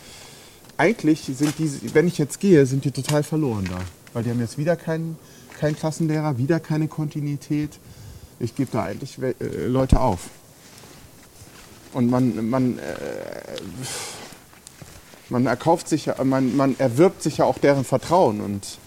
eigentlich 0.78 1.32
sind 1.36 1.57
die, 1.57 1.93
wenn 1.93 2.07
ich 2.07 2.17
jetzt 2.17 2.39
gehe, 2.39 2.65
sind 2.65 2.86
die 2.86 2.91
total 2.91 3.24
verloren 3.24 3.67
da. 3.69 3.80
Weil 4.13 4.24
die 4.24 4.30
haben 4.30 4.39
jetzt 4.39 4.57
wieder 4.57 4.76
keinen 4.76 5.17
kein 5.59 5.76
Klassenlehrer, 5.76 6.38
wieder 6.38 6.59
keine 6.59 6.88
Kontinuität. 6.88 7.72
Ich 8.39 8.55
gebe 8.55 8.72
da 8.72 8.84
eigentlich 8.84 9.17
äh, 9.22 9.67
Leute 9.67 9.99
auf. 9.99 10.30
Und 11.94 12.10
man, 12.10 12.50
man, 12.50 12.80
äh, 12.80 12.82
man 15.30 15.46
erkauft 15.46 15.89
sich 15.89 16.06
ja, 16.06 16.24
man, 16.24 16.56
man 16.56 16.80
erwirbt 16.80 17.22
sich 17.22 17.38
ja 17.38 17.46
auch 17.46 17.58
deren 17.58 17.84
Vertrauen. 17.84 18.42
Und 18.42 18.78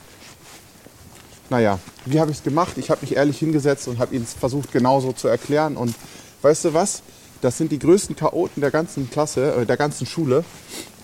naja, 1.51 1.79
wie 2.07 2.21
habe 2.21 2.31
ich 2.31 2.39
es 2.39 2.43
gemacht? 2.43 2.79
Ich 2.79 2.91
habe 2.91 3.03
mich 3.03 3.17
ehrlich 3.17 3.39
hingesetzt 3.39 3.89
und 3.89 3.99
habe 3.99 4.15
ihnen 4.15 4.27
versucht, 4.27 4.73
genauso 4.73 5.13
zu 5.13 5.29
erklären. 5.29 5.77
Und 5.77 5.95
weißt 6.43 6.67
du 6.67 6.75
was? 6.75 7.03
Das 7.43 7.59
sind 7.59 7.73
die 7.73 7.79
größten 7.79 8.17
Chaoten 8.17 8.61
der 8.63 8.71
ganzen 8.71 9.11
Klasse, 9.11 9.55
äh, 9.55 9.67
der 9.67 9.77
ganzen 9.77 10.07
Schule. 10.07 10.45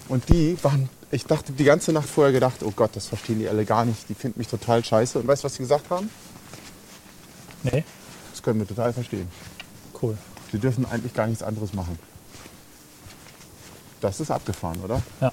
Und 0.08 0.28
die 0.28 0.56
waren, 0.62 0.88
ich 1.10 1.24
dachte 1.24 1.52
die 1.52 1.64
ganze 1.64 1.92
Nacht 1.92 2.08
vorher 2.08 2.32
gedacht, 2.32 2.62
oh 2.64 2.72
Gott, 2.74 2.90
das 2.94 3.06
verstehen 3.06 3.38
die 3.38 3.48
alle 3.48 3.64
gar 3.64 3.84
nicht. 3.84 4.08
Die 4.08 4.14
finden 4.14 4.40
mich 4.40 4.48
total 4.48 4.82
scheiße. 4.84 5.18
Und 5.18 5.26
weißt 5.28 5.42
du, 5.42 5.46
was 5.46 5.54
sie 5.54 5.62
gesagt 5.62 5.90
haben? 5.90 6.08
Nee. 7.62 7.84
Das 8.32 8.42
können 8.42 8.58
wir 8.58 8.66
total 8.66 8.92
verstehen. 8.92 9.28
Cool. 10.00 10.16
Sie 10.52 10.58
dürfen 10.58 10.84
eigentlich 10.90 11.14
gar 11.14 11.26
nichts 11.26 11.42
anderes 11.42 11.72
machen. 11.74 11.98
Das 14.00 14.20
ist 14.20 14.30
abgefahren, 14.30 14.80
oder? 14.82 15.02
Ja. 15.20 15.32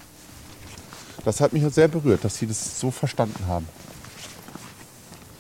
Das 1.26 1.42
hat 1.42 1.54
mich 1.54 1.64
jetzt 1.64 1.76
sehr 1.76 1.88
berührt, 1.88 2.24
dass 2.24 2.38
sie 2.38 2.48
das 2.48 2.80
so 2.80 2.92
verstanden 2.92 3.48
haben. 3.48 3.68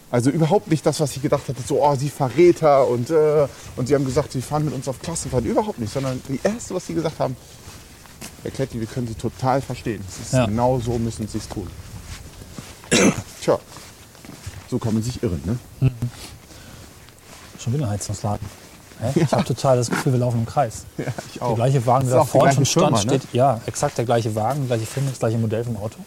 Also 0.09 0.29
überhaupt 0.29 0.69
nicht 0.69 0.85
das, 0.85 0.99
was 1.01 1.15
ich 1.15 1.21
gedacht 1.21 1.47
hatte, 1.47 1.61
so, 1.61 1.83
oh, 1.83 1.95
sie 1.95 2.09
Verräter 2.09 2.87
und, 2.87 3.09
äh, 3.09 3.47
und 3.75 3.87
sie 3.87 3.95
haben 3.95 4.05
gesagt, 4.05 4.31
sie 4.31 4.41
fahren 4.41 4.65
mit 4.65 4.73
uns 4.73 4.87
auf 4.87 5.01
Klassenfahrt. 5.01 5.43
Überhaupt 5.43 5.79
nicht, 5.79 5.91
sondern 5.91 6.21
die 6.29 6.39
erste, 6.43 6.73
was 6.75 6.87
sie 6.87 6.93
gesagt 6.93 7.19
haben, 7.19 7.35
erklärt 8.43 8.73
die, 8.73 8.79
wir 8.79 8.87
können 8.87 9.07
sie 9.07 9.15
total 9.15 9.61
verstehen. 9.61 10.03
Ja. 10.31 10.45
Genau 10.45 10.79
so 10.79 10.97
müssen 10.97 11.27
sie 11.27 11.39
es 11.39 11.49
tun. 11.49 11.67
Tja, 13.41 13.59
so 14.69 14.79
kann 14.79 14.93
man 14.93 15.03
sich 15.03 15.21
irren, 15.21 15.41
ne? 15.45 15.91
Schon 17.59 17.73
wieder 17.73 17.89
Heizungsladen. 17.89 18.47
Hä? 18.99 19.21
Ich 19.21 19.31
habe 19.31 19.43
total 19.43 19.77
das 19.77 19.89
Gefühl, 19.89 20.13
wir 20.13 20.19
laufen 20.19 20.39
im 20.39 20.45
Kreis. 20.45 20.85
Ja, 20.97 21.05
ich 21.33 21.39
Der 21.39 21.53
gleiche 21.55 21.85
Wagen, 21.85 22.01
Das 22.05 22.09
der 22.09 22.15
da 22.17 22.21
auch 22.23 22.27
vorne 22.27 22.53
schon 22.53 22.65
stand, 22.65 22.91
ne? 22.91 22.97
steht. 23.01 23.21
Ja, 23.33 23.61
exakt 23.65 23.97
der 23.97 24.05
gleiche 24.05 24.33
Wagen, 24.35 24.67
gleiche 24.67 24.85
Firma, 24.85 25.09
das 25.09 25.19
gleiche 25.19 25.37
Modell 25.37 25.63
vom 25.63 25.77
Auto. 25.77 25.97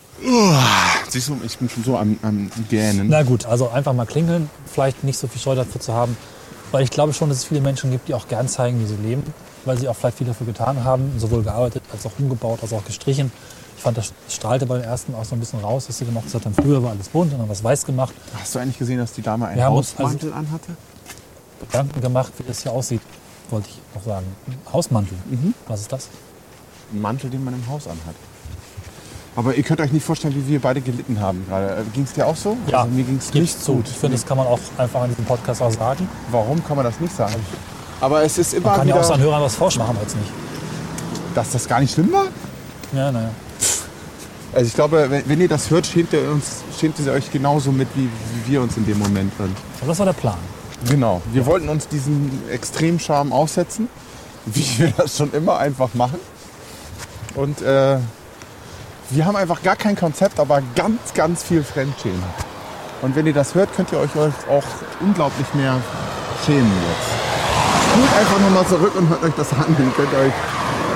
Siehst 1.09 1.29
du, 1.29 1.37
ich 1.45 1.59
bin 1.59 1.69
schon 1.69 1.85
so 1.85 1.97
am, 1.97 2.19
am 2.23 2.51
Gähnen. 2.69 3.09
Na 3.09 3.23
gut, 3.23 3.47
also 3.47 3.69
einfach 3.71 3.93
mal 3.93 4.07
klingeln, 4.07 4.51
vielleicht 4.67 5.05
nicht 5.05 5.19
so 5.19 5.29
viel 5.29 5.41
Scheu 5.41 5.55
dafür 5.55 5.81
zu 5.81 5.93
haben, 5.93 6.17
weil 6.73 6.83
ich 6.83 6.91
glaube 6.91 7.13
schon, 7.13 7.29
dass 7.29 7.39
es 7.39 7.45
viele 7.45 7.61
Menschen 7.61 7.91
gibt, 7.91 8.09
die 8.09 8.15
auch 8.15 8.29
gern 8.29 8.49
zeigen, 8.49 8.81
wie 8.81 8.87
sie 8.87 8.97
leben, 8.97 9.23
weil 9.65 9.79
sie 9.79 9.89
auch 9.89 9.97
vielleicht 9.97 10.19
viel 10.19 10.27
dafür 10.27 10.47
getan 10.47 10.85
haben, 10.85 11.13
sowohl 11.19 11.43
gearbeitet 11.43 11.83
als 11.93 12.07
auch 12.07 12.13
umgebaut, 12.19 12.61
als 12.63 12.73
auch 12.73 12.85
gestrichen. 12.85 13.33
Ich 13.77 13.83
fand, 13.83 13.97
das 13.97 14.13
strahlte 14.29 14.67
bei 14.67 14.77
den 14.77 14.85
ersten 14.85 15.15
auch 15.15 15.25
so 15.25 15.35
ein 15.35 15.41
bisschen 15.41 15.61
raus, 15.61 15.87
dass 15.87 15.97
sie 15.97 16.05
gemacht 16.05 16.27
haben. 16.35 16.55
Früher 16.55 16.83
war 16.83 16.91
alles 16.91 17.09
bunt 17.09 17.33
und 17.33 17.39
dann 17.39 17.49
was 17.49 17.65
weiß 17.65 17.87
gemacht. 17.87 18.13
Hast 18.39 18.55
du 18.55 18.59
eigentlich 18.59 18.79
gesehen, 18.79 18.99
dass 18.99 19.13
die 19.13 19.23
Dame 19.23 19.47
einen 19.47 19.65
Hausmantel 19.65 20.35
anhatte? 20.35 20.73
Gedanken 21.61 22.01
gemacht, 22.01 22.33
wie 22.39 22.43
das 22.45 22.63
hier 22.63 22.73
aussieht, 22.73 23.01
wollte 23.51 23.69
ich 23.69 23.81
auch 23.99 24.05
sagen. 24.05 24.27
Hausmantel. 24.73 25.17
Mhm. 25.29 25.55
Was 25.69 25.81
ist 25.83 25.93
das? 25.93 26.09
Ein 26.93 27.01
Mantel, 27.01 27.31
den 27.31 27.45
man 27.45 27.55
im 27.55 27.67
Haus 27.69 27.87
anhat. 27.87 28.15
Aber 29.37 29.55
ihr 29.55 29.63
könnt 29.63 29.81
euch 29.81 29.93
nicht 29.93 30.05
vorstellen, 30.05 30.35
wie 30.35 30.47
wir 30.49 30.61
beide 30.61 30.81
gelitten 30.81 31.21
haben 31.21 31.45
gerade. 31.49 31.85
Ging 31.95 32.03
es 32.03 32.13
dir 32.13 32.27
auch 32.27 32.35
so? 32.37 32.57
Ja, 32.67 32.81
also 32.83 32.91
mir 32.93 33.05
ging 33.05 33.17
es 33.19 33.33
nicht 33.33 33.63
zu. 33.63 33.75
gut. 33.75 33.87
Ich 33.89 33.97
finde, 33.97 34.17
das 34.17 34.27
kann 34.27 34.37
man 34.37 34.47
auch 34.47 34.59
einfach 34.77 35.05
in 35.05 35.11
diesem 35.11 35.25
Podcast 35.25 35.63
auch 35.63 35.71
sagen. 35.71 36.09
Warum 36.31 36.63
kann 36.65 36.77
man 36.77 36.85
das 36.85 36.99
nicht 36.99 37.15
sagen? 37.15 37.37
Aber 38.01 38.23
es 38.25 38.39
ist 38.39 38.55
immer 38.55 38.69
Man 38.69 38.77
kann 38.79 38.89
ja 38.89 38.97
auch 38.97 39.05
seinen 39.05 39.23
Hörern 39.23 39.43
was 39.43 39.55
vorschlagen, 39.55 39.89
machen 39.89 39.99
wir 39.99 40.03
jetzt 40.03 40.17
nicht. 40.17 40.31
dass 41.35 41.51
das 41.53 41.69
gar 41.69 41.81
nicht 41.81 41.93
schlimm 41.95 42.13
war. 42.13 42.27
Ja, 42.93 43.13
naja. 43.13 43.31
Also 44.53 44.67
ich 44.67 44.75
glaube, 44.75 45.07
wenn, 45.09 45.29
wenn 45.29 45.41
ihr 45.41 45.49
das 45.49 45.71
hört, 45.71 45.87
schämt 45.87 46.13
ihr, 46.13 46.29
uns, 46.29 46.63
schämt 46.79 46.99
ihr 46.99 47.13
euch 47.13 47.31
genauso 47.31 47.71
mit, 47.71 47.87
wie, 47.95 48.09
wie 48.09 48.53
wir 48.53 48.63
uns 48.63 48.77
in 48.77 48.85
dem 48.85 48.99
Moment. 48.99 49.33
Aber 49.39 49.49
das 49.87 49.99
war 49.99 50.07
der 50.07 50.13
Plan. 50.13 50.39
Genau. 50.89 51.21
Wir 51.33 51.47
wollten 51.47 51.69
uns 51.69 51.89
diesen 51.89 52.49
Extremscham 52.51 53.33
aussetzen, 53.33 53.89
wie 54.47 54.79
wir 54.79 54.93
das 54.97 55.17
schon 55.17 55.33
immer 55.33 55.59
einfach 55.59 55.95
machen. 55.95 56.19
Und 57.35 57.63
äh, 57.63 57.99
wir 59.11 59.25
haben 59.27 59.37
einfach 59.37 59.63
gar 59.63 59.77
kein 59.77 59.97
Konzept, 59.97 60.41
aber 60.41 60.63
ganz, 60.75 61.15
ganz 61.15 61.43
viel 61.43 61.63
Fremdschämen. 61.63 62.23
Und 63.03 63.17
wenn 63.17 63.27
ihr 63.27 63.33
das 63.33 63.55
hört, 63.55 63.75
könnt 63.75 63.93
ihr 63.93 63.99
euch 63.99 64.11
auch 64.49 64.65
unglaublich 65.01 65.47
mehr 65.55 65.77
schämen 66.45 66.71
jetzt. 66.89 67.91
Spult 67.91 68.19
einfach 68.19 68.41
nochmal 68.41 68.67
zurück 68.67 68.95
und 68.97 69.09
hört 69.09 69.23
euch 69.23 69.35
das 69.37 69.53
an. 69.53 69.75
Dann 69.77 69.93
könnt 69.95 70.13
ihr 70.13 70.19
euch 70.19 70.33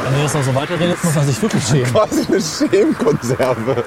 Wenn 0.04 0.14
ihr 0.16 0.22
jetzt 0.22 0.34
noch 0.34 0.42
so 0.44 0.54
weiterredet, 0.54 1.02
muss 1.02 1.14
man 1.14 1.26
sich 1.26 1.42
wirklich 1.42 1.64
schämen. 1.66 1.92
quasi 1.92 2.26
eine 2.28 2.40
Schämkonserve. 2.40 3.84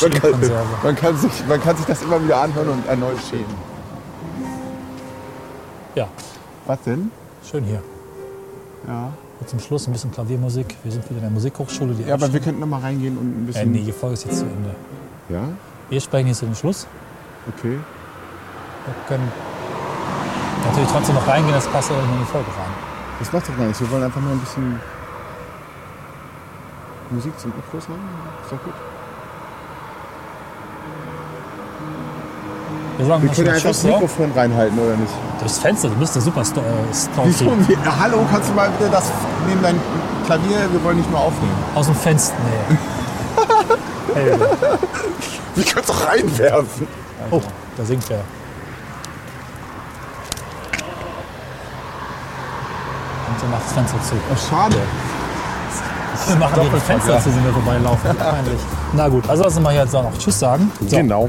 Man 0.00 0.10
kann, 0.10 0.20
Schämkonserve. 0.20 0.66
man, 0.82 0.96
kann 0.96 1.16
sich, 1.18 1.30
man 1.46 1.62
kann 1.62 1.76
sich 1.76 1.86
das 1.86 2.02
immer 2.02 2.22
wieder 2.24 2.38
anhören 2.40 2.68
und 2.68 2.86
erneut 2.88 3.18
schämen. 3.28 3.77
Ja, 5.94 6.08
Was 6.66 6.80
denn? 6.82 7.10
schön 7.48 7.64
hier. 7.64 7.82
Ja. 8.86 9.12
Und 9.40 9.48
zum 9.48 9.60
Schluss 9.60 9.86
ein 9.86 9.92
bisschen 9.92 10.10
Klaviermusik. 10.10 10.74
Wir 10.82 10.92
sind 10.92 11.04
wieder 11.04 11.16
in 11.18 11.22
der 11.22 11.30
Musikhochschule. 11.30 11.94
Die 11.94 12.02
Ja, 12.02 12.14
aber 12.14 12.32
wir 12.32 12.40
könnten 12.40 12.60
noch 12.60 12.66
mal 12.66 12.80
reingehen 12.80 13.16
und 13.16 13.38
ein 13.38 13.44
äh, 13.44 13.46
bisschen. 13.46 13.72
nee, 13.72 13.82
die 13.82 13.92
Folge 13.92 14.14
ist 14.14 14.24
jetzt 14.24 14.38
zu 14.40 14.44
Ende. 14.44 14.74
Ja? 15.28 15.42
Wir 15.88 16.00
sprechen 16.00 16.28
jetzt 16.28 16.38
zum 16.40 16.54
Schluss. 16.54 16.86
Okay. 17.56 17.78
Wir 17.78 18.94
können 19.06 19.30
natürlich 20.66 20.90
trotzdem 20.90 21.14
noch 21.14 21.26
reingehen, 21.26 21.54
das 21.54 21.66
passt 21.68 21.90
ja 21.90 21.96
in 21.96 22.18
die 22.18 22.24
Folge 22.24 22.48
rein. 22.48 22.70
Das 23.18 23.32
macht 23.32 23.48
doch 23.48 23.56
gar 23.56 23.66
nichts. 23.66 23.80
Wir 23.80 23.90
wollen 23.90 24.02
einfach 24.02 24.20
nur 24.20 24.32
ein 24.32 24.40
bisschen 24.40 24.80
Musik 27.10 27.38
zum 27.38 27.52
Abschluss 27.52 27.88
haben. 27.88 28.00
Ist 28.42 28.52
doch 28.52 28.62
gut. 28.62 28.74
Wir 32.98 33.06
sagen 33.06 33.22
Wir 33.22 33.30
können 33.30 33.46
ja 33.46 33.52
einfach 33.52 33.68
das 33.68 33.82
ja? 33.84 33.92
Mikrofon 33.92 34.32
reinhalten, 34.34 34.76
oder 34.76 34.96
nicht? 34.96 35.12
Durchs 35.38 35.58
Fenster, 35.58 35.88
du 35.88 35.94
bist 35.94 36.16
der 36.16 36.22
super 36.22 36.44
Sto 36.44 36.60
äh? 36.60 37.68
Wir, 37.68 38.00
hallo, 38.00 38.26
kannst 38.30 38.50
du 38.50 38.54
mal 38.54 38.68
bitte 38.76 38.90
das 38.90 39.04
neben 39.46 39.62
dein 39.62 39.80
Klavier? 40.26 40.66
Wir 40.72 40.82
wollen 40.82 40.96
nicht 40.96 41.08
mehr 41.08 41.20
aufnehmen. 41.20 41.54
Aus 41.76 41.86
dem 41.86 41.94
Fenster, 41.94 42.34
nee. 42.68 42.76
hey, 44.14 44.32
Wir 45.54 45.64
können 45.64 45.80
es 45.80 45.86
doch 45.86 46.06
reinwerfen. 46.08 46.88
oh, 47.30 47.40
da 47.76 47.84
singt 47.84 48.02
wer. 48.10 48.18
Und 53.28 53.42
dann 53.42 53.50
macht 53.52 53.62
das 53.64 53.72
Fenster 53.74 54.02
zu. 54.02 54.14
Oh, 54.32 54.36
schade. 54.50 54.76
Wir 56.26 56.36
machen 56.36 56.60
die 56.64 56.80
Fenster 56.80 57.20
vergessen. 57.20 57.30
zu, 57.30 57.36
wenn 57.36 57.44
wir 57.44 57.52
vorbeilaufen. 57.52 58.16
Peinlich. 58.16 58.60
Na 58.92 59.08
gut, 59.08 59.28
also 59.30 59.44
lass 59.44 59.54
uns 59.54 59.62
mal 59.62 59.72
jetzt 59.72 59.94
auch 59.94 60.02
noch 60.02 60.18
Tschüss 60.18 60.36
sagen. 60.40 60.72
So, 60.80 60.96
Genau. 60.96 61.28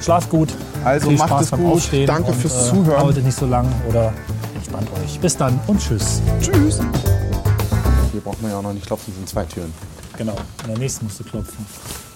Schlaf 0.00 0.26
gut. 0.30 0.48
Also 0.84 1.08
Viel 1.08 1.18
macht 1.18 1.28
Spaß 1.28 1.42
es 1.42 1.50
beim 1.50 1.60
gut. 1.60 1.72
Aufstehen 1.74 2.06
Danke 2.06 2.30
und, 2.30 2.36
fürs 2.36 2.66
äh, 2.66 2.70
Zuhören. 2.70 3.00
Arbeitet 3.00 3.24
nicht 3.24 3.38
so 3.38 3.46
lang 3.46 3.70
oder 3.88 4.12
entspannt 4.54 4.88
euch. 5.02 5.20
Bis 5.20 5.36
dann 5.36 5.60
und 5.66 5.80
tschüss. 5.80 6.22
Tschüss. 6.40 6.80
Hier 8.12 8.20
braucht 8.20 8.40
man 8.42 8.50
ja 8.50 8.58
auch 8.58 8.62
noch 8.62 8.72
nicht 8.72 8.86
klopfen, 8.86 9.14
sind 9.14 9.28
zwei 9.28 9.44
Türen. 9.44 9.72
Genau, 10.16 10.36
in 10.62 10.68
der 10.68 10.78
nächsten 10.78 11.06
musst 11.06 11.20
du 11.20 11.24
klopfen. 11.24 11.64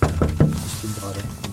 Ich 0.03 0.83
bin 0.83 0.95
gerade 1.01 1.44